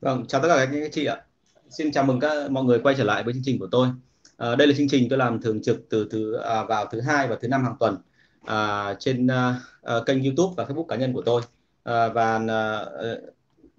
[0.00, 1.16] Vâng, chào tất cả các anh chị ạ.
[1.70, 3.88] Xin chào mừng các mọi người quay trở lại với chương trình của tôi.
[4.36, 7.28] À, đây là chương trình tôi làm thường trực từ thứ à, vào thứ hai
[7.28, 7.96] và thứ năm hàng tuần
[8.44, 11.42] à, trên à, à kênh YouTube và Facebook cá nhân của tôi.
[11.82, 12.84] À, và à,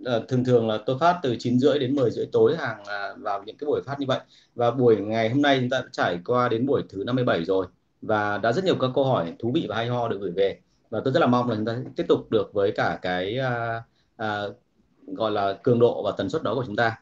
[0.06, 3.14] à, thường thường là tôi phát từ 9 rưỡi đến 10 rưỡi tối hàng à,
[3.18, 4.20] vào những cái buổi phát như vậy.
[4.56, 7.68] Và buổi ngày hôm nay chúng ta đã trải qua đến buổi thứ 57 rồi
[8.02, 10.60] và đã rất nhiều các câu hỏi thú vị và hay ho được gửi về.
[10.90, 13.84] Và tôi rất là mong là chúng ta tiếp tục được với cả cái à,
[14.18, 14.42] à,
[15.08, 16.98] gọi là cường độ và tần suất đó của chúng ta.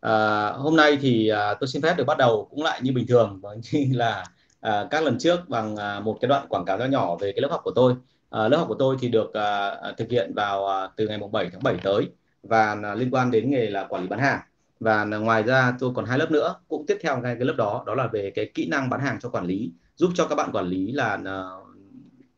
[0.00, 3.06] À, hôm nay thì à, tôi xin phép được bắt đầu cũng lại như bình
[3.06, 3.40] thường
[3.72, 4.24] như là
[4.60, 7.42] à, các lần trước bằng à, một cái đoạn quảng cáo nhỏ nhỏ về cái
[7.42, 7.94] lớp học của tôi.
[8.30, 11.48] À, lớp học của tôi thì được à, thực hiện vào à, từ ngày 7
[11.52, 12.08] tháng 7 tới
[12.42, 14.40] và à, liên quan đến nghề là quản lý bán hàng.
[14.80, 17.54] Và à, ngoài ra tôi còn hai lớp nữa cũng tiếp theo ngay cái lớp
[17.56, 20.34] đó đó là về cái kỹ năng bán hàng cho quản lý giúp cho các
[20.34, 21.42] bạn quản lý là à,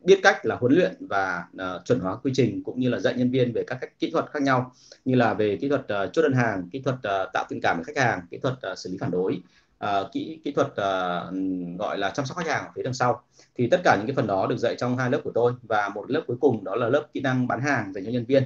[0.03, 3.13] biết cách là huấn luyện và uh, chuẩn hóa quy trình cũng như là dạy
[3.13, 4.71] nhân viên về các cách kỹ thuật khác nhau
[5.05, 7.77] như là về kỹ thuật uh, chốt đơn hàng, kỹ thuật uh, tạo tình cảm
[7.77, 9.41] với khách hàng, kỹ thuật uh, xử lý phản đối,
[9.85, 13.21] uh, kỹ kỹ thuật uh, gọi là chăm sóc khách hàng ở phía đằng sau.
[13.55, 15.89] Thì tất cả những cái phần đó được dạy trong hai lớp của tôi và
[15.89, 18.43] một lớp cuối cùng đó là lớp kỹ năng bán hàng dành cho nhân viên.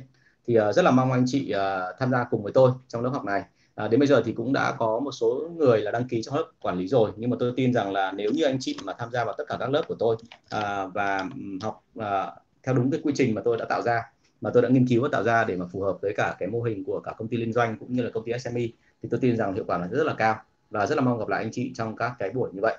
[0.48, 3.10] Thì uh, rất là mong anh chị uh, tham gia cùng với tôi trong lớp
[3.10, 3.44] học này
[3.78, 6.36] à, đến bây giờ thì cũng đã có một số người là đăng ký trong
[6.36, 7.11] lớp quản lý rồi.
[7.17, 9.44] Nhưng mà tôi tin rằng là nếu như anh chị mà tham gia vào tất
[9.47, 10.16] cả các lớp của tôi
[10.50, 11.30] à, và
[11.61, 12.31] học à,
[12.64, 14.02] theo đúng cái quy trình mà tôi đã tạo ra
[14.42, 16.50] mà tôi đã nghiên cứu và tạo ra để mà phù hợp với cả cái
[16.50, 18.61] mô hình của cả công ty liên doanh cũng như là công ty SME
[19.03, 20.36] thì tôi tin rằng hiệu quả là rất là cao
[20.70, 22.78] và rất là mong gặp lại anh chị trong các cái buổi như vậy.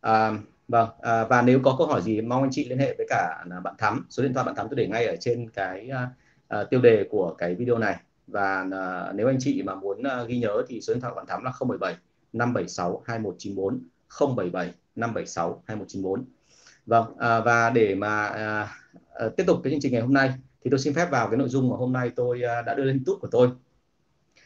[0.00, 0.32] À,
[0.68, 3.44] vâng à, và nếu có câu hỏi gì mong anh chị liên hệ với cả
[3.64, 4.06] bạn Thắm.
[4.10, 5.90] Số điện thoại bạn Thắm tôi để ngay ở trên cái
[6.60, 7.96] uh, tiêu đề của cái video này
[8.32, 11.26] và uh, nếu anh chị mà muốn uh, ghi nhớ thì số điện thoại bạn
[11.26, 11.96] Thắm là 077
[12.32, 16.24] 576 2194 077 576 2194
[16.86, 20.32] vâng uh, và để mà uh, uh, tiếp tục cái chương trình ngày hôm nay
[20.64, 22.84] thì tôi xin phép vào cái nội dung mà hôm nay tôi uh, đã đưa
[22.84, 23.50] lên YouTube của tôi.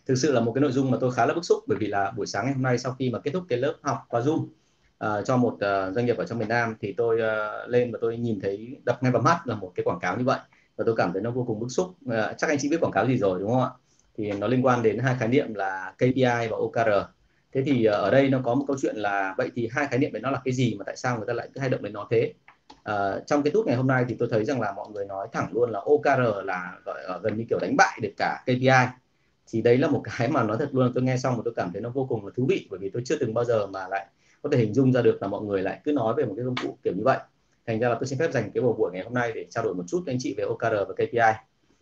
[0.06, 1.86] Thực sự là một cái nội dung mà tôi khá là bức xúc bởi vì
[1.86, 4.20] là buổi sáng ngày hôm nay sau khi mà kết thúc cái lớp học qua
[4.20, 4.46] Zoom
[5.04, 7.98] uh, cho một uh, doanh nghiệp ở trong miền Nam thì tôi uh, lên và
[8.02, 10.38] tôi nhìn thấy đập ngay vào mắt là một cái quảng cáo như vậy
[10.76, 11.87] và tôi cảm thấy nó vô cùng bức xúc.
[12.09, 13.70] À, chắc anh chị biết quảng cáo gì rồi đúng không ạ?
[14.19, 17.06] Thì nó liên quan đến hai khái niệm là KPI và OKR
[17.53, 19.98] thế thì ờ, ở đây nó có một câu chuyện là vậy thì hai khái
[19.98, 21.82] niệm đấy nó là cái gì mà tại sao người ta lại cứ hay động
[21.82, 22.32] đến nó thế?
[22.82, 25.28] À, trong cái tút ngày hôm nay thì tôi thấy rằng là mọi người nói
[25.32, 28.88] thẳng luôn là OKR là gọi là gần như kiểu đánh bại được cả KPI
[29.48, 31.72] thì đấy là một cái mà nói thật luôn tôi nghe xong mà tôi cảm
[31.72, 33.88] thấy nó vô cùng là thú vị bởi vì tôi chưa từng bao giờ mà
[33.88, 34.06] lại
[34.43, 36.44] có thể hình dung ra được là mọi người lại cứ nói về một cái
[36.44, 37.19] công cụ kiểu như vậy
[37.66, 39.65] thành ra là tôi xin phép dành cái buổi buổi ngày hôm nay để trao
[39.65, 41.38] đổi một chút với anh chị về OKR và KPI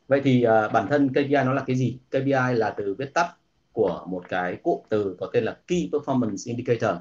[0.09, 1.99] vậy thì uh, bản thân KPI nó là cái gì?
[2.11, 3.34] KPI là từ viết tắt
[3.72, 6.97] của một cái cụm từ có tên là Key Performance Indicator.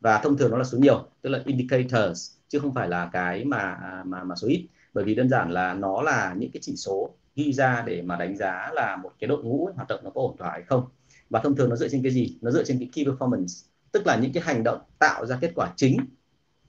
[0.00, 3.44] Và thông thường nó là số nhiều tức là indicators chứ không phải là cái
[3.44, 4.66] mà à, mà mà số ít.
[4.94, 8.16] Bởi vì đơn giản là nó là những cái chỉ số ghi ra để mà
[8.16, 10.84] đánh giá là một cái đội ngũ hoạt động nó có ổn thỏa hay không.
[11.30, 12.38] Và thông thường nó dựa trên cái gì?
[12.40, 15.52] Nó dựa trên cái key performance tức là những cái hành động tạo ra kết
[15.54, 15.96] quả chính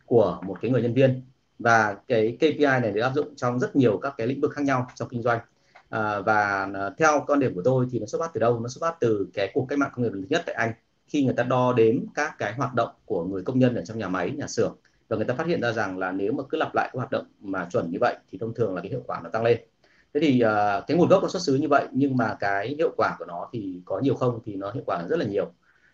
[0.06, 1.22] của một cái người nhân viên
[1.63, 4.62] và cái KPI này được áp dụng trong rất nhiều các cái lĩnh vực khác
[4.62, 5.40] nhau trong kinh doanh.
[5.90, 8.59] À, và à, theo quan điểm của tôi thì nó xuất phát từ đâu?
[8.59, 10.74] Nó xuất phát từ cái cuộc cách mạng công nghiệp lần thứ nhất tại Anh.
[11.07, 13.97] Khi người ta đo đếm các cái hoạt động của người công nhân ở trong
[13.97, 16.57] nhà máy nhà xưởng và người ta phát hiện ra rằng là nếu mà cứ
[16.57, 19.03] lặp lại các hoạt động mà chuẩn như vậy thì thông thường là cái hiệu
[19.07, 19.57] quả nó tăng lên.
[20.13, 22.94] Thế thì uh, cái nguồn gốc nó xuất xứ như vậy nhưng mà cái hiệu
[22.97, 25.51] quả của nó thì có nhiều không thì nó hiệu quả rất là nhiều.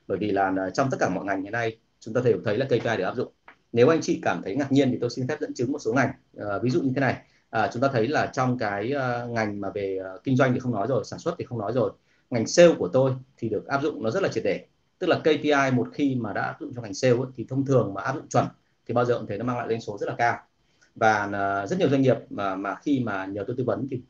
[0.07, 2.57] Bởi vì là à, trong tất cả mọi ngành hiện nay chúng ta đều thấy
[2.57, 3.31] là KPI được áp dụng
[3.71, 5.93] nếu anh chị cảm thấy ngạc nhiên thì tôi xin phép dẫn chứng một số
[5.93, 6.11] ngành.
[6.37, 7.17] À, ví dụ như thế này.
[7.49, 10.59] À, chúng ta thấy là trong cái uh, ngành mà về uh, kinh doanh thì
[10.59, 11.91] không nói rồi sản xuất thì không nói rồi.
[12.29, 14.65] Ngành sale của tôi thì được áp dụng nó rất là triệt để.
[14.99, 17.65] Tức là KPI một khi mà đã áp dụng cho ngành sale ấy, thì thông
[17.65, 18.45] thường mà áp dụng chuẩn
[18.87, 20.37] thì bao giờ cũng thấy nó mang lại doanh số rất là cao.
[20.95, 24.01] Và uh, rất nhiều doanh nghiệp mà mà khi mà nhờ tôi tư vấn thì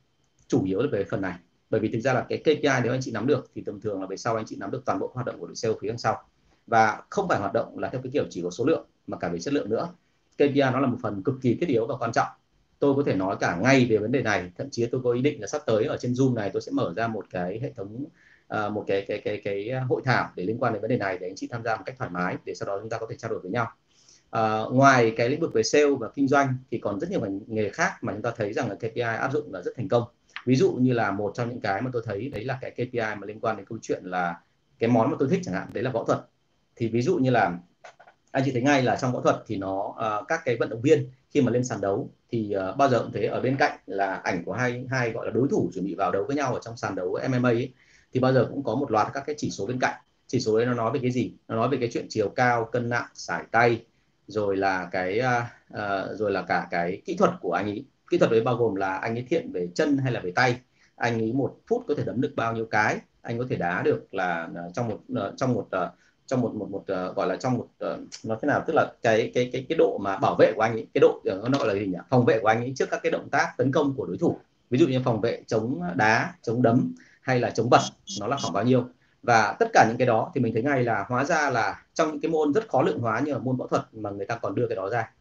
[0.48, 1.36] chủ yếu là về phần này.
[1.70, 4.02] Bởi vì thực ra là cái KPI nếu anh chị nắm được thì thông thường
[4.02, 5.88] là về sau anh chị nắm được toàn bộ hoạt động của đội sale phía
[5.88, 6.24] đằng sau.
[6.68, 9.30] Và không phải hoạt động là theo cái kiểu chỉ có số lượng mà cả
[9.30, 9.90] về chất lượng nữa.
[10.36, 12.28] KPI nó là một phần cực kỳ thiết yếu và quan trọng.
[12.80, 15.22] Tôi có thể nói cả ngay về vấn đề này thậm chí tôi có ý
[15.22, 17.74] định là sắp tới ở trên zoom này tôi sẽ mở ra một cái hệ
[17.76, 18.06] thống
[18.54, 21.18] uh, một cái cái cái cái hội thảo để liên quan đến vấn đề này
[21.18, 23.08] để anh chị tham gia một cách thoải mái để sau đó chúng ta có
[23.10, 23.68] thể trao đổi với nhau.
[24.38, 27.40] Uh, ngoài cái lĩnh vực về sale và kinh doanh thì còn rất nhiều ngành
[27.48, 30.04] nghề khác mà chúng ta thấy rằng là KPI áp dụng là rất thành công.
[30.46, 33.16] Ví dụ như là một trong những cái mà tôi thấy đấy là cái KPI
[33.18, 34.40] mà liên quan đến câu chuyện là
[34.80, 36.20] cái món mà tôi thích chẳng hạn đấy là võ thuật.
[36.76, 37.58] Thì ví dụ như là
[38.32, 40.82] anh chị thấy ngay là trong võ thuật thì nó uh, các cái vận động
[40.82, 43.80] viên khi mà lên sàn đấu thì uh, bao giờ cũng thế ở bên cạnh
[43.86, 46.54] là ảnh của hai hai gọi là đối thủ chuẩn bị vào đấu với nhau
[46.54, 47.74] ở trong sàn đấu MMA ấy,
[48.14, 49.96] thì bao giờ cũng có một loạt các cái chỉ số bên cạnh.
[50.28, 51.34] Chỉ số đấy nó nói về cái gì?
[51.48, 53.86] Nó nói về cái chuyện chiều cao cân nặng sải tay
[54.28, 55.44] rồi là cái uh,
[55.74, 57.86] uh, rồi là cả cái kỹ thuật của anh ấy.
[58.10, 60.60] Kỹ thuật đấy bao gồm là anh ấy thiện về chân hay là về tay.
[60.96, 63.82] Anh ấy một phút có thể đấm được bao nhiêu cái anh có thể đá
[63.82, 65.00] được là trong một
[65.38, 65.68] trong một
[66.30, 68.74] trong một một một uh, gọi là trong một ờ, uh, nó thế nào tức
[68.74, 71.50] là cái cái cái cái độ mà bảo vệ của anh ấy cái độ ờ,
[71.50, 71.98] nó gọi là gì nhỉ?
[72.10, 74.38] Phòng vệ của anh ấy trước các cái động tác tấn công của đối thủ.
[74.70, 77.82] Ví dụ như phòng vệ chống đá chống đấm hay là chống bật
[78.20, 78.86] nó là khoảng bao nhiêu?
[79.24, 82.12] Và tất cả những cái đó thì mình thấy ngay là hóa ra là trong
[82.12, 84.36] những cái môn rất khó lượng hóa như là môn võ thuật mà người ta
[84.36, 85.12] còn đưa cái đó ra.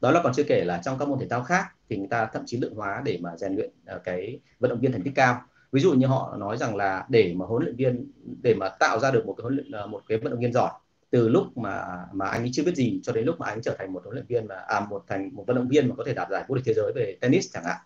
[0.00, 2.26] Đó là còn chưa kể là trong các môn thể thao khác thì người ta
[2.32, 3.70] thậm chí lượng hóa để mà rèn luyện
[4.04, 5.42] cái vận động viên thành tích cao
[5.72, 8.12] ví dụ như họ nói rằng là để mà huấn luyện viên,
[8.42, 10.52] để mà tạo ra được một cái huấn luyện ờ, một cái vận động viên
[10.52, 10.70] giỏi,
[11.10, 13.76] từ lúc mà mà anh ấy chưa biết gì cho đến lúc mà anh trở
[13.78, 16.04] thành một huấn luyện viên mà à một thành, một vận động viên mà có
[16.06, 17.76] thể đạt giải vô địch thế giới về tennis chẳng hạn,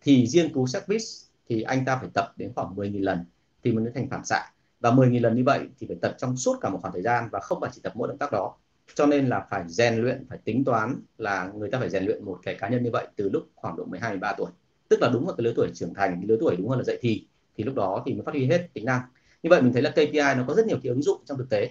[0.00, 1.04] thì riêng cú service
[1.48, 3.24] thì anh ta phải tập đến khoảng 10.000 lần
[3.62, 4.52] thì mới thành phản xạ.
[4.80, 7.28] Và 10.000 lần như vậy thì phải tập trong suốt cả một khoảng thời gian
[7.32, 8.56] và không phải chỉ tập mỗi động tác đó.
[8.94, 12.24] Cho nên là phải rèn luyện, phải tính toán là người ta phải rèn luyện
[12.24, 14.50] một cái cá nhân như vậy từ lúc khoảng độ 12 13 tuổi.
[14.88, 16.98] Tức là đúng vào cái lứa tuổi trưởng thành lứa tuổi đúng hơn là dậy
[17.00, 17.26] thì
[17.60, 19.00] thì lúc đó thì mới phát huy hết tính năng.
[19.42, 21.50] Như vậy mình thấy là KPI nó có rất nhiều cái ứng dụng trong thực
[21.50, 21.70] tế.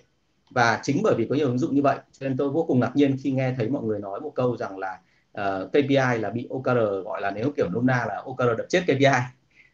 [0.49, 2.79] Và chính bởi vì có nhiều ứng dụng như vậy cho nên tôi vô cùng
[2.79, 4.99] ngạc nhiên khi nghe thấy mọi người nói một câu rằng là
[5.31, 8.65] ờ, uh, KPI là bị OKR gọi là nếu kiểu nôm na là OKR đập
[8.69, 9.05] chết KPI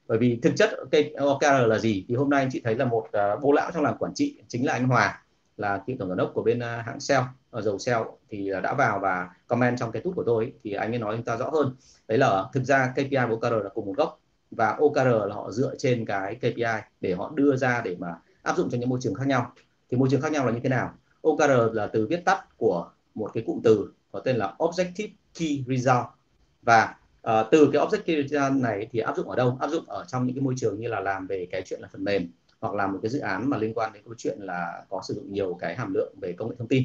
[0.07, 0.69] bởi vì thực chất
[1.17, 2.05] OKR là gì?
[2.07, 4.13] Thì hôm nay anh chị thấy là một ờ, uh, bố lão trong làng quản
[4.13, 5.21] trị chính là anh Hòa
[5.57, 8.63] là cựu tổng giám đốc của bên uh, hãng Shell ở dầu Shell thì uh,
[8.63, 11.37] đã vào và comment trong cái tút của tôi thì anh ấy nói chúng ta
[11.37, 11.75] rõ hơn.
[12.07, 14.19] Đấy là thực ra KPI và OKR là cùng một gốc
[14.55, 18.57] và OKR là họ dựa trên cái KPI để họ đưa ra để mà áp
[18.57, 19.53] dụng cho những môi trường khác nhau.
[19.91, 20.93] Thì môi trường khác nhau là như thế nào?
[21.21, 25.09] OKR là từ viết tắt của một cái cụm từ có tên là Objective
[25.39, 26.05] Key Result.
[26.61, 26.95] Và
[27.27, 29.57] uh, từ cái Objective Key Result này thì áp dụng ở đâu?
[29.59, 31.87] Áp dụng ở trong những cái môi trường như là làm về cái chuyện là
[31.91, 34.83] phần mềm hoặc là một cái dự án mà liên quan đến câu chuyện là
[34.89, 36.83] có sử dụng nhiều cái hàm lượng về công nghệ thông tin.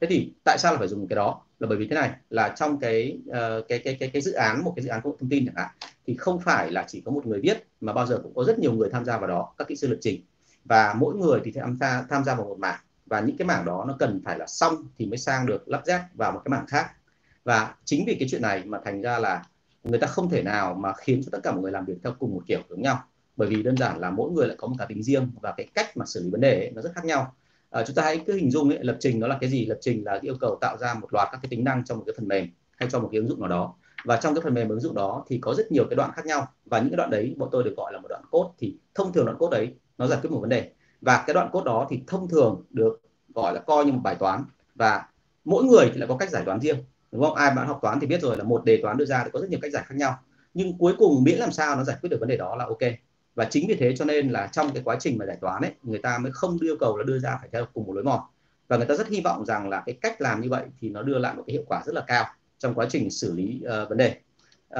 [0.00, 1.42] Thế thì tại sao là phải dùng cái đó?
[1.58, 4.64] Là bởi vì thế này là trong cái uh, cái, cái cái cái dự án
[4.64, 5.70] một cái dự án công nghệ thông tin chẳng hạn
[6.06, 8.58] thì không phải là chỉ có một người viết mà bao giờ cũng có rất
[8.58, 10.20] nhiều người tham gia vào đó các kỹ sư lập trình.
[10.64, 12.80] Và mỗi người thì tham gia tham gia vào một mảng.
[13.06, 15.82] Và những cái mảng đó nó cần phải là xong thì mới sang được lắp
[15.86, 16.90] ráp vào một cái mảng khác.
[17.44, 19.42] Và chính vì cái chuyện này mà thành ra là
[19.84, 22.12] người ta không thể nào mà khiến cho tất cả mọi người làm việc theo
[22.18, 23.04] cùng một kiểu giống nhau.
[23.36, 25.68] Bởi vì đơn giản là mỗi người lại có một cá tính riêng và cái
[25.74, 27.34] cách mà xử lý vấn đề ấy, nó rất khác nhau.
[27.70, 29.66] À, chúng ta hãy cứ hình dung ấy, lập trình đó là cái gì?
[29.66, 32.04] Lập trình là yêu cầu tạo ra một loạt các cái tính năng trong một
[32.06, 33.74] cái phần mềm hay cho một cái ứng dụng nào đó
[34.06, 36.26] và trong cái phần mềm ứng dụng đó thì có rất nhiều cái đoạn khác
[36.26, 36.48] nhau.
[36.64, 39.12] Và những cái đoạn đấy bọn tôi được gọi là một đoạn cốt thì thông
[39.12, 40.70] thường đoạn cốt đấy nó giải quyết một vấn đề.
[41.00, 43.00] Và cái đoạn cốt đó thì thông thường được
[43.34, 44.44] gọi là coi như một bài toán.
[44.74, 45.06] Và
[45.44, 46.76] mỗi người thì lại có cách giải toán riêng,
[47.12, 47.34] đúng không?
[47.34, 49.40] Ai bạn học toán thì biết rồi là một đề toán đưa ra thì có
[49.40, 50.18] rất nhiều cách giải khác nhau.
[50.54, 52.92] Nhưng cuối cùng miễn làm sao nó giải quyết được vấn đề đó là ok.
[53.34, 55.72] Và chính vì thế cho nên là trong cái quá trình mà giải toán ấy,
[55.82, 58.20] người ta mới không yêu cầu là đưa ra phải theo cùng một lối mòn.
[58.68, 61.02] Và người ta rất hy vọng rằng là cái cách làm như vậy thì nó
[61.02, 62.24] đưa lại một cái hiệu quả rất là cao
[62.58, 64.16] trong quá trình xử lý uh, vấn đề.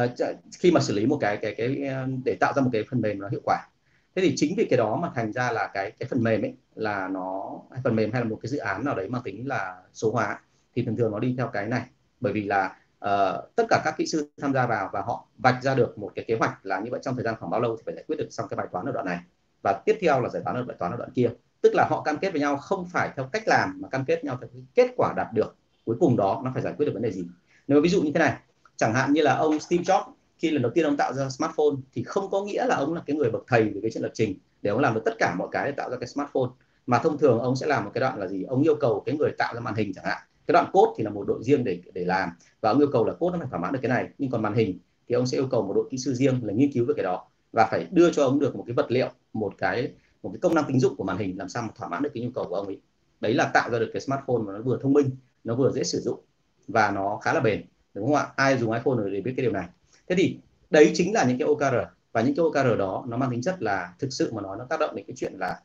[0.04, 0.10] Uh,
[0.58, 1.90] khi mà xử lý một cái cái cái
[2.24, 3.68] để tạo ra một cái phần mềm nó hiệu quả.
[4.14, 6.54] Thế thì chính vì cái đó mà thành ra là cái cái phần mềm ấy
[6.74, 9.76] là nó phần mềm hay là một cái dự án nào đấy mang tính là
[9.92, 10.40] số hóa
[10.74, 11.82] thì thường thường nó đi theo cái này.
[12.20, 15.62] Bởi vì là uh, tất cả các kỹ sư tham gia vào và họ vạch
[15.62, 17.76] ra được một cái kế hoạch là như vậy trong thời gian khoảng bao lâu
[17.76, 19.18] thì phải giải quyết được xong cái bài toán ở đoạn này.
[19.62, 21.30] Và tiếp theo là giải toán ở bài toán ở đoạn kia.
[21.60, 24.24] Tức là họ cam kết với nhau không phải theo cách làm mà cam kết
[24.24, 25.56] nhau theo cái kết quả đạt được.
[25.84, 27.26] Cuối cùng đó nó phải giải quyết được vấn đề gì?
[27.68, 28.36] Nếu ví dụ như thế này,
[28.76, 30.04] chẳng hạn như là ông Steve Jobs,
[30.38, 33.02] khi lần đầu tiên ông tạo ra smartphone thì không có nghĩa là ông là
[33.06, 34.38] cái người bậc thầy về cái chuyện lập trình.
[34.62, 36.50] Để ông làm được tất cả mọi cái để tạo ra cái smartphone.
[36.86, 38.42] Mà thông thường ông sẽ làm một cái đoạn là gì?
[38.42, 40.18] Ông yêu cầu cái người tạo ra màn hình chẳng hạn.
[40.46, 42.30] Cái đoạn code thì là một đội riêng để để làm.
[42.60, 44.08] Và ông yêu cầu là code nó phải thỏa mãn được cái này.
[44.18, 46.52] Nhưng còn màn hình thì ông sẽ yêu cầu một đội kỹ sư riêng là
[46.52, 47.28] nghiên cứu về cái đó.
[47.52, 49.92] Và phải đưa cho ông được một cái vật liệu, một cái
[50.22, 52.10] một cái công năng tính dụng của màn hình làm sao mà thỏa mãn được
[52.14, 52.80] cái nhu cầu của ông ấy.
[53.20, 55.10] Đấy là tạo ra được cái smartphone mà nó vừa thông minh,
[55.44, 56.20] nó vừa dễ sử dụng
[56.68, 58.26] và nó khá là bền đúng không ạ?
[58.36, 59.66] Ai dùng iPhone rồi để biết cái điều này.
[60.08, 60.38] Thế thì
[60.70, 61.76] đấy chính là những cái OKR
[62.12, 64.64] và những cái OKR đó nó mang tính chất là thực sự mà nói nó
[64.64, 65.60] tác động đến cái chuyện là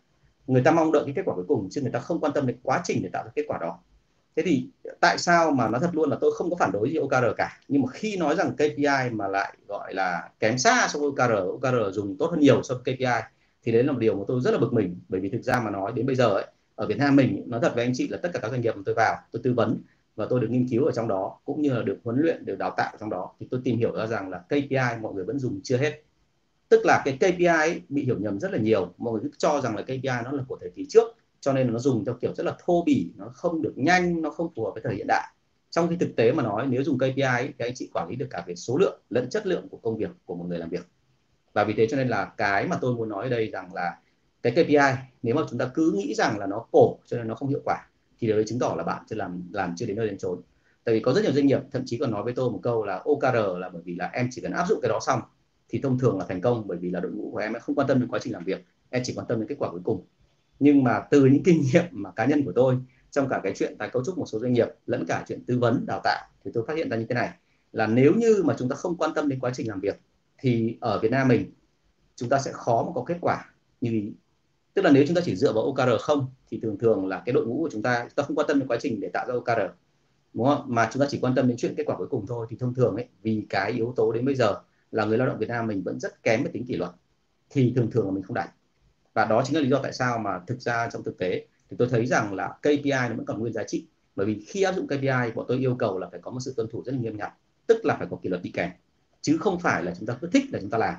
[0.48, 2.48] người ta mong đợi cái kết quả cuối cùng chứ người ta không quan tâm
[2.48, 3.80] đến quá trình để tạo ra kết quả đó.
[4.36, 4.68] Thế thì
[5.00, 7.60] tại sao mà nó thật luôn là tôi không có phản đối gì OKR cả
[7.68, 11.32] nhưng mà khi nói rằng KPI mà lại gọi là kém xa so với OKR
[11.32, 13.22] OKR dùng tốt hơn nhiều so với KPI
[13.64, 15.00] thì đấy là một điều mà tôi rất là bực mình.
[15.10, 17.60] Bởi vì thực ra mà nói đến bây giờ ấy, ở Việt Nam mình nói
[17.64, 19.54] thật với anh chị là tất cả các doanh nghiệp mà tôi vào tôi tư
[19.54, 19.82] vấn
[20.16, 22.56] và tôi được nghiên cứu ở trong đó cũng như là được huấn luyện được
[22.56, 25.40] đào tạo trong đó thì tôi tìm hiểu ra rằng là KPI mọi người vẫn
[25.40, 26.02] dùng chưa hết.
[26.70, 28.94] Tức là cái KPI ấy bị hiểu nhầm rất là nhiều.
[28.98, 31.08] Mọi người cứ cho rằng là KPI nó là của thời kỳ trước
[31.42, 34.30] cho nên nó dùng theo kiểu rất là thô bỉ nó không được nhanh nó
[34.30, 35.28] không phù hợp với thời hiện đại.
[35.70, 38.16] Trong khi thực tế mà nói nếu dùng KPI ấy, thì anh chị quản lý
[38.16, 40.70] được cả về số lượng lẫn chất lượng của công việc của một người làm
[40.70, 40.88] việc.
[41.54, 43.98] Và vì thế cho nên là cái mà tôi muốn nói ở đây rằng là
[44.42, 47.36] cái KPI nếu mà chúng ta cứ nghĩ rằng là nó cổ cho nên nó
[47.36, 47.88] không hiệu quả
[48.22, 50.42] thì điều đấy chứng tỏ là bạn chưa làm làm chưa đến nơi đến chốn
[50.84, 52.86] tại vì có rất nhiều doanh nghiệp, thậm chí còn nói với tôi một câu
[52.86, 55.22] là OKR là bởi vì là em chỉ cần áp dụng cái đó xong
[55.70, 57.88] thì thông thường là thành công, bởi vì là đội ngũ của em không quan
[57.88, 60.06] tâm đến quá trình làm việc, em chỉ quan tâm đến kết quả cuối cùng
[60.62, 62.78] nhưng mà từ những kinh nghiệm mà cá nhân của tôi,
[63.12, 65.60] trong cả cái chuyện tái cấu trúc một số doanh nghiệp, lẫn cả chuyện tư
[65.60, 67.30] vấn, đào tạo, thì tôi phát hiện ra như thế này,
[67.72, 70.00] là nếu như mà chúng ta không quan tâm đến quá trình làm việc,
[70.38, 71.52] thì ở Việt Nam mình,
[72.16, 73.46] chúng ta sẽ khó mà có kết quả
[73.82, 74.14] như ý
[74.74, 77.34] tức là nếu chúng ta chỉ dựa vào OKR không, thì thường thường là cái
[77.34, 79.28] đội ngũ của chúng ta chúng ta không quan tâm đến quá trình để tạo
[79.28, 79.62] ra OKR
[80.34, 80.64] đúng không?
[80.68, 82.48] Mà chúng ta chỉ quan tâm đến chuyện kết quả cuối cùng thôi.
[82.50, 84.56] Thì thông thường ấy, vì cái yếu tố đến bây giờ
[84.92, 86.92] là người lao động Việt Nam mình vẫn rất kém về tính kỷ luật,
[87.50, 88.50] thì thường thường là mình không đạt
[89.14, 91.78] và đó chính là lý do tại sao mà thực ra trong thực tế thì
[91.80, 93.88] tôi thấy rằng là KPI nó vẫn còn nguyên giá trị.
[94.16, 96.54] Bởi vì khi áp dụng KPI bọn tôi yêu cầu là phải có một sự
[96.58, 97.34] tuân thủ rất là nghiêm ngặt,
[97.68, 98.72] tức là phải có kỷ luật đi kèm,
[99.22, 100.96] chứ không phải là chúng ta cứ thích là chúng ta làm,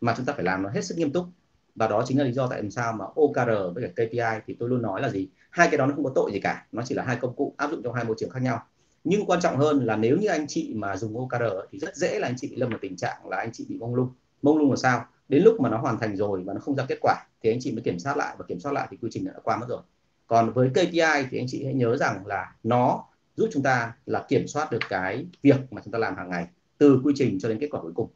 [0.00, 1.26] mà chúng ta phải làm nó hết sức nghiêm túc
[1.74, 4.68] và đó chính là lý do tại sao mà OKR với cả KPI thì tôi
[4.68, 5.28] luôn nói là gì?
[5.50, 6.66] Hai cái đó nó không có tội gì cả.
[6.72, 8.62] Nó chỉ là hai công cụ áp dụng trong hai môi trường khác nhau.
[9.04, 12.18] Nhưng quan trọng hơn là nếu như anh chị mà dùng OKR thì rất dễ
[12.18, 14.08] là anh chị bị lâm vào tình trạng là anh chị bị mông lung.
[14.42, 15.04] Mông lung là sao?
[15.28, 17.58] Đến lúc mà nó hoàn thành rồi và nó không ra kết quả thì anh
[17.60, 18.34] chị mới kiểm soát lại.
[18.38, 19.80] Và kiểm soát lại thì quy trình đã qua mất rồi.
[20.26, 23.04] Còn với KPI thì anh chị hãy nhớ rằng là nó
[23.36, 26.46] giúp chúng ta là kiểm soát được cái việc mà chúng ta làm hàng ngày
[26.78, 28.08] từ quy trình cho đến kết quả cuối cùng.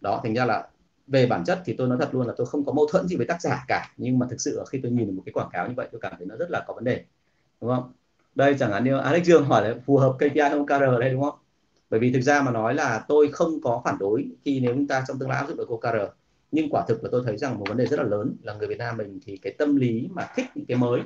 [0.00, 0.68] Đó, thành ra là
[1.06, 3.16] về bản chất thì tôi nói thật luôn là tôi không có mâu thuẫn gì
[3.16, 5.68] với tác giả cả, nhưng mà thực sự khi tôi nhìn một cái quảng cáo
[5.68, 7.04] như vậy tôi cảm thấy nó rất là có vấn đề,
[7.60, 7.92] đúng không?
[8.34, 11.22] Đây chẳng hạn như Alex Dương hỏi là phù hợp KPI không KR đây đúng
[11.22, 11.38] không?
[11.90, 14.86] Bởi vì thực ra mà nói là tôi không có phản đối khi nếu chúng
[14.86, 16.12] ta trong tương lai áp dụng được OKR
[16.52, 18.68] nhưng quả thực là tôi thấy rằng một vấn đề rất là lớn là người
[18.68, 21.00] Việt Nam mình thì cái tâm lý mà thích những cái mới,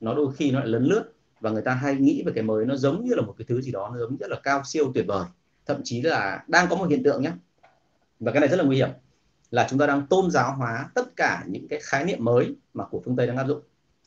[0.00, 1.02] nó đôi khi nó lại lấn lướt
[1.40, 3.60] và người ta hay nghĩ về cái mới nó giống như là một cái thứ
[3.60, 5.24] gì đó, nó giống rất là cao siêu tuyệt vời,
[5.66, 7.30] thậm chí là đang có một hiện tượng nhé
[8.20, 8.88] và cái này rất là nguy hiểm
[9.50, 12.84] là chúng ta đang tôn giáo hóa tất cả những cái khái niệm mới mà
[12.84, 13.60] của phương Tây đang áp dụng.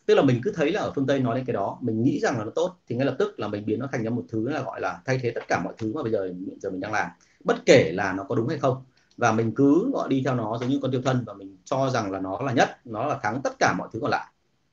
[0.06, 2.20] Tức là mình cứ thấy là ở phương Tây nói đến cái đó, mình nghĩ
[2.20, 4.24] rằng là nó tốt, thì ngay lập tức là mình biến nó thành ra một
[4.30, 6.80] thứ là gọi là thay thế tất cả mọi thứ mà bây giờ giờ mình
[6.80, 7.10] đang làm,
[7.44, 8.84] bất kể là nó có đúng hay không.
[9.18, 11.90] Và mình cứ gọi đi theo nó giống như con tiêu thân và mình cho
[11.90, 14.26] rằng là nó là nhất, nó là thắng tất cả mọi thứ còn lại.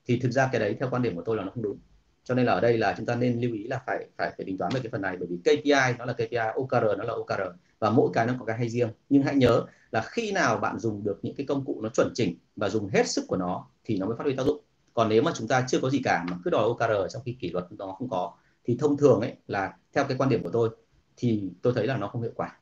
[0.07, 1.79] Thì thực ra cái đấy theo quan điểm của tôi là nó không đúng.
[2.25, 4.47] Cho nên là ở đây là chúng ta nên lưu ý là phải phải phải
[4.47, 7.13] tính toán về cái phần này, bởi vì KPI nó là KPI OKR nó là
[7.13, 7.43] OKR
[7.79, 8.91] và mỗi cái nó có cái hay riêng.
[9.09, 12.13] Nhưng hãy nhớ là khi nào bạn dùng được những cái công cụ nó chuẩn
[12.15, 14.61] chỉnh và dùng hết sức của nó thì nó mới phát huy tác dụng.
[14.95, 17.37] Còn nếu mà chúng ta chưa có gì cả mà cứ đòi OKR trong khi
[17.41, 18.33] kỷ luật nó không có
[18.65, 20.71] thì thông thường ấy là theo cái quan điểm của tôi
[21.17, 22.59] thì tôi thấy là nó không hiệu quả.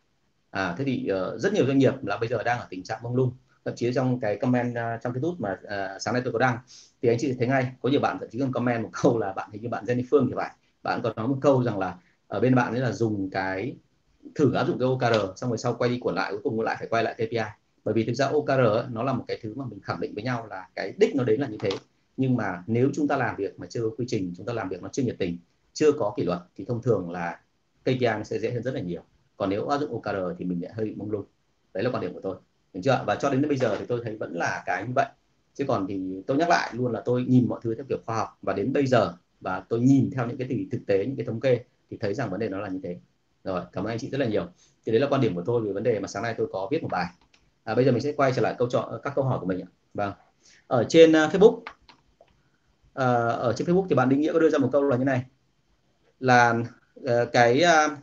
[0.51, 3.03] À, thế thì uh, rất nhiều doanh nghiệp là bây giờ đang ở tình trạng
[3.03, 3.33] mông lung.
[3.65, 6.59] Thậm chí trong cái comment uh, trong youtube mà uh, sáng nay tôi có đăng
[7.03, 9.33] thì anh chị thấy ngay có nhiều bạn thậm chí còn comment một câu là
[9.33, 10.51] bạn hình như bạn Jenny Phương thì phải.
[10.83, 13.77] Bạn còn nói một câu rằng là ở bên bạn ấy là dùng cái
[14.35, 16.77] thử áp dụng cái OKR xong rồi sau quay đi của lại, cuối cùng lại
[16.79, 17.39] phải quay lại KPI
[17.85, 20.25] bởi vì thực ra OKR nó là một cái thứ mà mình khẳng định với
[20.25, 21.71] nhau là cái đích nó đến là như thế.
[22.17, 24.69] Nhưng mà nếu chúng ta làm việc mà chưa có quy trình, chúng ta làm
[24.69, 25.39] việc nó chưa nhiệt tình,
[25.73, 27.41] chưa có kỷ luật, thì thông thường là
[27.83, 29.03] KPI nó sẽ dễ hơn rất là nhiều.
[29.37, 31.25] Còn nếu áp dụng OKR thì mình lại hơi mông lung.
[31.75, 32.37] Đấy là quan điểm của tôi.
[32.73, 35.07] Được chưa và cho đến bây giờ thì tôi thấy vẫn là cái như vậy.
[35.55, 38.17] Chứ còn thì tôi nhắc lại luôn là tôi nhìn mọi thứ theo kiểu khoa
[38.17, 38.39] học.
[38.43, 41.41] Và đến bây giờ, và tôi nhìn theo những cái thực tế, những cái thống
[41.41, 42.97] kê, thì thấy rằng vấn đề nó là như thế
[43.45, 44.47] rồi cảm ơn anh chị rất là nhiều.
[44.87, 46.69] Thì đấy là quan điểm của tôi về vấn đề mà sáng nay tôi có
[46.71, 47.07] viết một bài.
[47.65, 49.61] À, bây giờ mình sẽ quay trở lại câu chọn các câu hỏi của mình
[49.61, 49.69] ạ.
[49.95, 50.13] Vâng.
[50.67, 51.57] Ở trên uh, Facebook.
[51.57, 55.05] Uh, ở trên Facebook thì bạn định nghĩa có đưa ra một câu là như
[55.05, 55.23] này.
[56.21, 56.55] Là
[57.01, 57.99] uh, cái uh,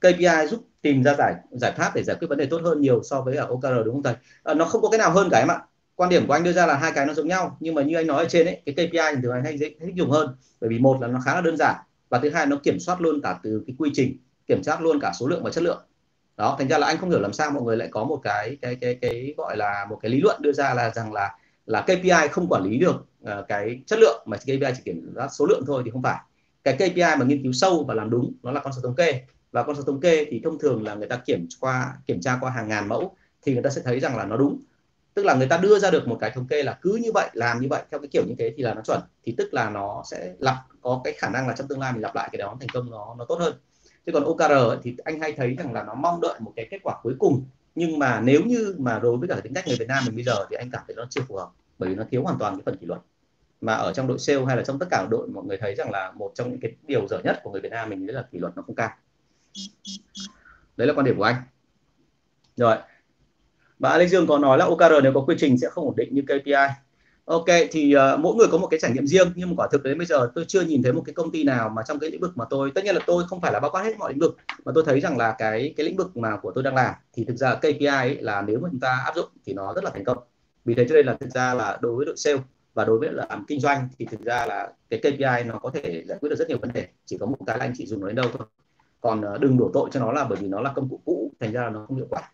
[0.00, 3.02] KPI giúp tìm ra giải giải pháp để giải quyết vấn đề tốt hơn nhiều
[3.02, 4.14] so với ở OKR đúng không thầy?
[4.42, 5.60] À, nó không có cái nào hơn cả em ạ.
[5.96, 7.96] Quan điểm của anh đưa ra là hai cái nó giống nhau nhưng mà như
[7.96, 10.36] anh nói ở trên ấy, cái KPI thì thường anh hay dễ thích dùng hơn.
[10.60, 11.76] Bởi vì một là nó khá là đơn giản
[12.08, 15.00] và thứ hai nó kiểm soát luôn cả từ cái quy trình, kiểm soát luôn
[15.00, 15.82] cả số lượng và chất lượng.
[16.36, 18.56] Đó, thành ra là anh không hiểu làm sao mọi người lại có một cái
[18.62, 21.36] cái cái cái gọi là một cái lý luận đưa ra là rằng là
[21.66, 25.28] là KPI không quản lý được uh, cái chất lượng mà KPI chỉ kiểm soát
[25.28, 26.20] số lượng thôi thì không phải.
[26.64, 29.22] Cái KPI mà nghiên cứu sâu và làm đúng nó là con số thống kê
[29.52, 32.38] và con số thống kê thì thông thường là người ta kiểm qua kiểm tra
[32.40, 34.58] qua hàng ngàn mẫu thì người ta sẽ thấy rằng là nó đúng
[35.14, 37.30] tức là người ta đưa ra được một cái thống kê là cứ như vậy
[37.32, 39.70] làm như vậy theo cái kiểu như thế thì là nó chuẩn thì tức là
[39.70, 42.38] nó sẽ lặp có cái khả năng là trong tương lai mình lặp lại cái
[42.38, 43.54] đó thành công nó nó tốt hơn
[44.06, 46.78] chứ còn OKR thì anh hay thấy rằng là nó mong đợi một cái kết
[46.82, 47.44] quả cuối cùng.
[47.74, 50.24] Nhưng mà nếu như mà đối với cả tính cách người Việt Nam mình bây
[50.24, 52.54] giờ thì anh cảm thấy nó chưa phù hợp, bởi vì nó thiếu hoàn toàn
[52.56, 53.00] cái phần kỷ luật.
[53.60, 55.90] Mà ở trong đội sale hay là trong tất cả đội, mọi người thấy rằng
[55.90, 58.22] là một trong những cái điều dở nhất của người Việt Nam mình đấy là
[58.32, 58.90] kỷ luật nó không cao.
[60.76, 61.36] Đấy là quan điểm của anh.
[62.56, 62.76] Rồi.
[63.78, 66.14] Và Alex Dương có nói là OKR nếu có quy trình sẽ không ổn định
[66.14, 66.52] như KPI
[67.24, 69.82] Ok thì uh, mỗi người có một cái trải nghiệm riêng nhưng mà quả thực
[69.82, 72.10] đến bây giờ tôi chưa nhìn thấy một cái công ty nào mà trong cái
[72.10, 74.12] lĩnh vực mà tôi tất nhiên là tôi không phải là bao quát hết mọi
[74.12, 76.74] lĩnh vực mà tôi thấy rằng là cái cái lĩnh vực mà của tôi đang
[76.74, 79.74] làm thì thực ra KPI ấy là nếu mà chúng ta áp dụng thì nó
[79.74, 80.18] rất là thành công.
[80.64, 82.38] Vì thế cho nên là thực ra là đối với đội sale
[82.74, 86.04] và đối với làm kinh doanh thì thực ra là cái KPI nó có thể
[86.06, 88.00] giải quyết được rất nhiều vấn đề chỉ có một cái là anh chị dùng
[88.00, 88.46] nó đến đâu thôi.
[89.00, 91.32] Còn uh, đừng đổ tội cho nó là bởi vì nó là công cụ cũ
[91.40, 92.32] thành ra là nó không hiệu quả.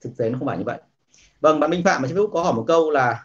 [0.00, 0.78] Thực tế nó không phải như vậy.
[1.40, 3.24] Vâng bạn Minh Phạm ở trên Facebook có hỏi một câu là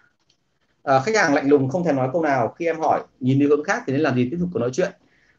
[0.83, 2.53] à, khách hàng lạnh lùng không thèm nói câu nào.
[2.59, 4.27] Khi em hỏi nhìn đi hướng khác thì nên làm gì?
[4.31, 4.91] Tiếp tục cuộc nói chuyện.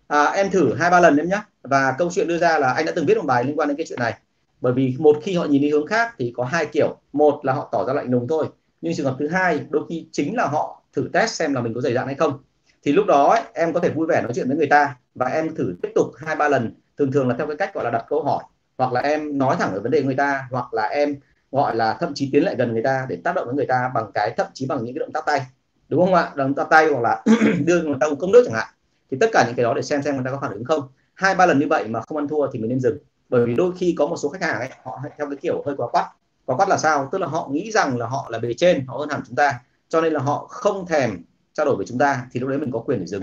[0.07, 1.41] À, em thử hai ba lần em nhé.
[1.63, 3.77] Và câu chuyện đưa ra là anh đã từng viết một bài liên quan đến
[3.77, 4.15] cái chuyện này.
[4.61, 6.97] Bởi vì một khi họ nhìn đi hướng khác thì có hai kiểu.
[7.13, 8.47] Một là họ tỏ ra lạnh lùng thôi.
[8.81, 11.75] Nhưng trường hợp thứ hai đôi khi chính là họ thử test xem là mình
[11.75, 12.39] có dày dạn hay không.
[12.85, 15.27] Thì lúc đó ấy, em có thể vui vẻ nói chuyện với người ta và
[15.27, 16.75] em thử tiếp tục hai ba lần.
[16.99, 18.45] Thường thường là theo cái cách gọi là đặt câu hỏi.
[18.79, 20.49] Hoặc là em nói thẳng về vấn đề người ta.
[20.51, 21.17] Hoặc là em
[21.54, 23.90] gọi là thậm chí tiến lại gần người ta để tác động với người ta
[23.94, 25.40] bằng cái thậm chí bằng những cái động tác tay.
[25.88, 26.30] Đúng không ạ?
[26.34, 27.25] Động tác tay hoặc là
[27.66, 28.68] đưa người ta uống cốc nước chẳng hạn.
[29.11, 30.80] Thì tất cả những cái đó để xem xem người ta có phản ứng không.
[31.14, 32.99] Hai ba lần như vậy mà không ăn thua thì mình nên dừng.
[33.28, 35.75] Bởi vì đôi khi có một số khách hàng ấy họ theo cái kiểu hơi
[35.76, 36.08] quá quát
[36.44, 37.08] quá quát là sao?
[37.12, 39.61] Tức là họ nghĩ rằng là họ là bề trên họ hơn hẳn chúng ta.
[39.88, 42.70] Cho nên là họ không thèm trao đổi với chúng ta thì lúc đấy mình
[42.73, 43.23] có quyền để dừng.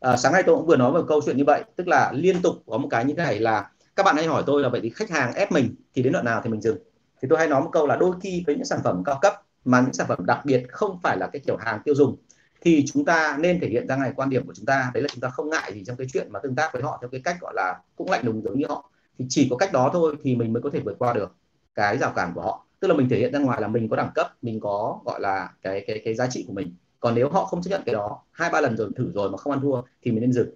[0.00, 2.42] À, sáng nay tôi cũng vừa nói một câu chuyện như vậy tức là liên
[2.42, 4.80] tục có một cái như thế này là các bạn hay hỏi tôi là vậy
[4.82, 6.78] thì khách hàng ép mình thì đến đoạn nào thì mình dừng
[7.22, 9.42] thì tôi hay nói một câu là đôi khi với những sản phẩm cao cấp
[9.64, 12.16] mà những sản phẩm đặc biệt không phải là cái kiểu hàng tiêu dùng,
[12.60, 14.90] thì chúng ta nên thể hiện ra ngày quan điểm của chúng ta.
[14.94, 16.98] Đấy là chúng ta không ngại gì trong cái chuyện mà tương tác với họ
[17.00, 18.90] theo cái cách gọi là cũng lạnh lùng giống như họ.
[19.18, 21.34] Thì chỉ có cách đó thôi thì mình mới có thể vượt qua được
[21.74, 22.66] cái rào cản của họ.
[22.80, 25.20] Tức là mình thể hiện ra ngoài là mình có đẳng cấp, mình có gọi
[25.20, 26.74] là cái cái cái giá trị của mình.
[27.00, 29.36] Còn nếu họ không chấp nhận cái đó, hai ba lần rồi thử rồi mà
[29.38, 30.50] không ăn thua thì mình nên dừng.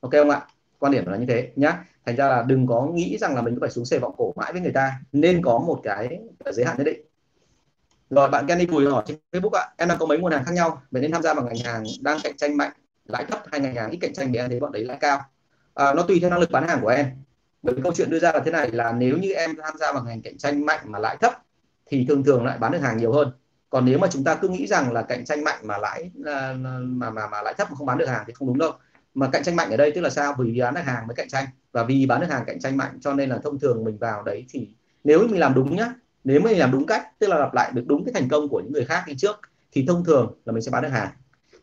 [0.00, 0.46] Ok không ạ?
[0.78, 1.84] Quan điểm là như thế nhá.
[2.06, 4.32] Thành ra là đừng có nghĩ rằng là mình cứ phải xuống xe vọng cổ
[4.36, 6.18] mãi với người ta nên có một cái
[6.52, 7.00] giới hạn nhất định.
[8.10, 10.52] Rồi bạn Kenny Bùi hỏi trên Facebook ạ em đang có mấy nguồn hàng khác
[10.54, 10.82] nhau?
[10.90, 12.72] Vậy nên tham gia vào ngành hàng đang cạnh tranh mạnh
[13.04, 15.20] lãi thấp hay ngành hàng ít cạnh tranh thì em thấy bọn đấy lãi cao?
[15.74, 17.06] À, nó tùy theo năng lực bán hàng của em.
[17.62, 19.92] Bởi vì câu chuyện đưa ra là thế này là nếu như em tham gia
[19.92, 21.32] vào ngành cạnh tranh mạnh mà lãi thấp
[21.86, 23.32] thì thường thường lại bán được hàng nhiều hơn.
[23.70, 26.52] Còn nếu mà chúng ta cứ nghĩ rằng là cạnh tranh mạnh mà lãi mà
[27.10, 28.72] mà mà lãi thấp mà không bán được hàng thì không đúng đâu
[29.18, 30.34] mà cạnh tranh mạnh ở đây tức là sao?
[30.38, 31.46] Vì bán được hàng mới cạnh tranh.
[31.72, 34.22] Và vì bán được hàng cạnh tranh mạnh cho nên là thông thường mình vào
[34.22, 34.68] đấy thì
[35.04, 35.92] nếu mình làm đúng nhá,
[36.24, 38.60] nếu mình làm đúng cách, tức là lặp lại được đúng cái thành công của
[38.60, 39.40] những người khác đi trước,
[39.72, 41.08] thì thông thường là mình sẽ bán được hàng.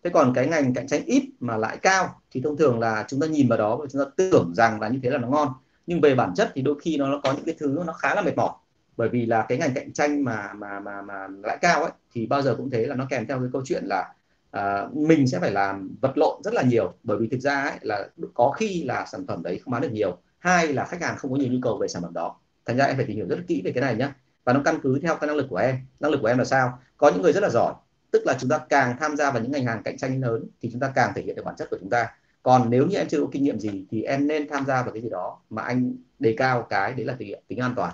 [0.03, 3.19] Thế còn cái ngành cạnh tranh ít mà lãi cao thì thông thường là chúng
[3.19, 5.49] ta nhìn vào đó và chúng ta tưởng rằng là như thế là nó ngon.
[5.87, 8.21] Nhưng về bản chất thì đôi khi nó có những cái thứ nó khá là
[8.21, 8.51] mệt mỏi.
[8.97, 12.25] Bởi vì là cái ngành cạnh tranh mà mà mà mà lãi cao ấy, thì
[12.25, 14.13] bao giờ cũng thế là nó kèm theo cái câu chuyện là
[14.55, 17.77] à, mình sẽ phải làm vật lộn rất là nhiều bởi vì thực ra ấy,
[17.81, 21.17] là có khi là sản phẩm đấy không bán được nhiều hai là khách hàng
[21.17, 22.39] không có nhiều nhu cầu về sản phẩm đó.
[22.65, 24.09] Thành ra em phải tìm hiểu rất kỹ về cái này nhé
[24.43, 25.75] và nó căn cứ theo cái năng lực của em.
[25.99, 26.79] Năng lực của em là sao?
[26.97, 27.73] Có những người rất là giỏi
[28.11, 30.69] tức là chúng ta càng tham gia vào những ngành hàng cạnh tranh lớn thì
[30.71, 32.07] chúng ta càng thể hiện được bản chất của chúng ta.
[32.43, 34.93] Còn nếu như em chưa có kinh nghiệm gì thì em nên tham gia vào
[34.93, 37.93] cái gì đó mà anh đề cao cái đấy là tính, tính an toàn.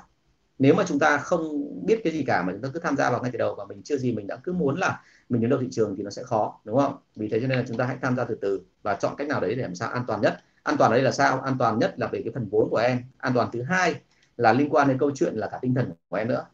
[0.60, 3.10] Nếu mà chúng ta không biết cái gì cả mà chúng ta cứ tham gia
[3.10, 5.50] vào ngay từ đầu và mình chưa gì mình đã cứ muốn là mình đến
[5.50, 6.98] đầu thị trường thì nó sẽ khó đúng không?
[7.16, 9.28] Vì thế cho nên là chúng ta hãy tham gia từ từ và chọn cách
[9.28, 10.38] nào đấy để làm sao an toàn nhất.
[10.64, 11.42] An toàn ở đây là sao?
[11.42, 13.04] An toàn nhất là về cái phần vốn của em.
[13.18, 13.96] An toàn thứ hai
[14.38, 16.46] là liên quan đến câu chuyện là cả tinh thần của em nữa.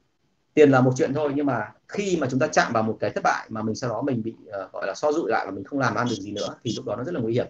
[0.54, 3.10] Tiền là một chuyện thôi nhưng mà khi mà chúng ta chạm vào một cái
[3.10, 4.36] thất bại mà mình sau đó mình bị
[4.66, 6.74] uh, gọi là so dụi lại và mình không làm ăn được gì nữa thì
[6.76, 7.48] lúc đó nó rất là nguy hiểm.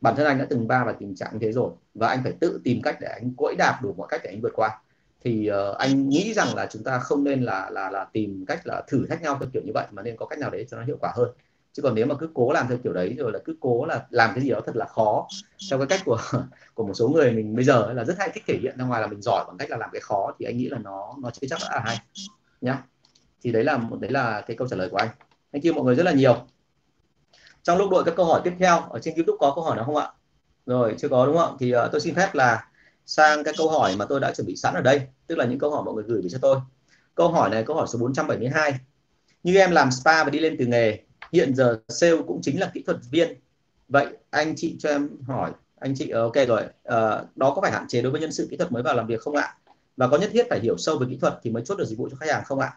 [0.00, 2.32] Bản thân anh đã từng va vào tình trạng như thế rồi và anh phải
[2.40, 4.78] tự tìm cách để anh quẫy đạp đủ mọi cách để anh vượt qua
[5.24, 8.66] thì uh, anh nghĩ rằng là chúng ta không nên là là là tìm cách
[8.66, 10.76] là thử thách nhau theo kiểu như vậy mà nên có cách nào đấy cho
[10.76, 11.30] nó hiệu quả hơn.
[11.72, 14.06] Chứ còn nếu mà cứ cố làm theo kiểu đấy rồi là cứ cố là
[14.10, 15.26] làm cái gì đó thật là khó.
[15.70, 16.18] Theo cái cách của
[16.74, 19.00] của một số người mình bây giờ là rất hay thích thể hiện ra ngoài
[19.00, 21.30] là mình giỏi bằng cách là làm cái khó thì anh nghĩ là nó nó
[21.30, 21.98] chưa chắc đã là hay.
[22.60, 22.82] Nhá.
[23.42, 25.08] Thì đấy là một đấy là cái câu trả lời của anh.
[25.52, 26.46] Thank you mọi người rất là nhiều.
[27.62, 29.84] Trong lúc đội các câu hỏi tiếp theo ở trên youtube có câu hỏi nào
[29.84, 30.12] không ạ?
[30.66, 32.69] Rồi chưa có đúng không thì uh, tôi xin phép là
[33.10, 35.58] sang cái câu hỏi mà tôi đã chuẩn bị sẵn ở đây tức là những
[35.58, 36.56] câu hỏi mọi người gửi về cho tôi.
[37.14, 38.74] Câu hỏi này câu hỏi số 472
[39.42, 40.98] như em làm spa và đi lên từ nghề
[41.32, 43.34] hiện giờ sale cũng chính là kỹ thuật viên.
[43.88, 46.62] Vậy anh chị cho em hỏi anh chị ờ, ok rồi.
[46.84, 49.06] À, đó có phải hạn chế đối với nhân sự kỹ thuật mới vào làm
[49.06, 49.54] việc không ạ?
[49.96, 51.98] Và có nhất thiết phải hiểu sâu về kỹ thuật thì mới chốt được dịch
[51.98, 52.72] vụ cho khách hàng không ạ?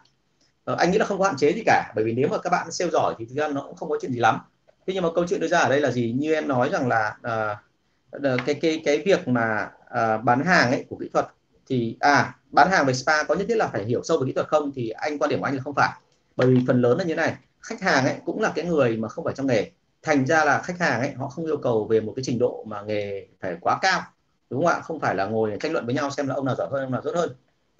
[0.64, 2.50] À, anh nghĩ là không có hạn chế gì cả bởi vì nếu mà các
[2.50, 4.38] bạn sale giỏi thì thực ra nó cũng không có chuyện gì lắm.
[4.86, 6.14] Thế nhưng mà câu chuyện đưa ra ở đây là gì?
[6.18, 7.56] Như em nói rằng là à,
[8.22, 11.26] cái cái cái việc mà À, bán hàng ấy của kỹ thuật
[11.66, 14.32] thì à bán hàng về spa có nhất thiết là phải hiểu sâu về kỹ
[14.32, 15.90] thuật không thì anh, quan điểm của anh là không phải.
[16.36, 19.08] Bởi vì phần lớn là như này, khách hàng ấy cũng là cái người mà
[19.08, 19.70] không phải trong nghề.
[20.02, 22.64] Thành ra là khách hàng ấy, họ không yêu cầu về một cái trình độ
[22.68, 24.02] mà nghề phải quá cao,
[24.50, 24.80] đúng không ạ?
[24.80, 26.92] Không phải là ngồi tranh luận với nhau xem là ông nào giỏi hơn, ông
[26.92, 27.30] nào tốt hơn.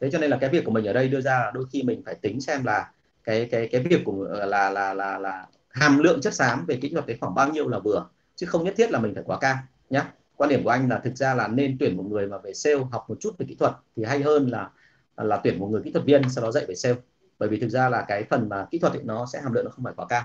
[0.00, 1.82] Thế cho nên là cái việc của mình ở đây đưa ra là đôi khi
[1.82, 2.90] mình phải tính xem là
[3.24, 6.88] cái cái cái việc của, là là là là hàm lượng chất xám về kỹ
[6.88, 9.38] thuật đấy khoảng bao nhiêu là vừa, chứ không nhất thiết là mình phải quá
[9.40, 9.56] cao
[9.90, 10.02] nhé
[10.36, 12.76] quan điểm của anh là thực ra là nên tuyển một người mà về sale
[12.92, 14.70] học một chút về kỹ thuật thì hay hơn là
[15.16, 16.94] là tuyển một người kỹ thuật viên sau đó dạy về sale.
[17.38, 19.64] Bởi vì thực ra là cái phần mà kỹ thuật thì nó sẽ hàm lượng
[19.64, 20.22] nó không phải quá cao.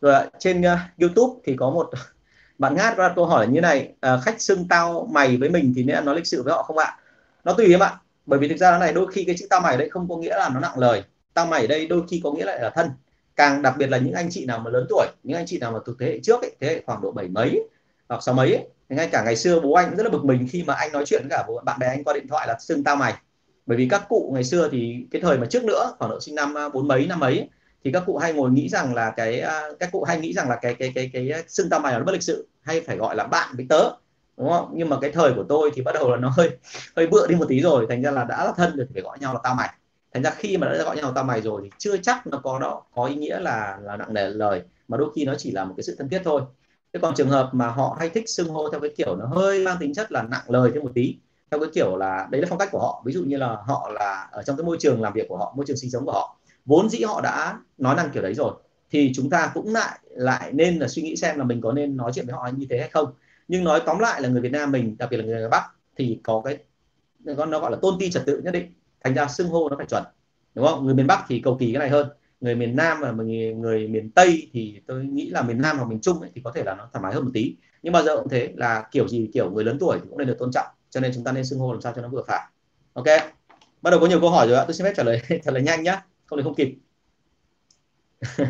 [0.00, 1.90] Rồi trên uh, YouTube thì có một
[2.58, 5.84] bạn ngát ra câu hỏi như này uh, khách xưng tao mày với mình thì
[5.84, 6.96] nên nói lịch sự với họ không ạ?
[7.44, 8.00] Nó tùy em ạ.
[8.26, 10.16] Bởi vì thực ra nó này đôi khi cái chữ tao mày đấy không có
[10.16, 11.02] nghĩa là nó nặng lời.
[11.34, 12.90] Tao mày đây đôi khi có nghĩa lại là thân.
[13.36, 15.72] Càng đặc biệt là những anh chị nào mà lớn tuổi những anh chị nào
[15.72, 17.68] mà thuộc thế hệ trước ấy, thế hệ khoảng độ bảy mấy
[18.08, 20.46] hoặc sáu mấy ấy, ngay cả ngày xưa bố anh cũng rất là bực mình
[20.50, 22.84] khi mà anh nói chuyện với cả bạn bè anh qua điện thoại là xưng
[22.84, 23.14] tao mày.
[23.66, 26.34] Bởi vì các cụ ngày xưa thì cái thời mà trước nữa khoảng độ sinh
[26.34, 27.48] năm à, bốn mấy năm ấy
[27.84, 30.48] thì các cụ hay ngồi nghĩ rằng là cái à, các cụ hay nghĩ rằng
[30.48, 32.80] là cái cái cái cái, cái xưng tao mày là nó bất lịch sự hay
[32.80, 33.90] phải gọi là bạn với tớ
[34.36, 34.70] đúng không?
[34.74, 36.50] Nhưng mà cái thời của tôi thì bắt đầu là nó hơi
[36.96, 39.02] hơi bựa đi một tí rồi thành ra là đã là thân rồi thì phải
[39.02, 39.68] gọi nhau là tao mày.
[40.14, 42.40] Thành ra khi mà đã gọi nhau là tao mày rồi thì chưa chắc nó
[42.44, 45.50] có đó có ý nghĩa là là nặng nề lời mà đôi khi nó chỉ
[45.50, 46.42] là một cái sự thân thiết thôi
[46.92, 49.60] thế còn trường hợp mà họ hay thích xưng hô theo cái kiểu nó hơi
[49.64, 51.16] mang tính chất là nặng lời thêm một tí,
[51.50, 53.02] theo cái kiểu là đấy là phong cách của họ.
[53.06, 55.52] Ví dụ như là họ là ở trong cái môi trường làm việc của họ,
[55.56, 58.54] môi trường sinh sống của họ, vốn dĩ họ đã nói năng kiểu đấy rồi,
[58.90, 61.96] thì chúng ta cũng lại lại nên là suy nghĩ xem là mình có nên
[61.96, 63.12] nói chuyện với họ như thế hay không.
[63.48, 65.62] Nhưng nói tóm lại là người Việt Nam mình, đặc biệt là người Bắc,
[65.96, 66.58] thì có cái,
[67.24, 68.72] nó gọi là tôn ti trật tự nhất định,
[69.04, 70.04] thành ra xưng hô nó phải chuẩn,
[70.54, 70.84] đúng không?
[70.84, 72.08] Người miền Bắc thì cầu kỳ cái này hơn
[72.40, 75.88] người miền Nam và người, người miền Tây thì tôi nghĩ là miền Nam hoặc
[75.88, 77.56] miền Trung ấy, thì có thể là nó thoải mái hơn một tí.
[77.82, 80.26] Nhưng bao giờ cũng thế là kiểu gì kiểu người lớn tuổi thì cũng nên
[80.26, 80.66] được tôn trọng.
[80.90, 82.40] Cho nên chúng ta nên xưng hô làm sao cho nó vừa phải.
[82.92, 83.06] Ok?
[83.82, 84.64] Bắt đầu có nhiều câu hỏi rồi ạ.
[84.66, 86.02] Tôi xin phép trả lời trả lời nhanh nhá.
[86.26, 86.74] Không thì không kịp.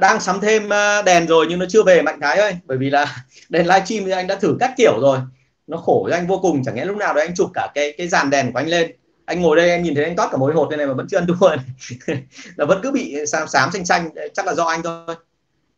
[0.00, 2.56] Đang sắm thêm ờ, đèn rồi nhưng nó chưa về mạnh thái ơi.
[2.64, 3.16] Bởi vì là
[3.48, 5.18] đèn livestream thì anh đã thử các kiểu rồi.
[5.66, 7.94] Nó khổ cho anh vô cùng chẳng lẽ lúc nào đấy anh chụp cả cái
[7.98, 10.36] cái dàn đèn của anh lên anh ngồi đây anh nhìn thấy anh toát cả
[10.36, 11.48] mối hột đây này mà vẫn chưa ăn thua
[12.56, 15.16] là vẫn cứ bị xám xám xanh xanh chắc là do anh thôi.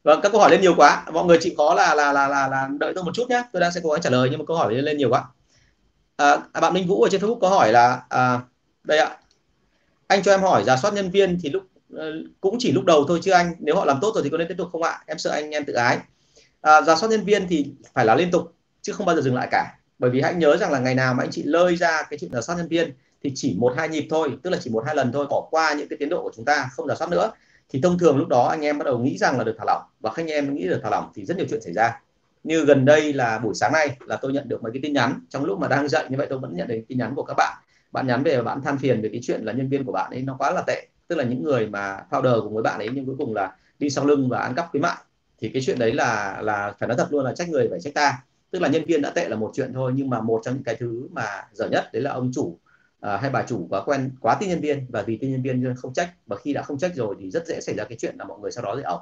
[0.05, 1.05] Vâng các câu hỏi lên nhiều quá.
[1.13, 3.61] Mọi người chịu khó là là là là, là đợi tôi một chút nhé tôi
[3.61, 5.25] đang sẽ cố gắng trả lời nhưng mà câu hỏi lên, lên nhiều quá.
[6.17, 8.41] À, à, bạn Minh Vũ ở trên Facebook có hỏi là à,
[8.85, 9.17] đây ạ.
[10.07, 11.63] Anh cho em hỏi giả soát nhân viên thì lúc
[11.95, 14.39] ờ, cũng chỉ lúc đầu thôi chứ anh nếu họ làm tốt rồi thì có
[14.39, 14.99] nên tiếp tục không ạ?
[15.07, 15.99] Em sợ anh em tự ái.
[16.61, 19.35] À, giả soát nhân viên thì phải là liên tục chứ không bao giờ dừng
[19.35, 19.79] lại cả.
[19.99, 22.33] Bởi vì hãy nhớ rằng là ngày nào mà anh chị lơi ra cái chuyện
[22.33, 22.93] giả soát nhân viên
[23.27, 25.75] thì chỉ một hai nhịp thôi, tức là chỉ một hai lần thôi, bỏ qua
[25.75, 27.31] những cái tiến độ của chúng ta, không giả soát nữa.
[27.69, 29.83] Thì thông thường lúc đó anh em bắt đầu nghĩ rằng là được thả lỏng,
[30.01, 32.01] và khách anh em nghĩ được thả lỏng thì rất nhiều chuyện xảy ra.
[32.45, 35.21] Như gần đây là buổi sáng nay là tôi nhận được mấy cái tin nhắn.
[35.31, 37.35] Trong lúc mà đang dậy như vậy tôi vẫn nhận được tin nhắn của các
[37.35, 37.59] bạn.
[37.93, 40.23] Bạn nhắn về bạn than phiền về cái chuyện là nhân viên của bạn ấy
[40.23, 40.87] nó quá là tệ.
[41.09, 43.91] Tức là những người mà founder cùng với bạn ấy nhưng cuối cùng là đi
[43.91, 44.97] sau lưng và ăn cắp khuyến mại
[45.39, 47.95] thì cái chuyện đấy là là phải nói thật luôn là trách người phải trách
[47.95, 48.23] ta.
[48.51, 50.65] Tức là nhân viên đã tệ là một chuyện thôi, nhưng mà một trong những
[50.65, 52.59] cái thứ mà dở nhất đấy là ông chủ
[53.01, 55.75] à, hay bà chủ quá quen quá tin nhân viên và vì tin nhân viên
[55.77, 56.15] không trách.
[56.27, 58.39] Và khi đã không trách rồi thì rất dễ xảy ra cái chuyện là mọi
[58.41, 59.01] người sau đó dễ ẩu.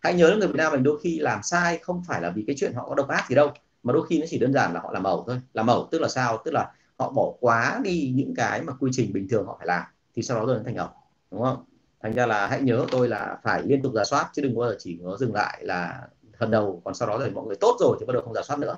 [0.00, 2.56] hãy nhớ người Việt Nam mình đôi khi làm sai không phải là vì cái
[2.58, 4.80] chuyện họ có độc ác gì đâu mà đôi khi nó chỉ đơn giản là
[4.80, 5.40] họ làm ẩu thôi.
[5.54, 6.42] Làm ẩu tức là sao?
[6.44, 9.66] Tức là họ bỏ quá đi những cái mà quy trình bình thường họ phải
[9.66, 9.82] làm
[10.14, 10.88] thì sau đó rồi thành ẩu
[11.30, 11.64] đúng không?
[12.02, 14.70] Thành ra là hãy nhớ tôi là phải liên tục giả soát chứ đừng bao
[14.70, 17.76] giờ chỉ có dừng lại là phần đầu còn sau đó rồi mọi người tốt
[17.80, 18.76] rồi thì bắt đầu không giả soát nữa.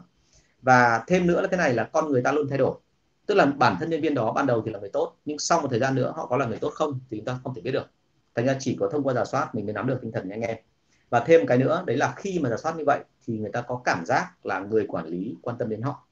[0.63, 2.75] Và thêm nữa là thế này là con người ta luôn thay đổi
[3.31, 5.61] tức là bản thân nhân viên đó ban đầu thì là người tốt, nhưng sau
[5.61, 7.61] một thời gian nữa họ có là người tốt không thì chúng ta không thể
[7.61, 7.87] biết được.
[8.35, 10.41] Thành ra chỉ có thông qua giả soát mình mới nắm được tinh thần anh
[10.41, 10.57] em.
[11.11, 13.61] Và thêm cái nữa, đấy là khi mà giả soát như vậy thì người ta
[13.61, 16.07] có cảm giác là người quản lý quan tâm đến họ.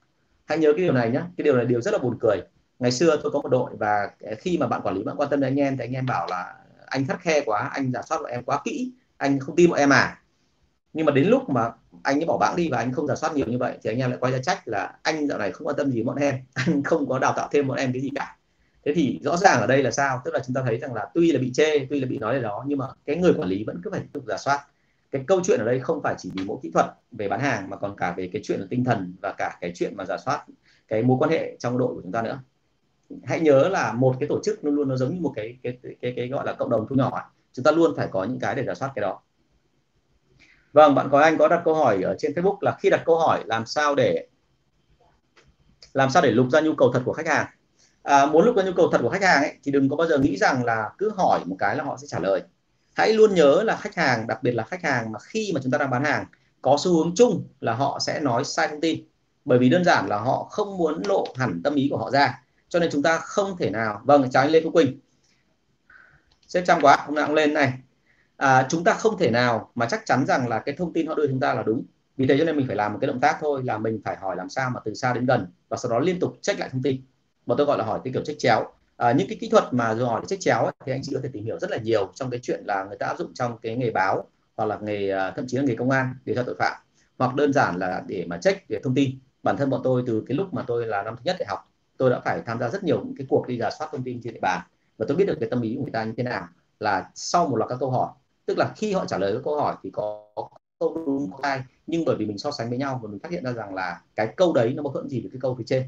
[0.44, 2.36] Hãy nhớ cái điều này nhé cái điều này điều rất là buồn cười.
[2.78, 5.40] Ngày xưa tôi có một đội và khi mà bạn quản lý bạn quan tâm
[5.40, 6.54] đến anh em thì anh em bảo là
[6.86, 9.78] anh khắt khe quá, anh giả soát bọn em quá kỹ, anh không tin bọn
[9.78, 10.22] em à.
[10.92, 11.70] Nhưng mà đến lúc mà
[12.08, 13.98] anh ấy bỏ bảng đi và anh không giả soát nhiều như vậy thì anh
[13.98, 16.34] em lại quay ra trách là anh dạo này không quan tâm gì bọn em
[16.54, 18.36] anh không có đào tạo thêm bọn em cái gì cả.
[18.84, 20.20] Thế thì rõ ràng ở đây là sao?
[20.24, 22.34] Tức là chúng ta thấy rằng là tuy là bị chê tuy là bị nói
[22.34, 24.60] là đó nhưng mà cái người quản lý vẫn cứ phải tiếp tục giả soát.
[25.10, 27.70] Cái câu chuyện ở đây không phải chỉ vì mỗi kỹ thuật về bán hàng
[27.70, 30.16] mà còn cả về cái chuyện là tinh thần và cả cái chuyện mà giả
[30.24, 30.44] soát
[30.88, 32.40] cái mối quan hệ trong đội của chúng ta nữa.
[33.24, 35.78] Hãy nhớ là một cái tổ chức luôn luôn nó giống như một cái cái
[35.82, 37.32] cái cái, cái gọi là cộng đồng thu nhỏ.
[37.52, 39.20] Chúng ta luôn phải có những cái để giả soát cái đó
[40.78, 43.18] vâng bạn có anh có đặt câu hỏi ở trên Facebook là khi đặt câu
[43.18, 44.26] hỏi làm sao để
[45.92, 47.46] làm sao để lục ra nhu cầu thật của khách hàng?
[48.02, 50.06] À, muốn lục ra nhu cầu thật của khách hàng ấy, thì đừng có bao
[50.06, 52.42] giờ nghĩ rằng là cứ hỏi một cái là họ sẽ trả lời.
[52.94, 55.72] Hãy luôn nhớ là khách hàng đặc biệt là khách hàng mà khi mà chúng
[55.72, 56.24] ta đang bán hàng
[56.62, 59.04] có xu hướng chung là họ sẽ nói sai thông tin.
[59.44, 62.42] Bởi vì đơn giản là họ không muốn lộ hẳn tâm ý của họ ra
[62.68, 65.00] cho nên chúng ta không thể nào vâng chào anh Lê Phú Quỳnh.
[66.48, 67.72] Xếp trăm quá hôm nào cũng lên này
[68.38, 71.14] à, chúng ta không thể nào mà chắc chắn rằng là cái thông tin họ
[71.14, 71.84] đưa chúng ta là đúng.
[72.16, 74.16] Vì thế cho nên mình phải làm một cái động tác thôi là mình phải
[74.16, 76.68] hỏi làm sao mà từ xa đến gần và sau đó liên tục check lại
[76.72, 77.00] thông tin.
[77.46, 78.72] Mà tôi gọi là hỏi cái kiểu check chéo.
[78.96, 81.20] À, những cái kỹ thuật mà rồi hỏi check chéo ấy, thì anh chị có
[81.22, 83.58] thể tìm hiểu rất là nhiều trong cái chuyện là người ta áp dụng trong
[83.62, 86.42] cái nghề báo hoặc là nghề à, thậm chí là nghề công an điều tra
[86.46, 86.72] tội phạm.
[87.18, 89.10] Hoặc đơn giản là để mà check về thông tin.
[89.42, 91.70] Bản thân bọn tôi từ cái lúc mà tôi là năm thứ nhất đại học
[91.96, 94.20] tôi đã phải tham gia rất nhiều những cái cuộc đi giả soát thông tin
[94.22, 94.60] trên địa bàn.
[94.98, 96.48] Và tôi biết được cái tâm lý của người ta như thế nào
[96.80, 98.08] là sau một loạt các câu hỏi
[98.48, 100.24] tức là khi họ trả lời các câu hỏi thì có
[100.78, 101.62] câu đúng có sai.
[101.86, 104.00] Nhưng bởi vì mình so sánh với nhau và mình phát hiện ra rằng là
[104.14, 105.82] cái câu đấy nó mâu thuẫn gì với cái câu phía trên.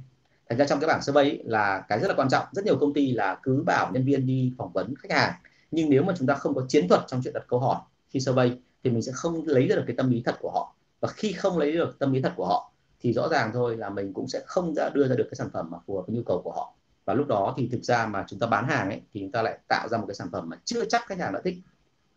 [0.48, 2.46] Thành ra trong cái bảng survey ấy, là cái rất là quan trọng.
[2.52, 5.32] Rất nhiều công ty là cứ bảo nhân viên đi phỏng vấn khách hàng.
[5.70, 7.76] Nhưng nếu mà chúng ta không có chiến thuật trong chuyện đặt câu hỏi
[8.08, 8.52] khi survey
[8.84, 10.74] thì mình sẽ không lấy được cái tâm lý thật của họ.
[11.00, 13.90] Và khi không lấy được tâm lý thật của họ thì rõ ràng thôi là
[13.90, 16.16] mình cũng sẽ không ra đưa ra được cái sản phẩm mà phù hợp với
[16.16, 16.74] nhu cầu của họ.
[17.04, 19.42] Và lúc đó thì thực ra mà chúng ta bán hàng ấy thì chúng ta
[19.42, 21.54] lại tạo ra một cái sản phẩm mà chưa chắc khách hàng đã thích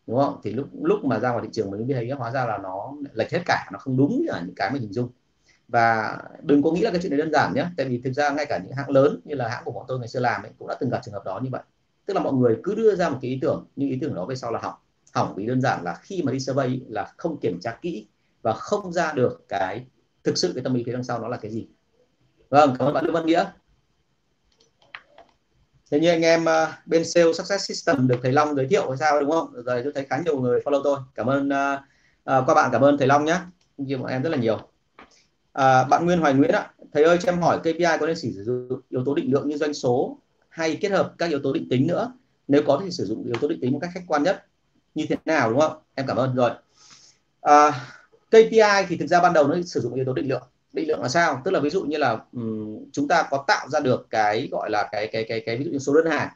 [0.08, 0.40] đúng không?
[0.44, 2.94] Thì lúc lúc mà ra ngoài thị trường mình mới thấy hóa ra là nó
[3.14, 5.10] lệch hết cả nó không đúng là những cái mình hình dung.
[5.68, 7.66] Và đừng có nghĩ là cái chuyện này đơn giản nhé.
[7.78, 10.00] Tại vì thực ra ngay cả những hãng lớn như là hãng của bọn tôi
[10.00, 11.62] ngày xưa làm ấy, cũng đã từng gặp trường hợp đó như vậy.
[12.06, 14.26] Tức là mọi người cứ đưa ra một cái ý tưởng nhưng ý tưởng đó
[14.26, 14.76] về sau là hỏng.
[15.14, 18.08] Hỏng vì đơn giản là khi mà đi survey là không kiểm tra kỹ
[18.42, 19.86] và không ra được cái
[20.24, 21.68] thực sự cái tâm lý phía đằng sau nó là cái gì.
[22.50, 23.46] Vâng cảm ơn bạn Lương Văn Nghĩa
[25.94, 28.98] thế như anh em uh, bên sale success system được thầy Long giới thiệu hay
[28.98, 29.54] sao đúng không?
[29.54, 31.00] Rồi tôi thấy khá nhiều người follow tôi.
[31.16, 31.80] Cảm ơn uh,
[32.40, 33.38] uh, các bạn cảm ơn thầy Long nhé
[33.78, 34.60] nhiều bọn em rất là nhiều.
[35.54, 36.72] À, bạn Nguyên Hoài Nguyễn ạ.
[36.94, 39.58] Thầy ơi cho em hỏi KPI có nên sử dụng yếu tố định lượng như
[39.58, 40.18] doanh số
[40.50, 42.14] hay kết hợp các yếu tố định tính nữa?
[42.48, 44.46] Nếu có thì sử dụng yếu tố định tính một cách khách quan nhất.
[44.96, 45.74] Như thế nào đúng không?
[45.96, 46.52] Em cảm ơn rồi.
[47.42, 47.72] À,
[48.28, 51.02] KPI thì thực ra ban đầu nó sử dụng yếu tố định lượng định lượng
[51.02, 51.42] là sao?
[51.46, 54.70] Tức là ví dụ như là um, chúng ta có tạo ra được cái gọi
[54.70, 56.30] là cái cái cái cái ví dụ như số đơn hàng.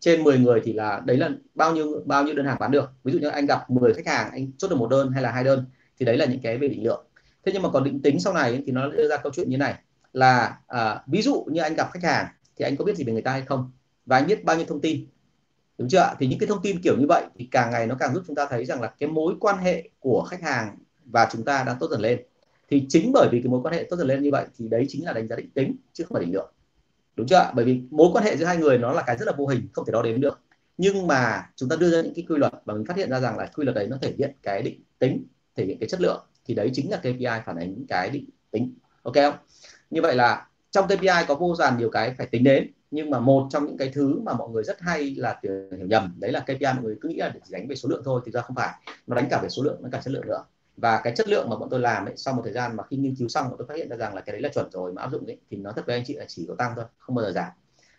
[0.00, 2.90] Trên 10 người thì là đấy là bao nhiêu bao nhiêu đơn hàng bán được?
[3.04, 5.30] Ví dụ như anh gặp 10 khách hàng anh chốt được một đơn hay là
[5.30, 5.64] hai đơn
[5.98, 7.06] thì đấy là những cái về định lượng.
[7.44, 9.56] Thế nhưng mà còn định tính sau này thì nó đưa ra câu chuyện như
[9.56, 9.74] này
[10.12, 12.26] là à, ví dụ như anh gặp khách hàng
[12.56, 13.70] thì anh có biết gì về người ta hay không?
[14.06, 15.06] Và anh biết bao nhiêu thông tin?
[15.78, 18.14] Đúng chưa thì những cái thông tin kiểu như vậy thì càng ngày nó càng
[18.14, 21.44] giúp chúng ta thấy rằng là cái mối quan hệ của khách hàng và chúng
[21.44, 22.22] ta đang tốt dần lên
[22.70, 24.84] thì chính bởi vì cái mối quan hệ tốt dần lên như vậy thì đấy
[24.88, 26.52] chính là đánh giá định tính, chứ không phải định lượng.
[27.16, 29.32] Đúng chưa bởi vì mối quan hệ giữa hai người nó là cái rất là
[29.36, 30.40] vô hình, không thể đo đếm được.
[30.78, 33.20] Nhưng mà chúng ta đưa ra những cái quy luật và mình phát hiện ra
[33.20, 36.00] rằng là quy luật đấy nó thể hiện cái định tính, thể hiện cái chất
[36.00, 36.26] lượng.
[36.46, 38.74] Thì đấy chính là KPI phản ánh cái định tính.
[39.02, 39.34] Ok không?
[39.90, 43.20] Như vậy là trong KPI có vô dàn nhiều cái phải tính đến, nhưng mà
[43.20, 46.40] một trong những cái thứ mà mọi người rất hay là hiểu nhầm, đấy là
[46.40, 48.56] KPI mọi người cứ nghĩ là để đánh về số lượng thôi thì ra không
[48.56, 48.74] phải.
[49.06, 50.44] Nó đánh cả về số lượng, nó cả chất lượng nữa
[50.76, 52.96] và cái chất lượng mà bọn tôi làm ấy, sau một thời gian mà khi
[52.96, 54.92] nghiên cứu xong bọn tôi phát hiện ra rằng là cái đấy là chuẩn rồi
[54.92, 56.84] mà áp dụng ấy, thì nó thật với anh chị là chỉ có tăng thôi
[56.98, 57.50] không bao giờ giảm.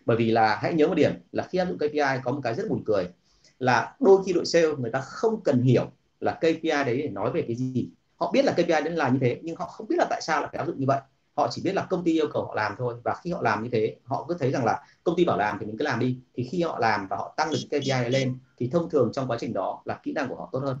[0.06, 2.54] Bởi vì là hãy nhớ một điểm là khi áp dụng KPI có một cái
[2.54, 3.08] rất buồn cười
[3.58, 7.30] là đôi khi đội sale người ta không cần hiểu là KPI đấy để nói
[7.30, 7.88] về cái gì.
[8.16, 10.42] Họ biết là KPI đấy là như thế nhưng họ không biết là tại sao
[10.42, 11.00] là phải áp dụng như vậy.
[11.36, 13.62] Họ chỉ biết là công ty yêu cầu họ làm thôi và khi họ làm
[13.62, 16.00] như thế họ cứ thấy rằng là công ty bảo làm thì mình cứ làm
[16.00, 16.18] đi.
[16.34, 19.36] Thì khi họ làm và họ tăng được KPI lên thì thông thường trong quá
[19.40, 20.78] trình đó là kỹ năng của họ tốt hơn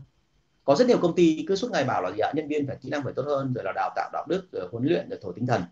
[0.66, 2.32] có rất nhiều công ty cứ suốt ngày bảo là gì ạ?
[2.34, 4.68] Nhân viên phải kỹ năng phải tốt hơn, rồi là đào tạo, đạo đức, rồi
[4.72, 5.62] huấn luyện, rồi thổi tinh thần.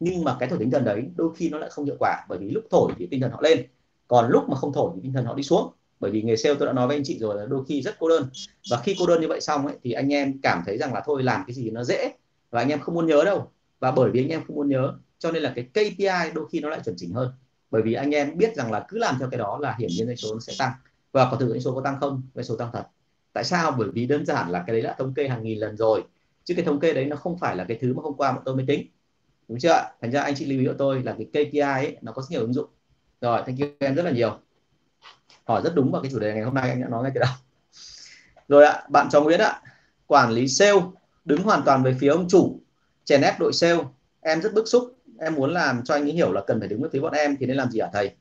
[0.00, 2.38] Nhưng mà cái thổi tinh thần đấy đôi khi nó lại không hiệu quả, bởi
[2.38, 3.66] vì lúc thổi thì tinh thần họ lên.
[4.08, 5.72] Còn lúc mà không thổi thì tinh thần họ đi xuống.
[6.00, 7.94] Bởi vì nghề sale tôi đã nói với anh chị rồi là đôi khi rất
[7.98, 8.28] cô đơn.
[8.70, 11.02] Và khi cô đơn như vậy xong ấy, thì anh em cảm thấy rằng là
[11.04, 12.12] thôi, làm cái gì nó dễ.
[12.50, 13.50] Và anh em không muốn nhớ đâu.
[13.80, 16.60] Và bởi vì anh em không muốn nhớ, cho nên là cái KPI đôi khi
[16.60, 17.32] nó lại chuẩn chỉnh hơn.
[17.70, 20.06] Bởi vì anh em biết rằng là cứ làm theo cái đó là hiển nhiên
[20.06, 20.72] doanh số nó sẽ tăng.
[21.12, 22.22] Và có thử doanh số có tăng không?
[22.34, 22.84] Doanh số tăng thật
[23.34, 23.74] tại sao?
[23.78, 26.04] Bởi vì đơn giản là cái đấy đã thống kê hàng nghìn lần rồi.
[26.44, 28.42] Chứ cái thống kê đấy nó không phải là cái thứ mà hôm qua bọn
[28.44, 28.86] tôi mới tính.
[29.48, 32.12] Đúng chưa thành ra anh chị lưu ý của tôi là cái KPI ấy, nó
[32.12, 32.66] có rất nhiều ứng dụng.
[33.20, 34.38] Rồi thank you em rất là nhiều.
[35.44, 37.20] Hỏi rất đúng vào cái chủ đề ngày hôm nay anh đã nói ngay từ
[37.20, 37.30] đầu.
[38.48, 39.60] Rồi ạ bạn cho Nguyễn ạ.
[40.06, 40.80] Quản lý sale
[41.24, 42.60] đứng hoàn toàn về phía ông chủ
[43.04, 43.78] chèn ép đội sale.
[44.20, 46.80] Em rất bức xúc em muốn làm cho anh ấy hiểu là cần phải đứng
[46.80, 48.14] với phía bọn em thì nên làm gì hả thầy?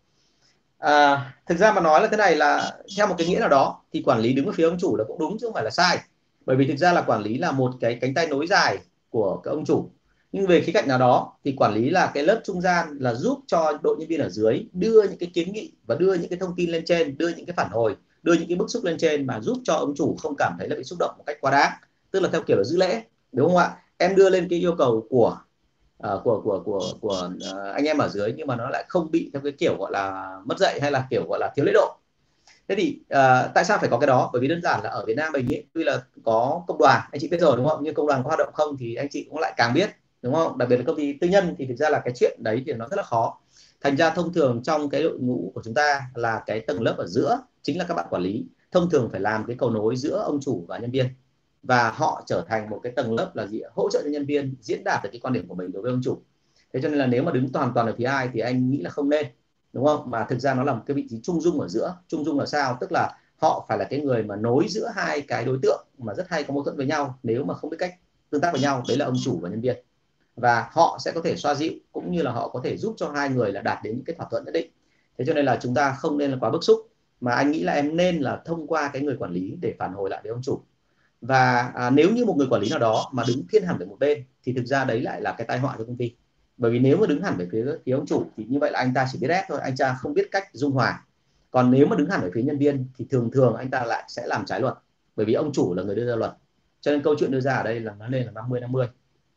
[0.84, 3.82] À, thực ra mà nói là thế này là theo một cái nghĩa nào đó
[3.93, 5.69] thì quản lý đứng ở phía ông chủ là cũng đúng chứ không phải là
[5.69, 6.00] sai.
[6.46, 8.78] Bởi vì thực ra là quản lý là một cái cánh tay nối dài
[9.10, 9.89] của các ông chủ.
[10.32, 13.13] Nhưng về khía cạnh nào đó thì quản lý là cái lớp trung gian là
[13.13, 16.30] giúp cho đội nhân viên ở dưới đưa những cái kiến nghị và đưa những
[16.30, 18.84] cái thông tin lên trên đưa những cái phản hồi đưa những cái bức xúc
[18.84, 21.24] lên trên mà giúp cho ông chủ không cảm thấy là bị xúc động một
[21.26, 21.72] cách quá đáng.
[22.12, 23.72] Tức là theo kiểu là giữ lễ đúng không ạ?
[23.98, 25.38] Em đưa lên cái yêu cầu của
[26.08, 29.12] uh, của của của của uh, anh em ở dưới nhưng mà nó lại không
[29.12, 31.72] bị theo cái kiểu gọi là mất dạy hay là kiểu gọi là thiếu lễ
[31.74, 31.96] độ.
[32.68, 34.30] Thế thì uh, tại sao phải có cái đó?
[34.34, 37.02] Bởi vì đơn giản là ở Việt Nam mình ấy, tuy là có công đoàn
[37.12, 37.80] anh chị biết rồi đúng không?
[37.84, 39.89] Nhưng công đoàn có hoạt động không thì anh chị cũng lại càng biết
[40.22, 40.58] đúng không?
[40.58, 42.74] Đặc biệt là công ty tư nhân thì thực ra là cái chuyện đấy thì
[42.74, 43.39] nó rất là khó.
[43.82, 46.96] Thành ra thông thường trong cái đội ngũ của chúng ta là cái tầng lớp
[46.98, 48.46] ở giữa chính là các bạn quản lý.
[48.72, 51.06] Thông thường phải làm cái cầu nối giữa ông chủ và nhân viên
[51.63, 54.56] và họ trở thành một cái tầng lớp là gì hỗ trợ cho nhân viên,
[54.62, 56.21] diễn đạt được cái quan điểm của mình đối với ông chủ.
[56.73, 58.82] Thế cho nên là nếu mà đứng hoàn toàn ở phía ai thì anh nghĩ
[58.82, 59.26] là không nên,
[59.73, 60.12] đúng không?
[60.12, 61.95] Mà thực ra nó là một cái vị trí trung dung ở giữa.
[62.08, 62.78] Trung dung là sao?
[62.82, 66.13] Tức là họ phải là cái người mà nối giữa hai cái đối tượng mà
[66.13, 67.95] rất hay có mâu thuẫn với nhau nếu mà không biết cách
[68.30, 68.84] tương tác với nhau.
[68.88, 69.78] Đấy là ông chủ và nhân viên.
[70.36, 73.12] Và họ sẽ có thể xoa dịu cũng như là họ có thể giúp cho
[73.12, 74.71] hai người là đạt đến những cái thỏa thuận nhất định.
[75.17, 76.80] Thế cho nên là chúng ta không nên là quá bức xúc.
[77.21, 79.93] Mà anh nghĩ là em nên là thông qua cái người quản lý để phản
[79.93, 80.62] hồi lại với ông chủ
[81.23, 83.86] và à, nếu như một người quản lý nào đó mà đứng thiên hẳn về
[83.86, 86.15] một bên thì thực ra đấy lại là cái tai họa cho công ty.
[86.57, 88.79] Bởi vì nếu mà đứng hẳn về phía phía ông chủ thì như vậy là
[88.79, 91.05] anh ta chỉ biết ép thôi anh ta không biết cách dung hòa.
[91.51, 94.03] Còn nếu mà đứng hẳn về phía nhân viên thì thường thường anh ta lại
[94.07, 94.73] sẽ làm trái luật
[95.15, 96.31] bởi vì ông chủ là người đưa ra luật.
[96.81, 98.88] Cho nên câu chuyện đưa ra ở đây là nó lên là 50 50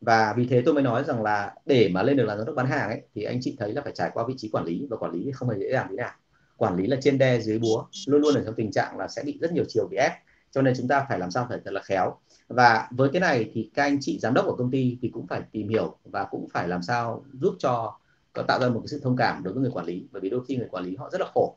[0.01, 2.55] và vì thế tôi mới nói rằng là để mà lên được là giám đốc
[2.57, 4.87] bán hàng ấy thì anh chị thấy là phải trải qua vị trí quản lý
[4.91, 6.11] và quản lý không hề dễ dàng thế nào.
[6.57, 9.23] Quản lý là trên đe dưới búa luôn luôn ở trong tình trạng là sẽ
[9.27, 10.13] bị rất nhiều chiều bị ép
[10.57, 12.17] cho nên chúng ta phải làm sao phải thật là khéo.
[12.49, 15.27] Và với cái này thì các anh chị giám đốc của công ty thì cũng
[15.27, 17.99] phải tìm hiểu và cũng phải làm sao giúp cho
[18.47, 20.07] tạo ra một cái sự thông cảm đối với người quản lý.
[20.13, 21.57] Bởi vì đôi khi người quản lý họ rất là khổ.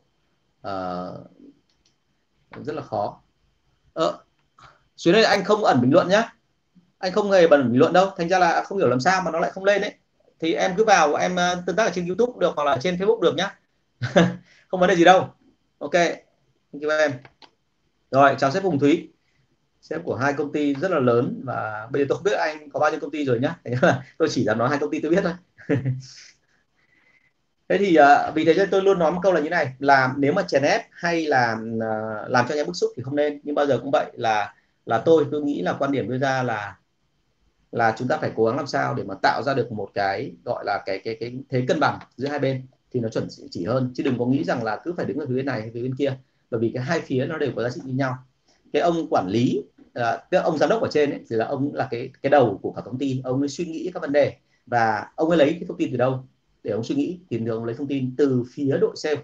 [0.67, 1.27] Uh,
[2.65, 3.21] rất là khó.
[3.93, 4.19] Ờ,
[4.97, 6.29] xuống đây anh không ẩn bình luận nhé
[6.97, 8.09] anh không hề bật bình luận đâu.
[8.17, 9.93] Thành ra là không hiểu làm sao mà nó lại không lên đấy
[10.39, 12.95] thì em cứ vào em ờ, tương tác ở trên youtube được hoặc là trên
[12.95, 13.59] facebook được nhá.
[14.67, 15.27] Không vấn đề gì đâu.
[15.79, 15.93] Ok.
[15.93, 17.11] Thank you em
[18.11, 19.09] rồi chào sếp Hùng Thúy.
[19.81, 22.69] Sếp của hai công ty rất là lớn và bây giờ tôi không biết anh
[22.69, 23.59] có bao nhiêu công ty rồi nhá.
[24.17, 25.33] Tôi chỉ dám nói hai công ty tôi biết thôi.
[27.69, 30.13] Thế thì uh, vì thế cho tôi luôn nói một câu là như này là
[30.17, 33.15] nếu mà chèn ép hay là uh, làm cho anh em bức xúc thì không
[33.15, 34.53] nên nhưng bao giờ cũng vậy là
[34.85, 36.77] là tôi tôi nghĩ là quan điểm đưa ra là
[37.71, 40.31] là chúng ta phải cố gắng làm sao để mà tạo ra được một cái
[40.45, 43.65] gọi là cái cái cái thế cân bằng giữa hai bên thì nó chuẩn chỉ
[43.65, 43.91] hơn.
[43.95, 45.81] Chứ đừng có nghĩ rằng là cứ phải đứng ở phía bên này hay phía
[45.81, 46.17] bên kia
[46.51, 48.15] bởi vì cái hai phía nó đều có giá trị như nhau.
[48.73, 49.61] Cái ông quản lý
[49.93, 52.59] à, tức ông giám đốc ở trên ấy, thì là ông là cái cái đầu
[52.61, 53.21] của cả công ty.
[53.23, 54.35] Ông ấy suy nghĩ các vấn đề.
[54.65, 56.23] Và ông ấy lấy cái thông tin từ đâu?
[56.63, 59.21] Để ông suy nghĩ thì thường lấy thông tin từ phía đội sale.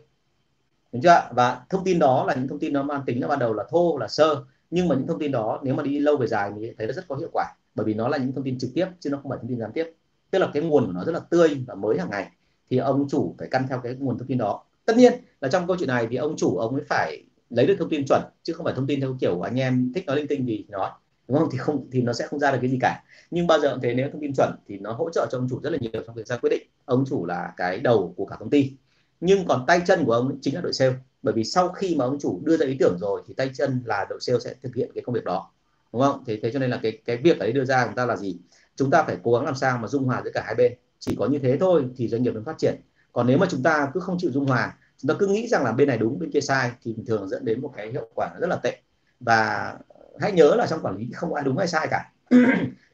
[0.91, 3.39] Đúng chưa và thông tin đó là những thông tin nó mang tính là ban
[3.39, 4.43] đầu là thô là sơ.
[4.71, 6.93] Nhưng mà những thông tin đó nếu mà đi lâu về dài thì thấy nó
[6.93, 7.45] rất có hiệu quả.
[7.75, 9.59] Bởi vì nó là những thông tin trực tiếp chứ nó không phải thông tin
[9.59, 9.93] gián tiếp.
[10.31, 12.31] Tức là cái nguồn của nó rất là tươi và mới hàng ngày.
[12.69, 15.67] Thì ông chủ phải căn theo cái nguồn thông tin đó tất nhiên là trong
[15.67, 18.54] câu chuyện này thì ông chủ ông ấy phải lấy được thông tin chuẩn, chứ
[18.54, 20.89] không phải thông tin theo kiểu anh em thích nói linh tinh gì thì nói.
[21.28, 21.50] Đúng không?
[21.52, 23.04] Thì không, thì nó sẽ không ra được cái gì cả.
[23.32, 25.48] Nhưng bao giờ cũng thế, nếu thông tin chuẩn thì nó hỗ trợ cho ông
[25.50, 26.67] chủ rất là nhiều trong việc ra quyết định.
[26.86, 28.71] Ông chủ là cái đầu của cả công ty.
[29.19, 30.93] Nhưng còn tay chân của ông chính là đội sale.
[31.21, 33.82] Bởi vì sau khi mà ông chủ đưa ra ý tưởng rồi thì tay chân
[33.86, 35.52] là đội sale sẽ thực hiện cái công việc đó.
[35.93, 36.24] Đúng không?
[36.28, 38.38] Thế thế cho nên là cái cái việc ấy đưa ra chúng ta là gì?
[38.76, 40.74] Chúng ta phải cố gắng làm sao mà dung hòa giữa cả hai bên.
[41.00, 42.76] Chỉ có như thế thôi thì doanh nghiệp mới phát triển
[43.15, 45.63] còn nếu mà chúng ta cứ không chịu dung hòa chúng ta cứ nghĩ rằng
[45.63, 48.30] là bên này đúng bên kia sai thì thường dẫn đến một cái hiệu quả
[48.39, 48.78] rất là tệ.
[49.19, 49.73] Và
[50.19, 52.12] hãy nhớ là trong quản lý không ai đúng hay sai cả.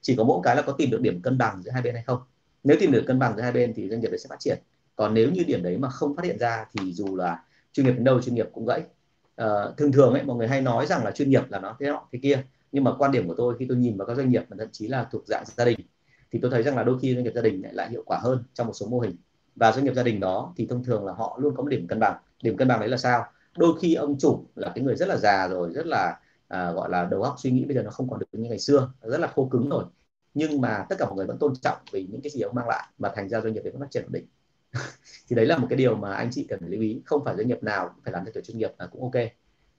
[0.01, 2.03] Chỉ có mỗi cái là có tìm được điểm cân bằng giữa hai bên hay
[2.03, 2.19] không.
[2.63, 4.59] Nếu tìm được cân bằng giữa hai bên thì doanh nghiệp sẽ phát triển.
[4.95, 7.91] Còn nếu như điểm đấy mà không phát hiện ra thì dù là chuyên nghiệp
[7.91, 8.83] đến đâu chuyên nghiệp cũng gãy.
[9.35, 11.87] À, thường thường ấy mọi người hay nói rằng là chuyên nghiệp là nó thế
[11.87, 12.43] nọ thế kia.
[12.71, 14.67] Nhưng mà quan điểm của tôi khi tôi nhìn vào các doanh nghiệp mà thậm
[14.71, 15.79] chí là thuộc dạng gia đình
[16.31, 18.17] thì tôi thấy rằng là đôi khi doanh nghiệp gia đình lại, lại hiệu quả
[18.17, 19.15] hơn trong một số mô hình
[19.55, 21.87] và doanh nghiệp gia đình đó thì thông thường là họ luôn có một điểm
[21.87, 22.17] cân bằng.
[22.43, 23.25] Điểm cân bằng đấy là sao?
[23.57, 26.89] Đôi khi ông chủ là cái người rất là già rồi rất là à, gọi
[26.89, 29.19] là đầu óc suy nghĩ bây giờ nó không còn được như ngày xưa rất
[29.19, 29.85] là khô cứng rồi.
[30.33, 32.67] Nhưng mà tất cả mọi người vẫn tôn trọng vì những cái gì ông mang
[32.67, 34.25] lại và thành ra doanh nghiệp đấy vẫn phát triển ổn định.
[35.29, 37.01] Thì đấy là một cái điều mà anh chị cần phải lưu ý.
[37.05, 39.21] Không phải doanh nghiệp nào cũng phải làm theo kiểu chuyên nghiệp là cũng ok.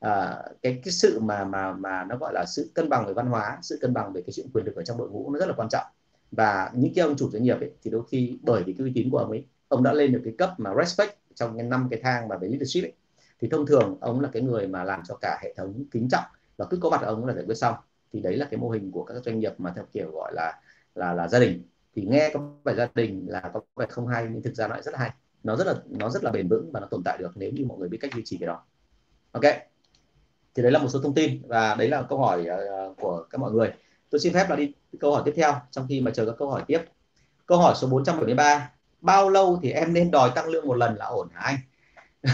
[0.01, 3.27] À, cái cái sự mà mà mà nó gọi là sự cân bằng về văn
[3.27, 5.47] hóa sự cân bằng về cái chuyện quyền lực ở trong đội ngũ nó rất
[5.47, 5.85] là quan trọng.
[6.31, 8.93] Và những cái ông chủ doanh nghiệp ấy, thì đôi khi bởi vì cái uy
[8.95, 11.89] tín của ông ấy ông đã lên được cái cấp mà respect trong cái năm
[11.91, 12.93] cái thang mà về leadership ấy,
[13.41, 16.25] thì thông thường ông là cái người mà làm cho cả hệ thống kính trọng
[16.57, 17.75] và cứ có mặt ông là giải quyết xong.
[18.13, 20.61] Thì đấy là cái mô hình của các doanh nghiệp mà theo kiểu gọi là
[20.95, 21.63] là là gia đình.
[21.95, 24.75] Thì nghe có vẻ gia đình là có vẻ không hay nhưng thực ra nó
[24.75, 25.11] lại rất hay.
[25.43, 27.65] Nó rất là nó rất là bền vững và nó tồn tại được nếu như
[27.65, 28.65] mọi người biết cách duy trì cái đó.
[29.33, 29.45] Ok.
[30.55, 32.47] Thì đấy là một số thông tin và đấy là câu hỏi
[32.91, 33.73] uh, của các mọi người.
[34.11, 36.51] Tôi xin phép là đi câu hỏi tiếp theo trong khi mà chờ các câu
[36.51, 36.81] hỏi tiếp.
[37.47, 38.71] Câu hỏi số 473
[39.03, 41.57] bao lâu thì em nên đòi tăng lương một lần là ổn hả anh?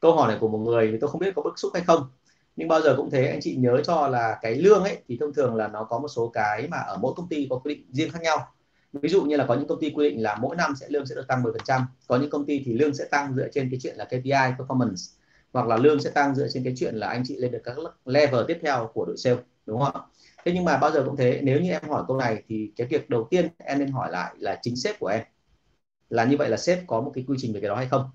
[0.00, 2.10] Câu hỏi này của một người thì tôi không biết có bức xúc hay không.
[2.56, 5.34] Nhưng bao giờ cũng thế, anh chị nhớ cho là cái lương ấy, thì thông
[5.34, 7.86] thường là nó có một số cái mà ở mỗi công ty có quy định
[7.92, 8.48] riêng khác nhau.
[8.92, 11.06] Ví dụ như là có những công ty quy định là mỗi năm sẽ lương
[11.06, 13.80] sẽ được tăng 10% có những công ty thì lương sẽ tăng dựa trên cái
[13.82, 15.12] chuyện là KPI performance,
[15.52, 17.76] hoặc là lương sẽ tăng dựa trên cái chuyện là anh chị lên được các
[18.04, 20.00] level tiếp theo của đội sale, đúng không ạ?
[20.44, 22.86] Thế nhưng mà bao giờ cũng thế, nếu như em hỏi câu này thì cái
[22.86, 25.22] việc đầu tiên em nên hỏi lại là chính sếp của em
[26.12, 28.10] là như vậy là sếp có một cái quy trình về cái đó hay không?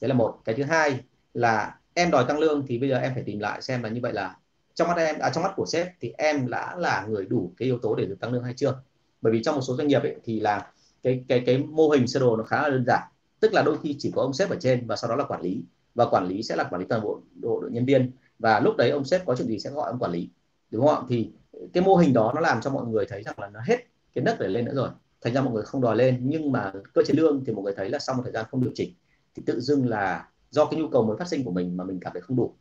[0.00, 0.38] Đấy là một.
[0.44, 1.00] Cái thứ hai
[1.34, 4.00] là em đòi tăng lương thì bây giờ em phải tìm lại xem là như
[4.02, 4.36] vậy là
[4.74, 7.66] trong mắt em à, trong mắt của sếp thì em đã là người đủ cái
[7.66, 8.80] yếu tố để được tăng lương hay chưa?
[9.20, 10.72] Bởi vì trong một số doanh nghiệp ấy, thì là
[11.02, 13.02] cái cái cái mô hình sơ đồ nó khá là đơn giản.
[13.40, 15.42] Tức là đôi khi chỉ có ông sếp ở trên và sau đó là quản
[15.42, 15.62] lý.
[15.94, 18.10] Và quản lý sẽ là quản lý toàn bộ đội, đội nhân viên.
[18.38, 20.28] Và lúc đấy ông sếp có chuyện gì sẽ gọi ông quản lý.
[20.70, 21.02] Đúng không ạ?
[21.08, 21.30] Thì
[21.72, 23.76] cái mô hình đó nó làm cho mọi người thấy rằng là nó hết
[24.14, 24.88] cái đất để lên nữa rồi
[25.24, 27.74] thành ra mọi người không đòi lên, nhưng mà cơ chế lương thì mọi người
[27.76, 28.94] thấy là sau một thời gian không điều chỉnh
[29.34, 32.00] thì tự dưng là do cái nhu cầu mới phát sinh của mình mà mình
[32.00, 32.54] cảm thấy không đủ.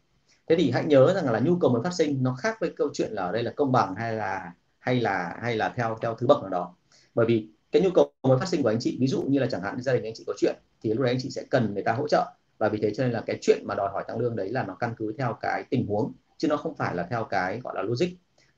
[0.48, 2.90] Thế thì hãy nhớ rằng là nhu cầu mới phát sinh nó khác với câu
[2.94, 6.16] chuyện là ở đây là công bằng hay là hay là hay là theo theo
[6.16, 6.76] thứ bậc nào đó.
[7.16, 9.48] Bởi vì cái nhu cầu mới phát sinh của anh chị, ví dụ như là
[9.52, 11.74] chẳng hạn gia đình anh chị có chuyện thì lúc đấy anh chị sẽ cần
[11.74, 12.34] người ta hỗ trợ.
[12.58, 14.64] Và vì thế cho nên là cái chuyện mà đòi hỏi tăng lương đấy là
[14.64, 17.74] nó căn cứ theo cái tình huống, chứ nó không phải là theo cái, gọi
[17.76, 18.08] là logic.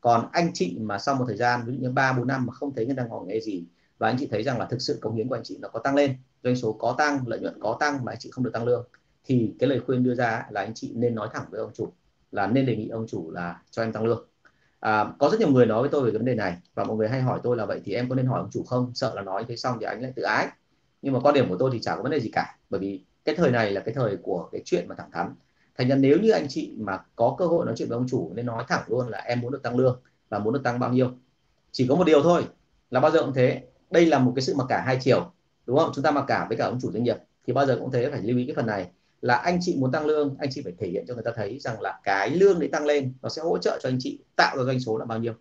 [0.01, 2.53] Còn anh chị mà sau một thời gian, ví dụ như ba, bốn năm mà
[2.53, 3.65] không thấy người ta ngỏ nghề gì
[3.97, 5.79] và anh chị thấy rằng là thực sự công hiến của anh chị nó có
[5.79, 6.15] tăng lên.
[6.43, 8.87] Doanh số có tăng lợi nhuận có tăng mà anh chị không được tăng lương.
[9.25, 11.93] Thì cái lời khuyên đưa ra là anh chị nên nói thẳng với ông chủ
[12.31, 14.27] là nên đề nghị ông chủ là cho em tăng lương.
[14.79, 17.09] À, có rất nhiều người nói với tôi về vấn đề này và mọi người
[17.09, 18.91] hay hỏi tôi là vậy thì em có nên hỏi ông chủ không?
[18.93, 20.47] Sợ là nói thế xong thì anh lại tự ái.
[21.01, 23.03] Nhưng mà quan điểm của tôi thì chả có vấn đề gì cả bởi vì
[23.25, 25.35] cái thời này là cái thời của cái chuyện mà thẳng thắn.
[25.77, 28.31] Thành ra nếu như anh chị mà có cơ hội nói chuyện với ông chủ
[28.35, 30.93] nên nói thẳng luôn là em muốn được tăng lương và muốn được tăng bao
[30.93, 31.11] nhiêu.
[31.71, 32.45] Chỉ có một điều thôi
[32.89, 35.31] là bao giờ cũng thế đây là một cái sự mặc cả hai chiều
[35.65, 35.91] đúng không?
[35.95, 37.17] Chúng ta mặc cả với cả ông chủ doanh nghiệp.
[37.47, 38.87] Thì bao giờ cũng thế phải lưu ý cái phần này.
[39.21, 41.59] Là anh chị muốn tăng lương anh chị phải thể hiện cho người ta thấy
[41.59, 44.57] rằng là cái lương đấy tăng lên nó sẽ hỗ trợ cho anh chị tạo
[44.57, 45.33] ra doanh số là bao nhiêu.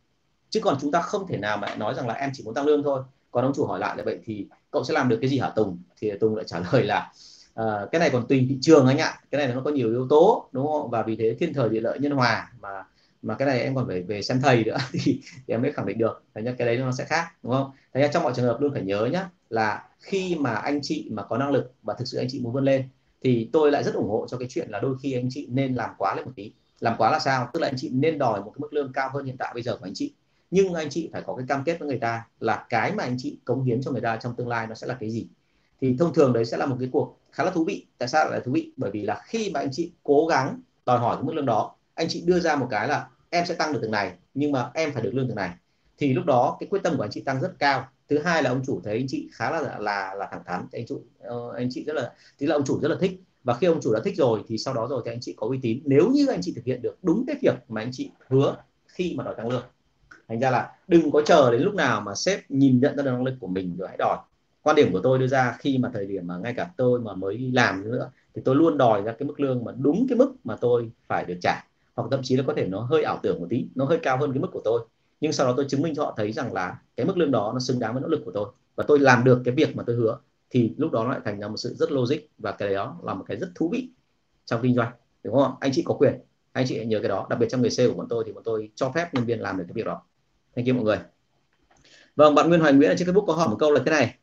[0.50, 2.66] Chứ còn chúng ta không thể nào mà nói rằng là em chỉ muốn tăng
[2.66, 3.02] lương thôi.
[3.30, 5.48] Còn ông chủ hỏi lại là vậy thì cậu sẽ làm được cái gì hả
[5.48, 5.78] Tùng?
[6.00, 7.12] Thì Tùng lại trả lời là
[7.60, 9.20] uh, cái này còn tùy thị trường anh ạ.
[9.30, 10.90] Cái này nó có nhiều yếu tố đúng không?
[10.90, 12.84] Và vì thế thiên thời địa lợi nhân hòa mà
[13.24, 15.00] mà cái này em còn phải về xem thầy nữa thì,
[15.46, 16.22] thì em mới khẳng định được.
[16.34, 17.70] Thành ra cái đấy nó sẽ khác đúng không?
[17.94, 21.08] Thành ra trong mọi trường hợp luôn phải nhớ nhá là khi mà anh chị
[21.10, 22.88] mà có năng lực và thực sự anh chị muốn vươn lên
[23.22, 25.74] thì tôi lại rất ủng hộ cho cái chuyện là đôi khi anh chị nên
[25.74, 26.52] làm quá lên một tí.
[26.80, 27.48] Làm quá là sao?
[27.52, 29.62] Tức là anh chị nên đòi một cái mức lương cao hơn hiện tại bây
[29.62, 30.12] giờ của anh chị.
[30.50, 33.16] Nhưng anh chị phải có cái cam kết với người ta là cái mà anh
[33.18, 35.26] chị cống hiến cho người ta trong tương lai nó sẽ là cái gì.
[35.80, 37.86] Thì thông thường đấy sẽ là một cái cuộc khá là thú vị.
[37.98, 38.72] Tại sao lại là thú vị?
[38.76, 41.74] Bởi vì là khi mà anh chị cố gắng đòi hỏi cái mức lương đó
[41.94, 44.70] anh chị đưa ra một cái là em sẽ tăng được từng này, nhưng mà
[44.74, 45.50] em phải được lương từng này.
[45.98, 47.88] Thì lúc đó cái quyết tâm của anh chị tăng rất cao.
[48.08, 50.66] Thứ hai là ông chủ thấy anh chị khá là là là thẳng thắn.
[50.72, 53.20] Anh chủ ờ, anh chị rất là thì là ông chủ rất là thích.
[53.44, 55.46] Và khi ông chủ đã thích rồi thì sau đó rồi thì anh chị có
[55.46, 55.80] uy tín.
[55.84, 58.56] Nếu như anh chị thực hiện được đúng cái việc mà anh chị hứa
[58.86, 59.62] khi mà đòi tăng lương.
[60.28, 63.10] Thành ra là đừng có chờ đến lúc nào mà sếp nhìn nhận ra được
[63.10, 64.18] năng lực của mình rồi hãy đòi.
[64.62, 67.14] Quan điểm của tôi đưa ra khi mà thời điểm mà ngay cả tôi mà
[67.14, 70.34] mới làm nữa, thì tôi luôn đòi ra cái mức lương mà đúng cái mức
[70.44, 73.40] mà tôi phải được trả hoặc thậm chí là có thể nó hơi ảo tưởng
[73.40, 74.80] một tí, nó hơi cao hơn cái mức của tôi.
[75.20, 77.50] Nhưng sau đó tôi chứng minh cho họ thấy rằng là cái mức lương đó
[77.54, 78.48] nó xứng đáng với nỗ lực của tôi.
[78.76, 80.18] Và tôi làm được cái việc mà tôi hứa,
[80.50, 83.14] thì lúc đó nó lại thành ra một sự rất logic và cái đó là
[83.14, 83.88] một cái rất thú vị
[84.44, 84.92] trong kinh doanh,
[85.24, 86.14] đúng không anh chị có quyền,
[86.52, 87.26] anh chị hãy nhớ cái đó.
[87.30, 89.40] Đặc biệt trong người sale của bọn tôi thì bọn tôi cho phép nhân viên
[89.40, 90.02] làm được cái việc đó.
[90.56, 90.98] Thank you mọi người.
[92.16, 94.14] Vâng bạn Nguyên Hoài Nguyễn ở trên Facebook có hỏi một câu là thế này.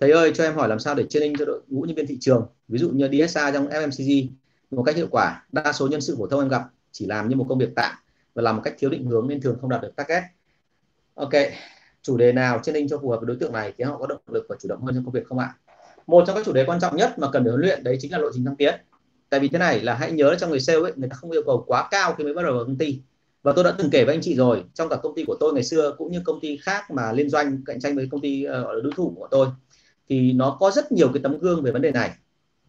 [0.00, 2.18] Thầy ơi, cho em hỏi làm sao để training cho đội ngũ nhân viên thị
[2.20, 4.28] trường, ví dụ như DSA trong FMCG
[4.70, 6.62] một cách hiệu quả, đa số nhân sự phổ thông em gặp
[6.94, 7.94] chỉ làm như một công việc tạm
[8.34, 10.22] và làm một cách thiếu định hướng nên thường không đạt được target.
[11.14, 11.32] Ok
[12.02, 14.06] chủ đề nào trên linh cho phù hợp với đối tượng này khiến họ có
[14.06, 15.54] động lực và chủ động hơn trong công việc không ạ?
[16.06, 18.12] Một trong các chủ đề quan trọng nhất mà cần được huấn luyện đấy chính
[18.12, 18.74] là lộ trình thăng tiến.
[19.30, 21.42] Tại vì thế này là hãy nhớ trong người sale ấy người ta không yêu
[21.46, 23.00] cầu quá cao khi mới bắt đầu vào công ty.
[23.42, 25.52] Và tôi đã từng kể với anh chị rồi trong cả công ty của tôi
[25.52, 28.46] ngày xưa cũng như công ty khác mà liên doanh cạnh tranh với công ty
[28.46, 29.48] uh, đối thủ của tôi
[30.08, 32.10] thì nó có rất nhiều cái tấm gương về vấn đề này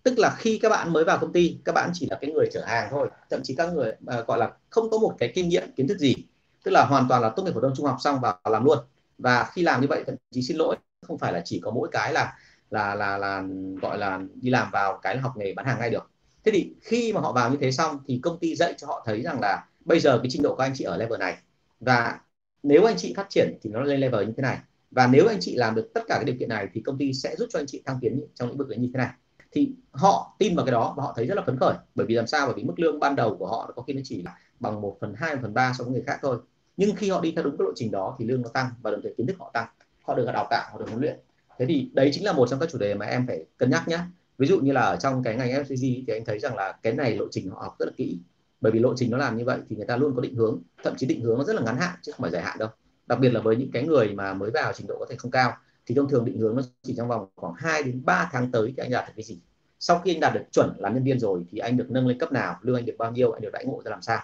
[0.05, 2.49] tức là khi các bạn mới vào công ty các bạn chỉ là cái người
[2.53, 3.09] chở hàng thôi.
[3.29, 5.97] Thậm chí các người uh, gọi là không có một cái kinh nghiệm kiến thức
[5.97, 6.15] gì.
[6.63, 8.77] Tức là hoàn toàn là tốt nghiệp phổ thông trung học xong vào làm luôn.
[9.17, 10.75] Và khi làm như vậy thậm chí xin lỗi
[11.07, 12.33] không phải là chỉ có mỗi cái là
[12.69, 13.43] là là là
[13.81, 16.09] gọi là đi làm vào cái học nghề bán hàng ngay được.
[16.45, 19.03] Thế thì khi mà họ vào như thế xong thì công ty dạy cho họ
[19.05, 21.37] thấy rằng là bây giờ cái trình độ của anh chị ở level này.
[21.79, 22.19] Và
[22.63, 24.57] nếu anh chị phát triển thì nó lên level như thế này.
[24.91, 27.13] Và nếu anh chị làm được tất cả cái điều kiện này thì công ty
[27.13, 29.09] sẽ giúp cho anh chị thăng tiến trong lĩnh vực đấy như thế này
[29.55, 31.73] thì họ tin vào cái đó và họ thấy rất là phấn khởi.
[31.95, 32.47] Bởi vì làm sao?
[32.47, 34.97] Bởi vì mức lương ban đầu của họ có khi nó chỉ là bằng 1
[35.01, 36.37] phần 2 phần 3 so với người khác thôi.
[36.77, 38.91] Nhưng khi họ đi theo đúng cái lộ trình đó thì lương nó tăng và
[38.91, 39.67] đồng thời kiến thức họ tăng.
[40.03, 41.19] Họ được đào tạo, họ được huấn luyện.
[41.59, 43.87] Thế thì đấy chính là một trong các chủ đề mà em phải cân nhắc
[43.87, 43.99] nhé
[44.37, 46.93] ví dụ như là ở trong cái ngành FCG thì anh thấy rằng là cái
[46.93, 48.19] này lộ trình họ học rất là kỹ.
[48.61, 50.61] Bởi vì lộ trình nó làm như vậy thì người ta luôn có định hướng.
[50.83, 52.69] Thậm chí định hướng nó rất là ngắn hạn chứ không phải dài hạn đâu.
[53.07, 55.31] Đặc biệt là với những cái người mà mới vào trình độ có thể không
[55.31, 55.53] cao
[55.85, 58.73] thì thông thường định hướng nó chỉ trong vòng khoảng 2 đến 3 tháng tới
[58.77, 59.39] thì anh đạt được cái gì?
[59.79, 62.19] Sau khi anh đạt được chuẩn làm nhân viên rồi thì anh được nâng lên
[62.19, 64.19] cấp nào lương anh được bao nhiêu anh được đãi ngộ ra làm sao?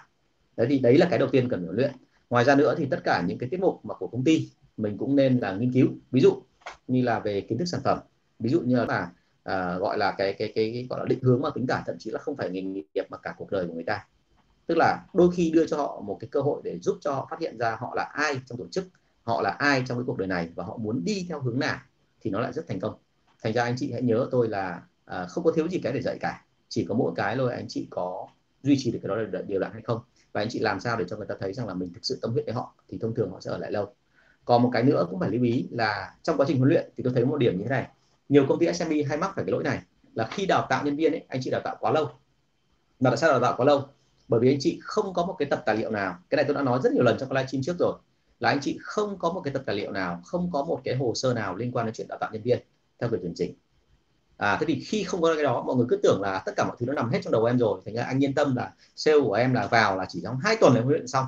[0.56, 1.92] Đấy thì đấy là cái đầu tiên cần phải luyện.
[2.30, 4.98] Ngoài ra nữa thì tất cả những cái tiết mục mà của công ty mình
[4.98, 5.88] cũng nên là nghiên cứu.
[6.10, 6.42] Ví dụ
[6.86, 7.98] như là về kiến thức sản phẩm
[8.38, 9.10] ví dụ như là
[9.42, 11.96] à, gọi là cái, cái cái cái gọi là định hướng mà tính cả thậm
[11.98, 14.06] chí là không phải nghề nghiệp mà cả cuộc đời của người ta.
[14.66, 17.28] Tức là đôi khi đưa cho họ một cái cơ hội để giúp cho họ
[17.30, 18.84] phát hiện ra họ là ai trong tổ chức
[19.22, 21.78] họ là ai trong cái cuộc đời này và họ muốn đi theo hướng nào
[22.20, 22.94] thì nó lại rất thành công.
[23.42, 26.00] Thành ra anh chị hãy nhớ tôi là à, không có thiếu gì cái để
[26.02, 26.44] dạy cả.
[26.68, 28.28] Chỉ có mỗi cái thôi anh chị có
[28.62, 30.00] duy trì được cái đó là điều đặn hay không.
[30.32, 32.18] Và anh chị làm sao để cho người ta thấy rằng là mình thực sự
[32.22, 33.94] tâm huyết với họ thì thông thường họ sẽ ở lại lâu.
[34.44, 37.04] Còn một cái nữa cũng phải lưu ý là trong quá trình huấn luyện thì
[37.04, 37.88] tôi thấy một điểm như thế này.
[38.28, 39.80] Nhiều công ty SME hay mắc phải cái lỗi này
[40.14, 42.10] là khi đào tạo nhân viên ấy, anh chị đào tạo quá lâu.
[43.00, 43.82] Mà tại sao đào tạo quá lâu?
[44.28, 46.18] Bởi vì anh chị không có một cái tập tài liệu nào.
[46.30, 47.98] Cái này tôi đã nói rất nhiều lần trong cái livestream trước rồi
[48.42, 50.96] là anh chị không có một cái tập tài liệu nào, không có một cái
[50.96, 52.58] hồ sơ nào liên quan đến chuyện đào tạo nhân viên
[53.00, 53.54] theo kiểu chuẩn chỉnh.
[54.36, 56.64] À thế thì khi không có cái đó, mọi người cứ tưởng là tất cả
[56.64, 57.80] mọi thứ nó nằm hết trong đầu em rồi.
[57.84, 60.56] Thành ra anh yên tâm là sale của em là vào là chỉ trong hai
[60.60, 61.26] tuần là huấn luyện xong.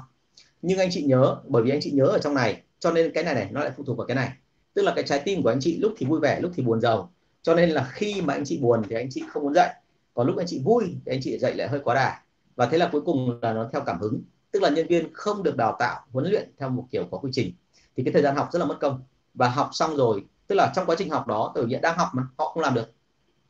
[0.62, 3.24] Nhưng anh chị nhớ, bởi vì anh chị nhớ ở trong này, cho nên cái
[3.24, 4.32] này này, nó lại phụ thuộc vào cái này.
[4.74, 6.80] Tức là cái trái tim của anh chị lúc thì vui vẻ, lúc thì buồn
[6.80, 7.12] giàu.
[7.42, 9.68] Cho nên là khi mà anh chị buồn thì anh chị không muốn dậy
[10.14, 12.20] còn lúc anh chị vui thì anh chị dậy lại hơi quá đà.
[12.56, 14.22] Và thế là cuối cùng là nó theo cảm hứng
[14.54, 17.30] tức là nhân viên không được đào tạo, huấn luyện theo một kiểu có quy
[17.32, 17.52] trình.
[17.96, 19.02] Thì cái thời gian học rất là mất công.
[19.34, 22.08] Và học xong rồi, tức là trong quá trình học đó từ hiện đang học
[22.12, 22.92] mà, họ không làm được.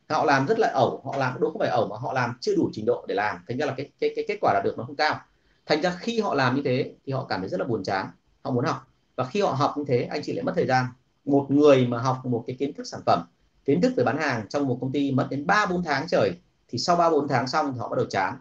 [0.09, 2.55] Họ làm rất là ẩu, họ làm đúng không phải ẩu mà họ làm chưa
[2.55, 3.37] đủ trình độ để làm.
[3.47, 5.19] Thành ra là cái cái cái kết quả đạt được nó không cao.
[5.65, 8.07] Thành ra khi họ làm như thế thì họ cảm thấy rất là buồn chán,
[8.41, 8.87] họ muốn học.
[9.15, 10.85] Và khi họ học như thế, anh chị lại mất thời gian.
[11.25, 13.23] Một người mà học một cái kiến thức sản phẩm,
[13.65, 16.31] kiến thức về bán hàng trong một công ty mất đến ba, bốn tháng trời,
[16.67, 18.39] thì sau ba, bốn tháng xong thì họ bắt đầu chán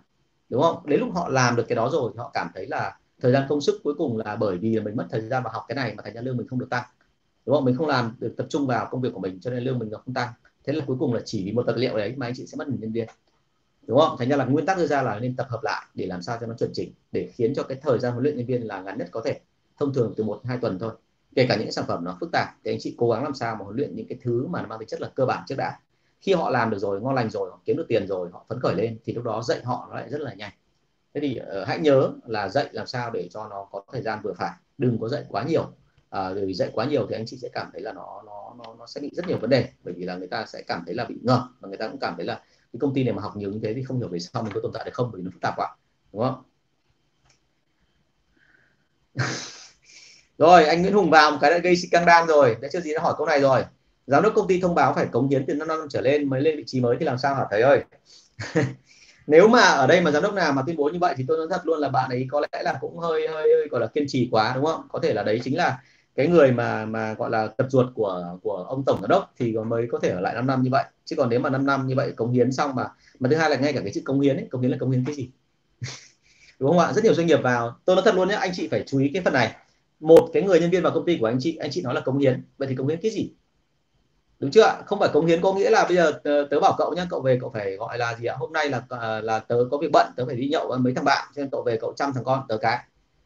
[0.49, 0.87] đúng không?
[0.87, 3.47] Đến lúc họ làm được cái đó rồi thì họ cảm thấy là thời gian
[3.49, 5.95] công sức cuối cùng là bởi vì mình mất thời gian vào học cái này
[5.95, 6.85] mà thành ra lương mình không được tăng.
[7.47, 7.65] Đúng không?
[7.65, 9.91] Mình không làm được tập trung vào công việc của mình cho nên lương mình
[10.05, 10.29] không tăng.
[10.65, 12.57] Thế là cuối cùng là chỉ vì một tài liệu đấy mà anh chị sẽ
[12.57, 13.09] mất một nhân viên.
[13.87, 14.17] Đúng không?
[14.19, 16.39] Thành ra là nguyên tắc đưa ra là nên tập hợp lại để làm sao
[16.41, 18.81] cho nó chuẩn chỉnh, để khiến cho cái thời gian huấn luyện nhân viên là
[18.81, 19.41] ngắn nhất có thể.
[19.79, 20.93] Thông thường từ một hai tuần thôi.
[21.37, 23.57] Kể cả những sản phẩm nó phức tạp, thì anh chị cố gắng làm sao
[23.57, 25.55] mà huấn luyện những cái thứ mà nó mang tính chất là cơ bản trước
[25.59, 25.79] đã
[26.25, 28.61] khi họ làm được rồi ngon lành rồi họ kiếm được tiền rồi họ phấn
[28.61, 30.53] khởi lên thì lúc đó dạy họ nó lại rất là nhanh.
[31.14, 34.18] Thế thì uh, hãy nhớ là dạy làm sao để cho nó có thời gian
[34.22, 35.72] vừa phải đừng có dạy quá nhiều.
[36.11, 38.75] À, vì dạy quá nhiều thì anh chị sẽ cảm thấy là nó nó nó
[38.79, 40.95] nó sẽ bị rất nhiều vấn đề bởi vì là người ta sẽ cảm thấy
[40.95, 42.35] là bị ngờ và người ta cũng cảm thấy là
[42.72, 44.53] cái công ty này mà học nhiều như thế thì không hiểu về sau mình
[44.55, 45.77] có tồn tại được không bởi vì nó phức tạp quá
[46.12, 46.43] đúng không?
[50.39, 52.95] Rồi anh Nguyễn Hùng vào một cái đã gây căng đan rồi đã chưa gì
[52.95, 53.64] đã hỏi câu này rồi
[54.07, 56.41] giám đốc công ty thông báo phải cống hiến từ 5 năm trở lên mới
[56.41, 57.85] lên vị trí mới thì làm sao hả thầy ơi?
[59.27, 61.39] Nếu mà ở đây mà giám đốc nào mà tuyên bố như vậy thì tôi
[61.39, 63.87] nói thật luôn là bạn ấy có lẽ là cũng hơi hơi, hơi gọi là
[63.87, 64.89] kiên trì quá đúng không?
[64.89, 65.79] Có thể là đấy chính là
[66.15, 69.55] cái người mà mà gọi là tập ruột của của ông tổng giám đốc thì
[69.67, 70.85] mới có thể ở lại 5 năm như vậy.
[71.05, 72.89] Chứ còn nếu mà 5 năm như vậy cống hiến xong mà
[73.21, 74.91] mà thứ hai là ngay cả cái chữ cống hiến ấy cống hiến là cống
[74.91, 75.31] hiến cái gì?
[76.61, 76.93] Đúng không ạ?
[76.93, 77.77] Rất nhiều doanh nghiệp vào.
[77.85, 79.57] Tôi nói thật luôn nhé anh chị phải chú ý cái phần này.
[80.01, 82.01] Một cái người nhân viên vào công ty của anh chị anh chị nói là
[82.01, 82.45] cống hiến.
[82.59, 83.33] Vậy thì cống hiến cái gì?
[84.45, 86.95] Đúng chưa không phải cống hiến có nghĩa là bây giờ ờ, tớ, bảo cậu
[86.97, 88.35] nhé cậu về cậu phải gọi là gì ạ?
[88.39, 90.95] Hôm nay là ờ, là tớ có việc bận tớ phải đi nhậu với mấy
[90.95, 92.79] thằng bạn cho nên cậu về cậu chăm thằng con tớ cái.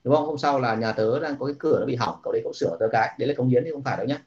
[0.05, 0.27] Đúng không?
[0.27, 2.53] Hôm sau là nhà tớ đang có cái cửa nó bị hỏng cậu đấy cậu
[2.53, 3.15] sửa tớ cái.
[3.19, 4.19] Đấy là cống hiến thì không phải đâu nhé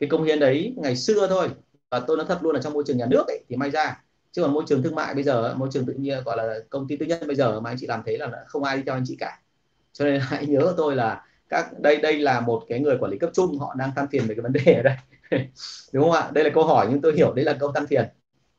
[0.00, 1.48] cái cống hiến đấy ngày xưa thôi
[1.90, 4.02] và tôi nói thật luôn là trong môi trường nhà nước ấy, thì may ra.
[4.32, 6.88] Chứ còn môi trường thương mại bây giờ môi trường tự nhiên gọi là công
[6.88, 8.94] ty tư nhân bây giờ mà anh chị làm thế là không ai đi theo
[8.94, 9.40] anh chị cả.
[9.92, 13.18] Cho nên hãy nhớ tôi là các đây đây là một cái người quản lý
[13.18, 14.96] cấp trung họ đang than phiền về cái vấn đề ở đây.
[15.92, 16.30] đúng không ạ?
[16.32, 18.08] Đây là câu hỏi nhưng tôi hiểu đây là câu tăng phiền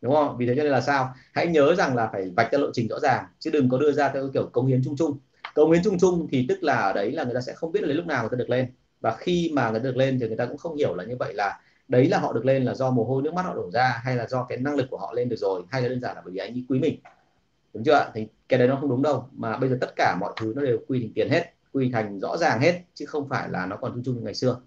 [0.01, 0.37] đúng không?
[0.37, 1.13] Vì thế cho nên là sao?
[1.33, 3.91] Hãy nhớ rằng là phải vạch ra lộ trình rõ ràng, chứ đừng có đưa
[3.91, 5.19] ra theo kiểu công hiến chung chung.
[5.55, 7.83] Công hiến chung chung thì tức là ở đấy là người ta sẽ không biết
[7.83, 8.71] là lúc nào người ta được lên.
[9.01, 11.15] Và khi mà người ta được lên thì người ta cũng không hiểu là như
[11.19, 13.71] vậy là đấy là họ được lên là do mồ hôi, nước mắt họ đổ
[13.71, 16.01] ra, hay là do cái năng lực của họ lên được rồi, hay là đơn
[16.01, 16.99] giản là bởi vì anh ấy quý mình.
[17.73, 18.11] Đúng chưa ạ?
[18.13, 19.29] Thì cái đấy nó không đúng đâu.
[19.31, 22.19] Mà bây giờ tất cả mọi thứ nó đều quy thành tiền hết, quy thành
[22.19, 24.59] rõ ràng hết, chứ không phải là nó còn chung chung như ngày xưa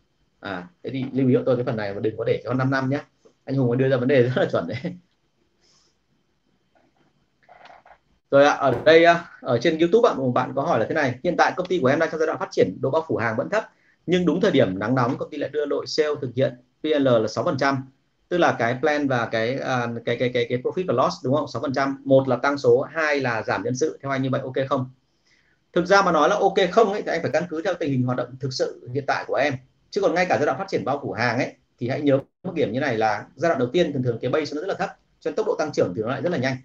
[0.42, 2.54] à thế thì lưu ý của tôi cái phần này mà đừng có để cho
[2.54, 3.00] 5 năm nhé
[3.44, 4.78] anh hùng đưa ra vấn đề rất là chuẩn đấy.
[8.30, 10.94] Rồi ạ, ở đây à, ở trên YouTube bạn một bạn có hỏi là thế
[10.94, 13.04] này hiện tại công ty của em đang trong giai đoạn phát triển độ bao
[13.08, 13.70] phủ hàng vẫn thấp
[14.06, 17.08] nhưng đúng thời điểm nắng nóng công ty lại đưa đội sale thực hiện PL
[17.08, 17.76] là 6%
[18.32, 21.34] tức là cái plan và cái uh, cái cái cái cái profit và loss đúng
[21.34, 21.46] không?
[21.72, 23.98] 6% một là tăng số hai là giảm nhân sự.
[24.02, 24.90] Theo anh như vậy ok không?
[25.72, 27.90] Thực ra mà nói là ok không ấy thì anh phải căn cứ theo tình
[27.90, 29.54] hình hoạt động thực sự hiện tại của em
[29.92, 32.18] chứ còn ngay cả giai đoạn phát triển bao phủ hàng ấy, thì hãy nhớ
[32.42, 34.68] một điểm như này là giai đoạn đầu tiên thường thường cái base nó rất
[34.68, 36.56] là thấp, cho nên tốc độ tăng trưởng thì nó lại rất là nhanh.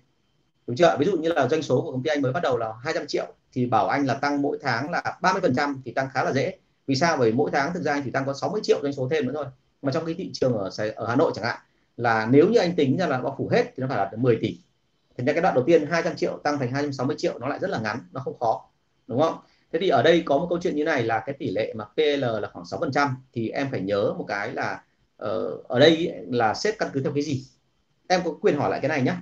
[0.68, 2.58] Đúng chưa ví dụ như là doanh số của công ty anh mới bắt đầu
[2.58, 5.92] là 200 triệu, thì bảo anh là tăng mỗi tháng là 30 phần trăm thì
[5.92, 6.58] tăng khá là dễ.
[6.88, 7.18] Vì sao?
[7.18, 9.32] Bởi mỗi tháng thực ra anh chỉ tăng có 60 triệu doanh số thêm nữa
[9.36, 9.46] thôi.
[9.82, 11.58] Mà trong cái thị trường ở ở Hà Nội chẳng hạn,
[11.98, 14.38] là nếu như anh tính ra là bao phủ hết thì nó phải là 10
[14.42, 14.60] tỷ.
[15.18, 17.70] Thành ra cái đoạn đầu tiên 200 triệu tăng thành 260 triệu nó lại rất
[17.70, 18.70] là ngắn, nó không khó.
[19.08, 19.38] Đúng không?
[19.74, 21.86] Thế thì ở đây có một câu chuyện như này là cái tỷ lệ mà
[21.86, 24.84] PL là khoảng 6% thì em phải nhớ một cái là
[25.24, 27.46] uh, ở đây là xếp căn cứ theo cái gì?
[28.08, 29.14] Em có quyền hỏi lại cái này nhé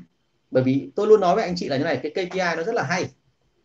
[0.52, 2.76] bởi vì tôi luôn nói với anh chị là như này cái KPI nó rất
[2.76, 3.06] là hay.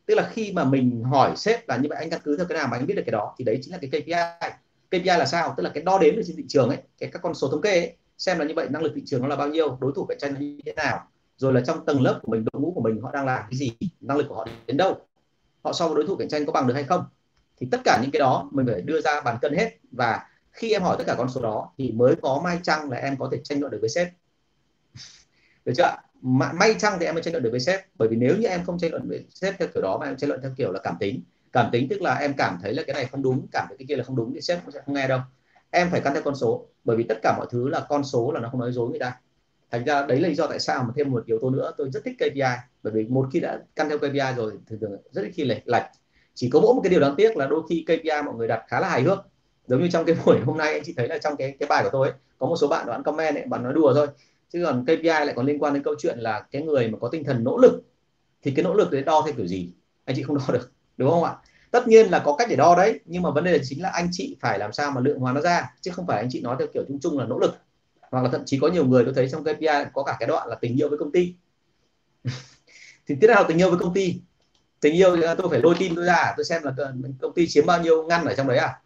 [0.07, 2.59] Tức là khi mà mình hỏi sếp là như vậy anh căn cứ theo cái
[2.59, 4.49] nào mà anh biết được cái đó thì đấy chính là cái KPI
[4.89, 5.55] KPI là sao?
[5.57, 7.63] Tức là cái đo đếm được trên thị trường ấy cái các con số thống
[7.63, 9.93] kê ấy, xem là như vậy năng lực thị trường nó là bao nhiêu đối
[9.97, 11.07] thủ cạnh tranh như thế nào
[11.37, 13.59] rồi là trong tầng lớp của mình đội ngũ của mình họ đang làm cái
[13.59, 15.07] gì năng lực của họ đến đâu
[15.63, 17.05] họ so với đối thủ cạnh tranh có bằng được hay không,
[17.57, 19.71] thì tất cả những cái đó mình phải đưa ra bàn cân hết.
[19.91, 22.97] Và khi em hỏi tất cả con số đó, thì mới có may chăng là
[22.97, 24.09] em có thể tranh luận được với sếp.
[25.65, 25.97] Được chưa
[26.31, 27.81] may chăng thì em mới tranh luận được với sếp.
[27.95, 30.17] Bởi vì nếu như em không tranh luận với sếp theo kiểu đó mà em
[30.17, 32.83] tranh luận theo kiểu là cảm tính cảm tính tức là em cảm thấy là
[32.87, 34.81] cái này không đúng, cảm thấy cái kia là không đúng thì sếp cũng sẽ
[34.87, 35.21] không nghe đâu.
[35.71, 38.33] Em phải căn theo con số, bởi vì tất cả mọi thứ là con số
[38.33, 39.21] là nó không nói dối người ta.
[39.71, 41.91] Thành ra đấy là lý do tại sao mà thêm một yếu tố nữa, tôi
[41.91, 45.23] rất thích KPI bởi vì một khi đã căn theo KPI rồi thì thường rất
[45.23, 45.83] ít khi lệch lệch.
[46.35, 48.63] Chỉ có mỗi một cái điều đáng tiếc là đôi khi KPI mọi người đặt
[48.69, 49.19] khá là hài hước.
[49.67, 51.85] Giống như trong cái buổi hôm nay anh chị thấy là trong cái cái bài
[51.85, 54.07] của tôi ấy, có một số bạn đoạn comment ấy bạn nói đùa thôi.
[54.53, 57.09] Chứ còn KPI lại còn liên quan đến câu chuyện là cái người mà có
[57.09, 57.83] tinh thần nỗ lực
[58.43, 59.73] thì cái nỗ lực đấy đo theo kiểu gì?
[60.05, 61.37] Anh chị không đo được đúng không ạ?
[61.71, 63.89] Tất nhiên là có cách để đo đấy nhưng mà vấn đề là chính là
[63.89, 66.41] anh chị phải làm sao mà lượng hóa nó ra chứ không phải anh chị
[66.41, 67.55] nói theo kiểu chung chung là nỗ lực.
[68.11, 70.49] Hoặc là thậm chí có nhiều người tôi thấy trong KPI có cả cái đoạn
[70.49, 71.35] là tình yêu với công ty.
[73.11, 74.21] thì thế nào tình yêu với công ty.
[74.81, 76.73] Tình yêu thì tôi phải lôi tim tôi ra, tôi xem là
[77.21, 78.81] công ty chiếm bao nhiêu ngăn ở trong đấy à.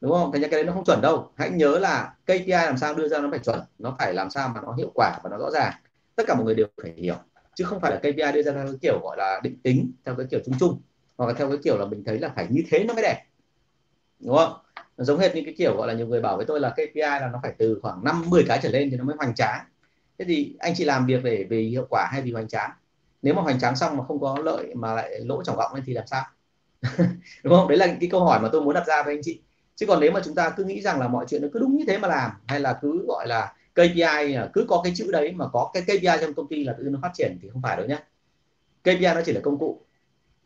[0.00, 0.32] Đúng không?
[0.32, 1.30] Thành ra cái đấy nó không chuẩn đâu.
[1.36, 3.60] Hãy nhớ là KPI làm sao đưa ra nó phải chuẩn.
[3.78, 5.72] Nó phải làm sao mà nó hiệu quả và nó rõ ràng.
[6.16, 7.14] Tất cả mọi người đều phải hiểu.
[7.54, 10.14] Chứ không phải là KPI đưa ra theo cái kiểu gọi là định tính, theo
[10.14, 10.80] cái kiểu chung chung,
[11.16, 13.24] hoặc là theo cái kiểu là mình thấy là phải như thế nó mới đẹp.
[14.20, 14.52] Đúng không?
[14.96, 17.00] Nó giống hệt như cái kiểu gọi là nhiều người bảo với tôi là KPI
[17.00, 19.64] là nó phải từ khoảng 5 10 cái trở lên thì nó mới hoành tráng.
[20.18, 22.70] Thế thì anh chị làm việc để vì hiệu quả hay vì hoành tráng?
[23.24, 25.94] Nếu mà hoành tráng xong mà không có lợi mà lại lỗ trọng vọng thì
[25.94, 26.24] làm sao?
[27.44, 27.68] Đúng không?
[27.68, 29.42] Đấy là cái câu hỏi mà tôi muốn đặt ra với anh chị.
[29.76, 31.76] Chứ còn nếu mà chúng ta cứ nghĩ rằng là mọi chuyện nó cứ đúng
[31.76, 35.12] như thế mà làm, hay là cứ gọi là KPI à, cứ có cái chữ
[35.12, 37.62] đấy mà có cái KPI trong công ty là tự nó phát triển thì không
[37.62, 37.98] phải đâu nhé
[38.84, 39.86] KPI nó chỉ là công cụ,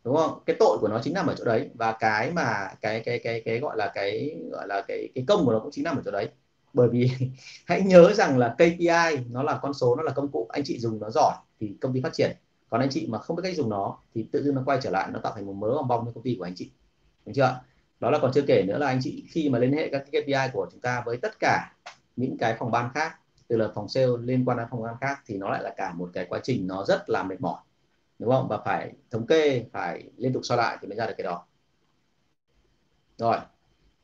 [0.03, 0.43] đúng không?
[0.45, 3.41] Cái tội của nó chính nằm ở chỗ đấy và cái mà cái cái cái
[3.45, 6.01] cái gọi là cái, gọi là cái cái công của nó cũng chính nằm ở
[6.05, 6.29] chỗ đấy.
[6.73, 7.11] Bởi vì
[7.67, 10.47] hãy nhớ rằng là KPI nó là con số, nó là công cụ.
[10.53, 12.37] Anh chị dùng nó giỏi thì công ty phát triển
[12.69, 14.89] còn anh chị mà không biết cách dùng nó, thì tự dưng nó quay trở
[14.89, 16.71] lại, nó tạo thành một mớ bong bong cho công ty của anh chị.
[17.25, 17.59] Đúng chưa
[17.99, 20.21] đó là còn chưa kể nữa là anh chị khi mà liên hệ các cái
[20.21, 21.71] KPI của chúng ta với tất cả
[22.15, 23.15] những cái phòng ban khác,
[23.47, 25.93] từ là phòng sale liên quan đến phòng ban khác, thì nó lại là cả
[25.93, 27.61] một cái quá trình nó rất là mệt mỏi.
[28.19, 28.47] Đúng không?
[28.47, 31.45] Và phải thống kê, phải liên tục so lại thì mới ra được cái đó.
[33.17, 33.37] Rồi.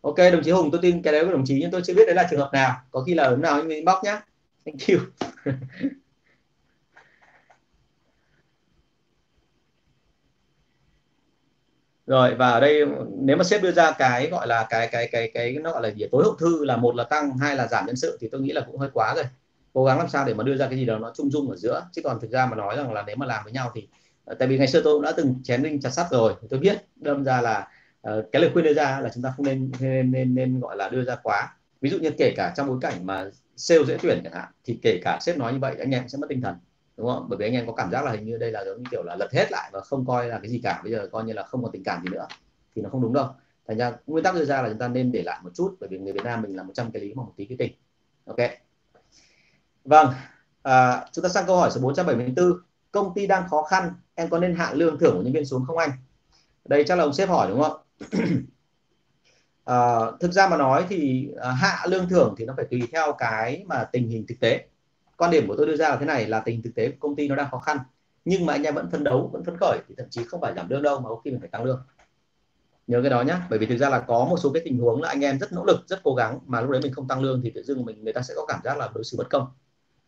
[0.02, 2.06] Ok, đồng chí hùng, tôi tin cái đấy của đồng chí, nhưng tôi chưa biết
[2.06, 2.82] đấy là trường hợp nào.
[2.92, 4.22] Có khi là ứng nào anh inbox nhá.
[4.66, 5.00] Thank you.
[12.08, 12.86] rồi và ở đây
[13.18, 15.90] nếu mà sếp đưa ra cái gọi là cái cái cái cái nó gọi là
[15.90, 18.42] gì tối hậu thư là một là tăng hai là giảm nhân sự thì tôi
[18.42, 19.26] nghĩ là cũng hơi quá rồi.
[19.74, 21.56] Cố gắng làm sao để mà đưa ra cái gì đó nó chung dung ở
[21.56, 21.88] giữa.
[21.92, 23.88] Chứ còn thực ra mà nói rằng là nếu mà làm với nhau thì
[24.26, 26.60] ờ, tại vì ngày xưa tôi cũng đã từng chén đinh chặt sắt rồi tôi
[26.60, 27.68] biết đâm ra là
[28.10, 30.78] uh, cái lời khuyên đưa ra là chúng ta không nên nên nên, nên gọi
[30.78, 31.58] là đưa ra quá.
[31.82, 34.80] Ví dụ như kể cả trong bối cảnh mà sale dễ tuyển chẳng hạn thì
[34.82, 36.56] kể cả sếp nói như vậy anh em sẽ mất tinh thần
[36.98, 37.26] đúng không?
[37.30, 39.04] Bởi vì anh em có cảm giác là hình như đây là giống như kiểu
[39.04, 40.82] là lật hết lại và không coi là cái gì cả.
[40.84, 42.28] Bây giờ coi như là không có tình cảm gì nữa.
[42.76, 43.28] Thì nó không đúng đâu.
[43.68, 45.90] Thành ra nguyên tắc đưa ra là chúng ta nên để lại một chút bởi
[45.90, 47.74] vì người Việt Nam mình là 100 cái lý mà một tí cái tình.
[48.26, 48.38] Ok.
[49.86, 50.14] Vâng.
[50.64, 52.54] À, chúng ta sang câu hỏi số 474
[52.92, 55.66] công ty đang khó khăn em có nên hạ lương thưởng của nhân viên xuống
[55.68, 55.92] không anh?
[56.66, 57.78] Đây chắc là ông sếp hỏi đúng không?
[59.66, 63.14] À, thực ra mà nói thì à, hạ lương thưởng thì nó phải tùy theo
[63.18, 64.66] cái mà tình hình thực tế
[65.18, 67.16] quan điểm của tôi đưa ra là thế này, là tình thực tế của công
[67.16, 67.78] ty nó đang khó khăn,
[68.26, 70.54] nhưng mà anh em vẫn phấn đấu, vẫn phấn khởi, thì thậm chí không phải
[70.56, 71.86] giảm lương đâu, mà có khi mình phải tăng lương.
[72.88, 75.02] Nhớ cái đó nhé bởi vì thực ra là có một số cái tình huống
[75.02, 77.22] là anh em rất nỗ lực, rất cố gắng, mà lúc đấy mình không tăng
[77.22, 79.30] lương thì tự dưng mình, người ta sẽ có cảm giác là đối xử bất
[79.30, 79.48] công.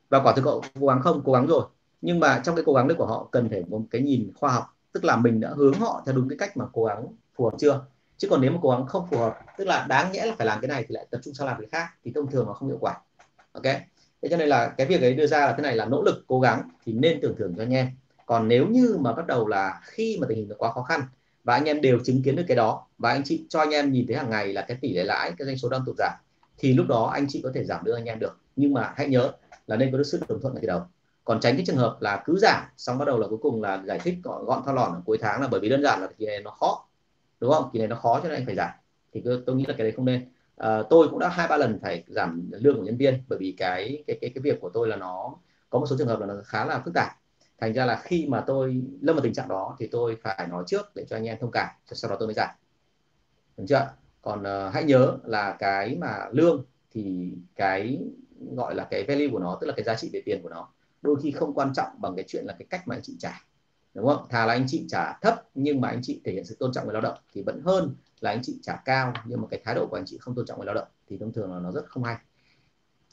[0.10, 1.66] Và quả thực họ cố gắng không, cố gắng rồi.
[2.02, 4.52] Nhưng mà trong cái cố gắng đấy của họ, cần phải một cái nhìn khoa
[4.52, 7.46] học, tức là mình đã hướng họ theo đúng cái cách mà cố gắng phù
[7.46, 7.86] hợp chưa?
[8.18, 10.48] Chứ còn nếu mà cố gắng không phù hợp, tức là đáng nhẽ là phải
[10.48, 12.54] làm cái này thì lại tập trung sang làm cái khác, thì thông thường nó
[12.54, 12.98] không hiệu quả.
[13.52, 13.66] Ok?
[14.22, 16.24] Thế cho nên là cái việc ấy đưa ra là thế này là nỗ lực
[16.28, 17.88] cố gắng thì nên tưởng thưởng cho anh em.
[18.26, 21.02] Còn nếu như mà bắt đầu là khi mà tình hình nó quá khó khăn
[21.44, 23.92] và anh em đều chứng kiến được cái đó và anh chị cho anh em
[23.92, 26.14] nhìn thấy hàng ngày là cái tỷ lệ lãi cái doanh số đang tụt giảm
[26.58, 28.38] thì lúc đó anh chị có thể giảm đưa anh em được.
[28.56, 29.32] Nhưng mà hãy nhớ
[29.68, 30.82] là nên có được sự đồng thuận từ đầu.
[31.24, 33.84] Còn tránh cái trường hợp là cứ giảm xong bắt đầu là cuối cùng là
[33.86, 36.08] giải thích gọn, gọn thao lòn ở cuối tháng là bởi vì đơn giản là
[36.18, 36.86] kỳ này nó khó
[37.40, 37.70] đúng không?
[37.74, 38.70] Kỳ này nó khó cho nên anh phải giảm.
[39.14, 40.26] Thì tôi nghĩ là cái đấy không nên.
[40.58, 43.56] Ờ, tôi cũng đã hai ba lần phải giảm lương của nhân viên bởi vì
[43.58, 45.36] cái cái cái cái việc của tôi là nó
[45.70, 47.12] có một số trường hợp là nó khá là phức tạp.
[47.60, 50.64] Thành ra là khi mà tôi lâm vào tình trạng đó thì tôi phải nói
[50.68, 52.50] trước để cho anh em thông cảm sau đó tôi mới giảm.
[53.58, 53.90] Được chưa
[54.22, 58.00] còn uh, hãy nhớ là cái mà lương thì cái
[58.56, 60.70] gọi là cái value của nó tức là cái giá trị về tiền của nó
[61.02, 63.42] đôi khi không quan trọng bằng cái chuyện là cái cách mà anh chị trả
[63.94, 64.26] đúng không?
[64.30, 66.86] Thà là anh chị trả thấp nhưng mà anh chị thể hiện sự tôn trọng
[66.86, 69.76] người lao động thì vẫn hơn là anh chị trả cao nhưng mà cái thái
[69.76, 71.72] độ của anh chị không tôn trọng người lao động thì thông thường là nó
[71.72, 72.18] rất không hay.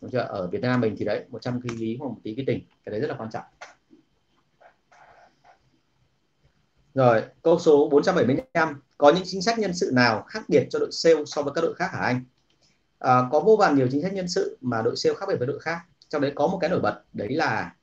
[0.03, 0.19] Đúng chưa?
[0.19, 2.91] Ở Việt Nam mình thì đấy 100 cái lý hoặc một tí cái tình cái
[2.91, 3.45] đấy rất là quan trọng.
[6.95, 10.93] Rồi câu số 475 có những chính sách nhân sự nào khác biệt cho đội
[10.93, 12.25] sale so với các đội khác hả anh?
[12.99, 15.47] À, có vô vàn nhiều chính sách nhân sự mà đội sale khác biệt với
[15.47, 15.81] đội khác.
[16.09, 17.75] Trong đấy có một cái nổi bật đấy là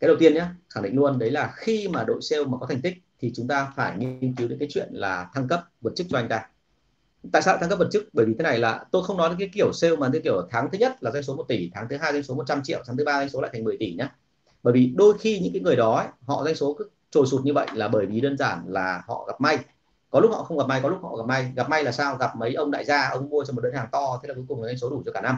[0.00, 2.66] cái đầu tiên nhé khẳng định luôn đấy là khi mà đội sale mà có
[2.66, 5.92] thành tích thì chúng ta phải nghiên cứu đến cái chuyện là thăng cấp vượt
[5.96, 6.49] chức cho anh ta
[7.32, 9.38] tại sao thăng cấp vật chức bởi vì thế này là tôi không nói đến
[9.38, 11.88] cái kiểu sale mà cái kiểu tháng thứ nhất là doanh số 1 tỷ tháng
[11.88, 13.94] thứ hai doanh số 100 triệu tháng thứ ba doanh số lại thành 10 tỷ
[13.94, 14.14] nhá.
[14.62, 17.44] Bởi vì đôi khi những cái người đó ấy, họ doanh số cứ trồi sụt
[17.44, 19.58] như vậy là bởi vì đơn giản là họ gặp may.
[20.10, 21.52] Có lúc họ không gặp may có lúc họ gặp may.
[21.56, 22.16] Gặp may là sao?
[22.16, 24.44] Gặp mấy ông đại gia ông mua cho một đơn hàng to thế là cuối
[24.48, 25.36] cùng doanh số đủ cho cả năm.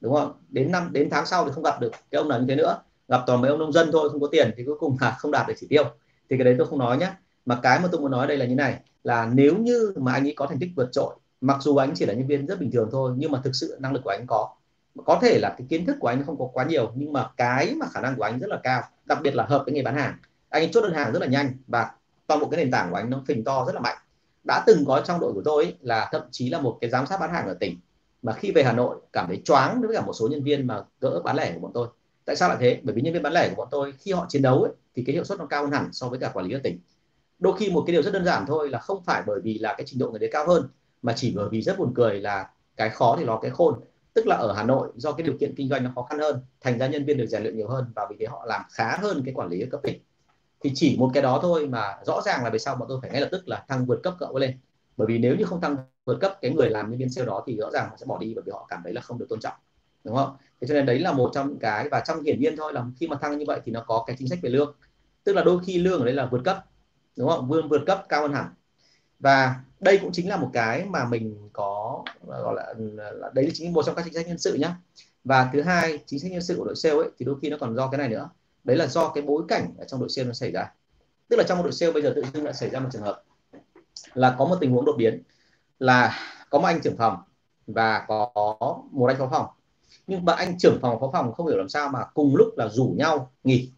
[0.00, 0.32] Đúng không?
[0.48, 2.82] Đến năm đến tháng sau thì không gặp được cái ông nào như thế nữa.
[3.08, 5.30] Gặp toàn mấy ông nông dân thôi không có tiền thì cuối cùng là không
[5.30, 5.84] đạt được chỉ tiêu.
[6.30, 7.10] Thì cái đấy tôi không nói nhé
[7.46, 10.26] mà cái mà tôi muốn nói đây là như này là nếu như mà anh
[10.26, 11.14] ấy có thành tích vượt trội
[11.44, 13.76] mặc dù anh chỉ là nhân viên rất bình thường thôi nhưng mà thực sự
[13.80, 14.48] năng lực của anh có.
[15.04, 17.74] Có thể là cái kiến thức của anh không có quá nhiều nhưng mà cái
[17.74, 19.96] mà khả năng của anh rất là cao đặc biệt là hợp với nghề bán
[19.96, 20.18] hàng.
[20.48, 21.90] Anh chốt đơn hàng rất là nhanh và
[22.26, 23.96] toàn bộ cái nền tảng của anh nó phình to rất là mạnh.
[24.44, 27.06] Đã từng có trong đội của tôi ấy, là thậm chí là một cái giám
[27.06, 27.78] sát bán hàng ở tỉnh.
[28.22, 30.82] Mà khi về Hà Nội cảm thấy choáng với cả một số nhân viên mà
[31.00, 31.88] gỡ bán lẻ của bọn tôi.
[32.24, 32.80] Tại sao lại thế?
[32.82, 35.04] Bởi vì nhân viên bán lẻ của bọn tôi khi họ chiến đấu ấy, thì
[35.06, 36.78] cái hiệu suất nó cao hơn hẳn so với cả quản lý ở tỉnh.
[37.38, 39.74] Đôi khi một cái điều rất đơn giản thôi là không phải bởi vì là
[39.78, 40.68] cái trình độ người đấy cao hơn
[41.04, 43.80] mà chỉ bởi vì rất buồn cười là cái khó thì nó cái khôn.
[44.14, 46.40] Tức là ở Hà Nội, do cái điều kiện kinh doanh nó khó khăn hơn,
[46.60, 48.96] thành ra nhân viên được rèn luyện nhiều hơn và vì thế họ làm khá
[48.96, 50.00] hơn cái quản lý ở cấp tỉnh.
[50.60, 53.10] Thì chỉ một cái đó thôi mà rõ ràng là về sau bọn tôi phải
[53.10, 54.58] ngay lập tức là thăng vượt cấp cậu lên.
[54.96, 57.44] Bởi vì nếu như không thăng vượt cấp, cái người làm nhân viên sale đó
[57.46, 59.26] thì rõ ràng họ sẽ bỏ đi bởi vì họ cảm thấy là không được
[59.28, 59.54] tôn trọng.
[60.04, 60.36] Đúng không?
[60.60, 62.84] Thế cho nên đấy là một trong những cái và trong hiển nhiên thôi là
[62.96, 64.74] khi mà thăng như vậy thì nó có cái chính sách về lương.
[65.24, 66.64] Tức là đôi khi lương ở đây là vượt cấp,
[67.16, 67.48] đúng không?
[67.48, 68.46] Vươn vượt cấp cao hơn hẳn.
[69.18, 69.54] Và
[69.84, 72.74] đây cũng chính là một cái mà mình có gọi là,
[73.12, 74.76] là đấy chính một trong các chính sách nhân sự nhá.
[75.24, 77.56] Và thứ hai chính sách nhân sự của đội sale ấy thì đôi khi nó
[77.60, 78.28] còn do cái này nữa.
[78.64, 80.72] Đấy là do cái bối cảnh ở trong đội sale nó xảy ra.
[81.28, 83.02] Tức là trong một đội sale bây giờ tự dưng lại xảy ra một trường
[83.02, 83.22] hợp
[84.14, 85.22] là có một tình huống đột biến
[85.78, 86.18] là
[86.50, 87.16] có một anh trưởng phòng
[87.66, 88.32] và có
[88.90, 89.46] một anh phó phòng.
[90.06, 92.68] Nhưng mà anh trưởng phòng phó phòng không hiểu làm sao mà cùng lúc là
[92.68, 93.72] rủ nhau nghỉ.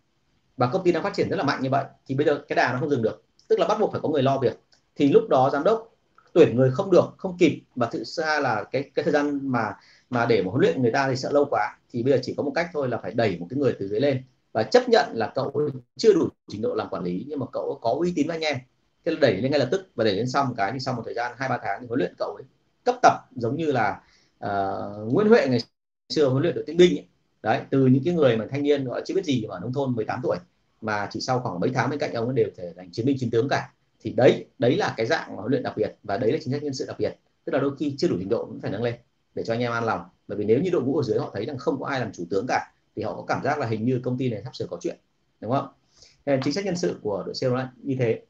[0.56, 2.56] Và công ty đang phát triển rất là mạnh như vậy thì bây giờ cái
[2.56, 3.24] đà nó không dừng được.
[3.48, 4.60] Tức là bắt buộc phải có người lo việc.
[4.96, 5.95] Thì lúc đó giám đốc
[6.36, 7.62] tuyển người không được không kịp.
[7.76, 9.74] Và thực ra là cái cái thời gian mà
[10.10, 11.78] mà để mà huấn luyện người ta thì sợ lâu quá.
[11.92, 13.88] Thì bây giờ chỉ có một cách thôi là phải đẩy một cái người từ
[13.88, 14.22] dưới lên.
[14.52, 17.78] Và chấp nhận là cậu chưa đủ trình độ làm quản lý nhưng mà cậu
[17.82, 18.56] có uy tín với anh em
[19.06, 21.02] thế là đẩy lên ngay lập tức và đẩy lên xong cái thì sau một
[21.04, 22.44] thời gian hai ba tháng thì huấn luyện cậu ấy
[22.84, 24.00] cấp tập giống như là
[24.44, 25.58] uh, Nguyễn Huệ ngày
[26.08, 27.06] xưa huấn luyện đội tinh binh ấy.
[27.42, 29.94] đấy từ những cái người mà thanh niên gọi chưa biết gì mà nông thôn
[29.94, 30.36] 18 tuổi
[30.80, 33.16] mà chỉ sau khoảng mấy tháng bên cạnh ông ấy đều thể thành chiến binh
[33.20, 36.32] chiến tướng cả thì đấy đấy là cái dạng huấn luyện đặc biệt và đấy
[36.32, 37.18] là chính sách nhân sự đặc biệt.
[37.44, 38.94] Tức là đôi khi chưa đủ trình độ cũng phải nâng lên
[39.34, 40.00] để cho anh em an lòng.
[40.28, 42.12] Bởi vì nếu như đội ngũ ở dưới họ thấy rằng không có ai làm
[42.12, 44.56] chủ tướng cả thì họ có cảm giác là hình như công ty này sắp
[44.56, 44.96] sửa có chuyện
[45.40, 45.68] đúng không?
[46.26, 48.22] Nên chính sách nhân sự của đội sale là như thế.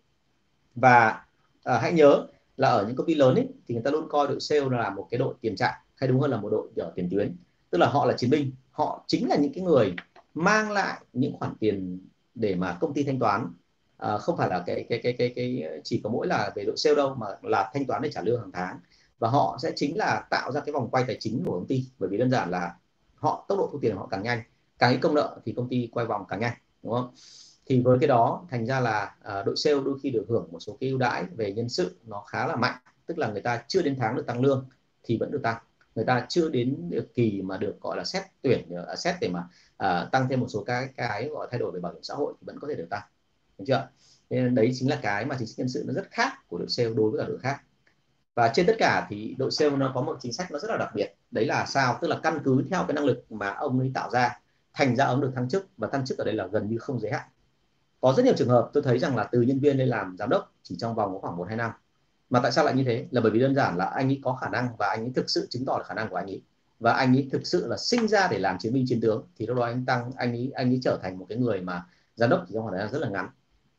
[0.74, 1.24] Và
[1.64, 4.28] à, hãy nhớ là ở những công ty lớn ấy, thì người ta luôn coi
[4.28, 6.92] đội sale là một cái đội tiền trạm hay đúng hơn là một đội ở
[6.94, 7.36] tiền tuyến.
[7.70, 9.94] Tức là họ là chiến binh họ chính là những cái người
[10.34, 12.00] mang lại những khoản tiền
[12.34, 13.46] để mà công ty thanh toán
[13.96, 16.76] à, không phải là cái cái cái cái cái chỉ có mỗi là về đội
[16.76, 18.78] sale đâu mà là thanh toán để trả lương hàng tháng.
[19.18, 21.84] Và họ sẽ chính là tạo ra cái vòng quay tài chính của công ty
[21.98, 22.74] bởi vì đơn giản là
[23.14, 24.42] họ tốc độ thu tiền của họ càng nhanh.
[24.78, 27.10] Càng ít công nợ thì công ty quay vòng càng nhanh đúng không?
[27.66, 30.60] Thì với cái đó thành ra là à, đội sale đôi khi được hưởng một
[30.60, 32.74] số cái ưu đãi về nhân sự nó khá là mạnh.
[33.06, 34.68] Tức là người ta chưa đến tháng được tăng lương
[35.02, 35.62] thì vẫn được tăng.
[35.94, 39.28] Người ta chưa đến được kỳ mà được gọi là xét tuyển ờ, xét để
[39.28, 42.14] mà à, tăng thêm một số cái cái gọi thay đổi về bảo hiểm xã
[42.14, 43.02] hội thì vẫn có thể được tăng
[43.58, 43.88] được chưa?
[44.30, 46.68] Nên đấy chính là cái mà chính sách nhân sự nó rất khác của đội
[46.68, 47.60] sale đối với cả đội khác.
[48.34, 50.76] Và trên tất cả thì đội sale nó có một chính sách nó rất là
[50.76, 51.14] đặc biệt.
[51.30, 51.98] Đấy là sao?
[52.00, 54.40] Tức là căn cứ theo cái năng lực mà ông ấy tạo ra,
[54.74, 57.00] thành ra ông được thăng chức và thăng chức ở đây là gần như không
[57.00, 57.28] giới hạn.
[58.00, 60.28] Có rất nhiều trường hợp tôi thấy rằng là từ nhân viên lên làm giám
[60.28, 61.70] đốc chỉ trong vòng có khoảng một, hai năm.
[62.30, 63.06] Mà tại sao lại như thế?
[63.10, 65.30] Là bởi vì đơn giản là anh ấy có khả năng và anh ấy thực
[65.30, 66.42] sự chứng tỏ được khả năng của anh ấy.
[66.80, 69.26] Và anh ấy thực sự là sinh ra để làm chiến binh chiến tướng.
[69.36, 71.86] Thì lúc đó anh tăng, anh ấy anh ấy trở thành một cái người mà
[72.14, 73.28] giám đốc chỉ trong khoảng thời gian rất là ngắn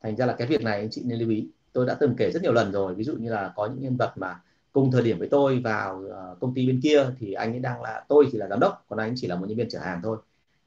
[0.01, 1.47] thành ra là cái việc này, anh chị nên lưu ý.
[1.73, 2.95] Tôi đã từng kể rất nhiều lần rồi.
[2.95, 4.41] Ví dụ như là có những nhân vật mà
[4.73, 7.81] cùng thời điểm với tôi vào ờ, công ty bên kia thì anh ấy đang
[7.81, 9.99] là, tôi chỉ là giám đốc, còn anh chỉ là một nhân viên chở hàng
[10.03, 10.17] thôi.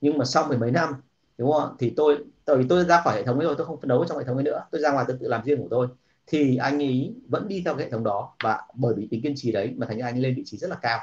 [0.00, 0.94] Nhưng mà sau mười mấy năm,
[1.38, 3.80] đúng không thì tôi, tại vì tôi ra khỏi hệ thống ấy rồi, tôi không
[3.80, 4.64] phấn đấu trong hệ thống ấy nữa.
[4.70, 5.88] Tôi ra ngoài tôi tự làm riêng của tôi.
[6.26, 9.52] Thì anh ấy vẫn đi theo hệ thống đó và bởi vì tính kiên trì
[9.52, 10.98] đấy mà thành ra anh ấy lên vị trí rất là cao.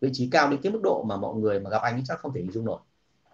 [0.00, 2.18] Vị trí cao đến cái mức độ mà mọi người mà gặp anh ấy chắc
[2.18, 2.78] không thể hình dung nổi.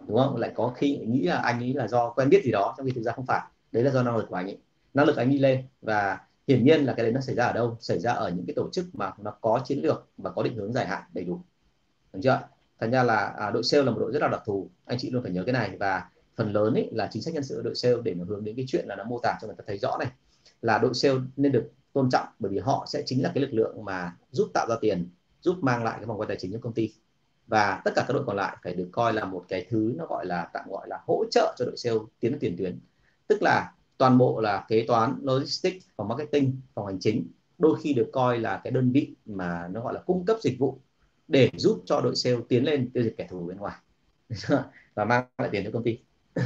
[0.07, 0.35] Đúng không?
[0.35, 2.91] Lại có khi nghĩ là anh ấy là do quen biết gì đó, trong khi
[2.91, 3.41] thực ra không phải
[3.71, 4.57] đấy là do năng lực của anh ấy.
[4.93, 7.53] Năng lực anh đi lên và hiển nhiên là cái đấy nó xảy ra ở
[7.53, 7.77] đâu?
[7.79, 10.55] Xảy ra ở những cái tổ chức mà nó có chiến lược và có định
[10.55, 11.41] hướng dài hạn đầy đủ.
[12.13, 12.39] Được chưa
[12.79, 14.69] thành ra là à, đội sale là một đội rất là đặc thù.
[14.85, 17.43] Anh chị luôn phải nhớ cái này và phần lớn ấy là chính sách nhân
[17.43, 19.55] sự đội sale để mà hướng đến cái chuyện là nó mô tả cho người
[19.57, 20.07] ta thấy rõ này.
[20.61, 23.53] Là đội sale nên được tôn trọng bởi vì họ sẽ chính là cái lực
[23.53, 25.09] lượng mà giúp tạo ra tiền
[25.41, 26.93] giúp mang lại cái vòng quay tài chính cho công ty.
[27.47, 30.05] Và tất cả các đội còn lại phải được coi là một cái thứ nó
[30.05, 32.79] gọi là tạm gọi là hỗ trợ cho đội sale tiến đến tiền tuyến
[33.27, 37.93] tức là toàn bộ là kế toán, logistics, phòng marketing, phòng hành chính, đôi khi
[37.93, 40.79] được coi là cái đơn vị mà nó gọi là cung cấp dịch vụ
[41.27, 43.75] để giúp cho đội sale tiến lên tiêu diệt kẻ thù bên ngoài.
[44.95, 45.99] Và mang lại tiền cho công ty.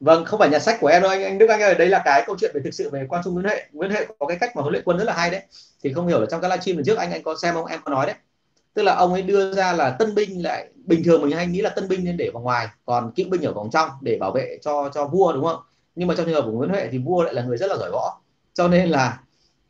[0.00, 1.74] Vâng không phải nhà sách của em đâu, anh anh Đức, Anh ơi.
[1.74, 3.62] Đây là cái câu chuyện về thực sự về quan trung Nguyễn Huệ.
[3.72, 5.42] Nguyễn Huệ có cái cách mà huấn luyện quân rất là hay đấy.
[5.82, 7.66] Thì không hiểu là trong các livestream lần trước anh anh có xem không?
[7.66, 8.16] Em có nói đấy
[8.76, 11.60] tức là ông ấy đưa ra là tân binh lại, bình thường mình hay nghĩ
[11.60, 14.32] là tân binh nên để vào ngoài, còn kỵ binh ở vòng trong để bảo
[14.32, 15.60] vệ cho cho vua, đúng không?
[15.94, 17.76] Nhưng mà trong trường hợp của Nguyễn Huệ thì vua lại là người rất là
[17.76, 18.20] giỏi võ.
[18.54, 19.20] Cho nên là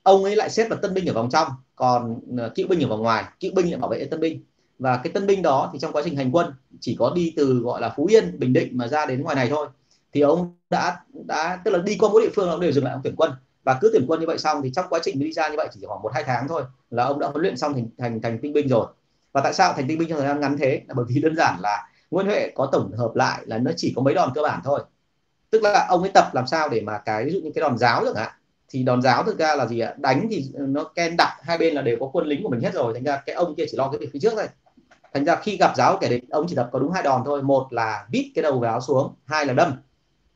[0.03, 2.89] ông ấy lại xếp là tân binh ở vòng trong, còn cựu kỵ binh ở
[2.89, 4.41] vòng ngoài, kỵ binh lại bảo vệ tân binh.
[4.79, 6.47] Và cái tân binh đó thì trong quá trình hành quân
[6.81, 9.49] chỉ có đi từ, gọi là, Phú Yên, Bình Định mà ra đến ngoài này
[9.51, 9.67] thôi.
[10.13, 12.93] Thì ông đã đã, tức là đi qua mỗi địa phương ông đều dừng lại
[12.93, 13.31] ông tuyển quân
[13.67, 15.69] và cứ tuyển quân như vậy xong thì trong quá trình đi ra như vậy
[15.73, 18.39] chỉ khoảng một hai tháng thôi là ông đã huấn luyện xong thành thành thành
[18.43, 18.87] tinh binh rồi.
[19.33, 20.83] Và tại sao thành tinh binh trong thời gian ngắn thế?
[20.89, 23.93] Là bởi vì đơn giản là Nguyễn Huệ có tổng hợp lại là nó chỉ
[23.97, 24.81] có mấy đòn cơ bản thôi.
[25.51, 27.79] Tức là ông ấy tập làm sao để mà cái, ví dụ như cái đòn
[27.79, 28.33] giáo chẳng hạn,
[28.69, 29.95] thì đòn giáo thực ra là gì ạ?
[29.99, 32.75] Đánh thì nó ken đặt hai bên là đều có quân lính của mình hết
[32.75, 34.49] rồi, thành ra cái ông kia chỉ lo cái việc phía trước thôi.
[35.15, 37.43] Thành ra khi gặp giáo kẻ địch, ông chỉ tập có đúng hai đòn thôi.
[37.43, 39.73] Một là vít cái đầu giáo xuống, hai là đâm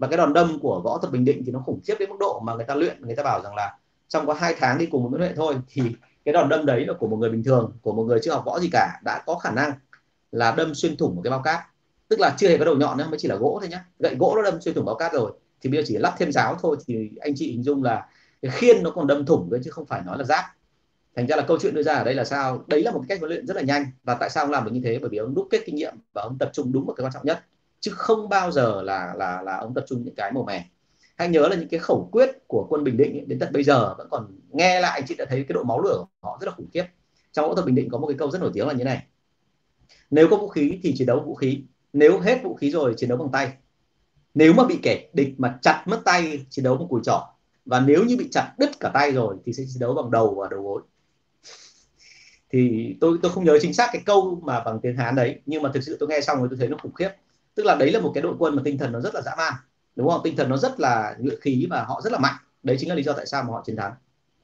[0.01, 2.17] và cái đòn đâm của võ thuật bình định thì nó khủng khiếp đến mức
[2.21, 3.77] độ mà người ta luyện, người ta bảo rằng là
[4.09, 5.83] trong có hai tháng đi cùng một Nguyễn luyện thôi thì
[6.25, 8.43] cái đòn đâm đấy là của một người bình thường, của một người chưa học
[8.47, 9.73] võ gì cả, đã có khả năng
[10.33, 11.61] là đâm xuyên thủng một cái bao cát.
[12.09, 13.85] Tức là chưa hề có đầu nhọn nữa, mới chỉ là gỗ thôi nhá.
[13.99, 16.33] Gậy gỗ nó đâm xuyên thủng bao cát rồi, thì bây giờ chỉ lắp thêm
[16.33, 18.07] giáo thôi thì anh chị hình dung là
[18.43, 20.45] cái khiên nó còn đâm thủng đấy chứ không phải nói là giáp
[21.17, 22.65] thành ra là câu chuyện đưa ra ở đây là sao?
[22.67, 23.85] Đấy là một cách huấn luyện rất là nhanh.
[24.05, 24.99] Và tại sao ông làm được như thế?
[24.99, 27.13] Bởi vì ông đúc kết kinh nghiệm và ông tập trung đúng một cái quan
[27.13, 27.45] trọng nhất
[27.81, 30.67] chứ không bao giờ là là là ông tập trung những cái màu mè.
[31.17, 33.65] Hãy nhớ là những cái khẩu quyết của quân bình định ấy, đến tận bây
[33.65, 36.39] giờ vẫn còn nghe lại anh chị đã thấy cái độ máu lửa của họ
[36.41, 36.85] rất là khủng khiếp.
[37.33, 39.03] Trong võ thuật bình định có một cái câu rất nổi tiếng là như này.
[40.11, 41.63] Nếu có vũ khí thì chiến đấu vũ khí.
[41.93, 43.53] Nếu hết vũ khí rồi chiến đấu bằng tay.
[44.35, 47.27] Nếu mà bị kẻ địch mà chặt mất tay chiến đấu bằng cùi trỏ
[47.65, 50.35] và nếu như bị chặt đứt cả tay rồi thì sẽ chiến đấu bằng đầu
[50.35, 50.83] và đầu gối.
[52.51, 55.63] Thì tôi tôi không nhớ chính xác cái câu mà bằng tiếng Hán đấy nhưng
[55.63, 57.11] mà thực sự tôi nghe xong rồi tôi thấy nó khủng khiếp
[57.55, 59.35] tức là đấy là một cái đội quân mà tinh thần nó rất là dã
[59.39, 59.55] man
[59.97, 60.21] đúng không?
[60.25, 62.35] Tinh thần nó rất là ngựa khí và họ rất là mạnh.
[62.63, 63.93] Đấy chính là lý do tại sao mà họ chiến thắng.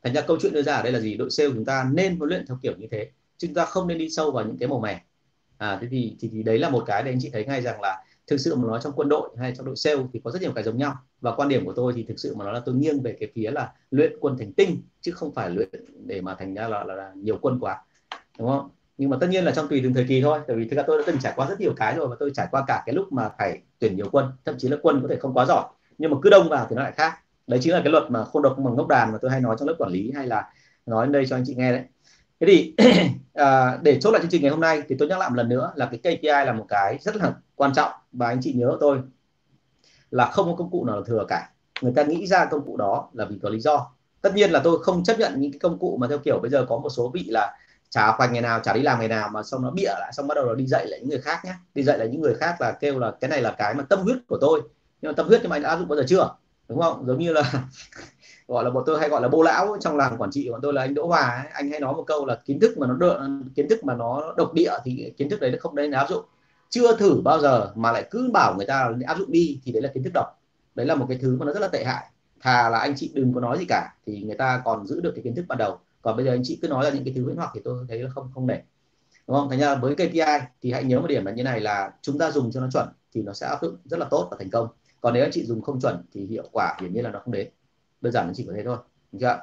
[0.03, 1.17] Thành ra câu chuyện đưa ra ở đây là gì?
[1.17, 3.99] Đội sale chúng ta nên huấn luyện theo kiểu như thế chúng ta không nên
[3.99, 5.03] đi sâu vào những cái màu mè.
[5.59, 7.81] À thế thì, thì thì đấy là một cái để anh chị thấy ngay rằng
[7.81, 10.43] là thực sự mà nói trong quân đội hay trong đội sale thì có rất
[10.43, 10.95] nhiều cái giống nhau.
[11.21, 13.31] Và quan điểm của tôi thì thực sự mà nói là tôi nghiêng về cái
[13.35, 15.69] phía là luyện quân thành tinh chứ không phải luyện
[16.05, 17.83] để mà thành ra là, là, là nhiều quân quá
[18.39, 18.71] đúng không?
[18.99, 20.83] Nhưng mà tất nhiên là trong tùy từng thời kỳ thôi tại vì thực ra
[20.87, 22.95] tôi đã từng trải qua rất nhiều cái rồi và tôi trải qua cả cái
[22.95, 25.65] lúc mà phải tuyển nhiều quân thậm chí là quân có thể không quá giỏi
[25.99, 27.19] nhưng mà cứ đông vào thì nó lại khác.
[27.47, 29.57] Đấy chính là cái luật mà khôn độc bằng ngốc đàn mà tôi hay nói
[29.59, 30.51] trong lớp quản lý hay là
[30.87, 31.83] nói đây cho anh chị nghe đấy.
[32.41, 32.75] Thế thì
[33.35, 35.49] à, để chốt lại chương trình ngày hôm nay thì tôi nhắc lại một lần
[35.49, 38.77] nữa là cái KPI là một cái rất là quan trọng và anh chị nhớ
[38.81, 38.99] tôi
[40.11, 41.51] là không có công cụ nào là thừa cả.
[41.81, 43.93] Người ta nghĩ ra công cụ đó là vì có lý do.
[44.21, 46.51] Tất nhiên là tôi không chấp nhận những cái công cụ mà theo kiểu bây
[46.51, 47.57] giờ có một số vị là
[47.91, 50.27] chả khoanh ngày nào chả đi làm ngày nào mà xong nó bịa lại xong
[50.27, 52.35] bắt đầu là đi dạy lại những người khác nhé đi dạy lại những người
[52.35, 54.63] khác là kêu là cái này là cái mà tâm huyết của tôi.
[55.03, 56.35] Nhưng mà tâm huyết thì mày đã áp dụng bao giờ chưa?
[56.69, 57.07] Đúng không?
[57.07, 57.43] Giống như là
[58.49, 60.61] gọi là bọn tôi hay gọi là bô lão trong làng quản trị của bọn
[60.63, 61.47] tôi là anh Đỗ Hòa ấy.
[61.53, 64.35] anh hay nói một câu là kiến thức mà nó đỡ, kiến thức mà nó
[64.37, 66.25] độc địa thì kiến thức đấy nó không nên áp dụng.
[66.71, 69.83] Chưa thử bao giờ mà lại cứ bảo người ta áp dụng đi thì đấy
[69.83, 70.27] là kiến thức độc.
[70.75, 72.07] Đấy là một cái thứ mà nó rất là tệ hại.
[72.41, 75.13] Thà là anh chị đừng có nói gì cả thì người ta còn giữ được
[75.15, 77.15] cái kiến thức ban đầu còn bây giờ anh chị cứ nói là những cái
[77.17, 78.63] thứ huyễn hoặc thì tôi thấy là không không để.
[79.27, 79.51] Đúng không?
[79.51, 80.21] Thành ra với KPI
[80.63, 82.89] thì hãy nhớ một điểm là như này là chúng ta dùng cho nó chuẩn
[83.15, 84.69] thì nó sẽ áp dụng rất là tốt và thành công.
[85.01, 87.33] Còn nếu anh chị dùng không chuẩn thì hiệu quả hiển nhiên là nó không
[87.33, 87.49] đến.
[88.01, 88.77] Đơn giản là chỉ có thế thôi.
[89.13, 89.39] Được chưa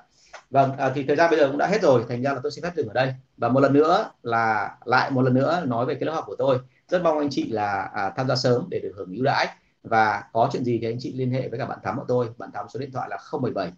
[0.49, 2.05] vâng à, thì thời gian bây giờ cũng đã hết rồi.
[2.09, 3.14] Thành ra là tôi xin phép dừng ở đây.
[3.38, 6.36] Và một lần nữa là lại một lần nữa nói về cái lớp học của
[6.36, 6.59] tôi.
[6.88, 9.47] Rất mong anh chị là à, tham gia sớm để được hưởng ưu đãi.
[9.84, 12.30] Và có chuyện gì thì anh chị liên hệ với cả bạn thắm của tôi.
[12.38, 13.72] Bạn thắm số điện thoại là 017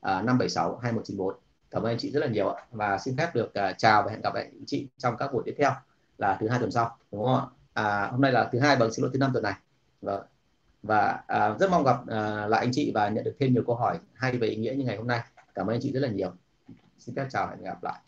[0.00, 1.45] à, 576 2194
[1.76, 2.62] cảm ơn anh chị rất là nhiều ạ.
[2.70, 5.42] Và xin phép được uh, chào và hẹn gặp lại anh chị trong các buổi
[5.46, 5.70] tiếp theo
[6.18, 7.46] là thứ hai tuần sau đúng không ạ?
[7.74, 9.54] À, hôm nay là thứ hai bằng xin lỗi thứ năm tuần này.
[10.02, 10.22] Và,
[10.82, 13.76] và à, rất mong gặp à, lại anh chị và nhận được thêm nhiều câu
[13.76, 15.20] hỏi hay về ý nghĩa như ngày hôm nay.
[15.54, 16.32] Cảm ơn anh chị rất là nhiều.
[16.98, 18.00] Xin phép chào và hẹn gặp lại.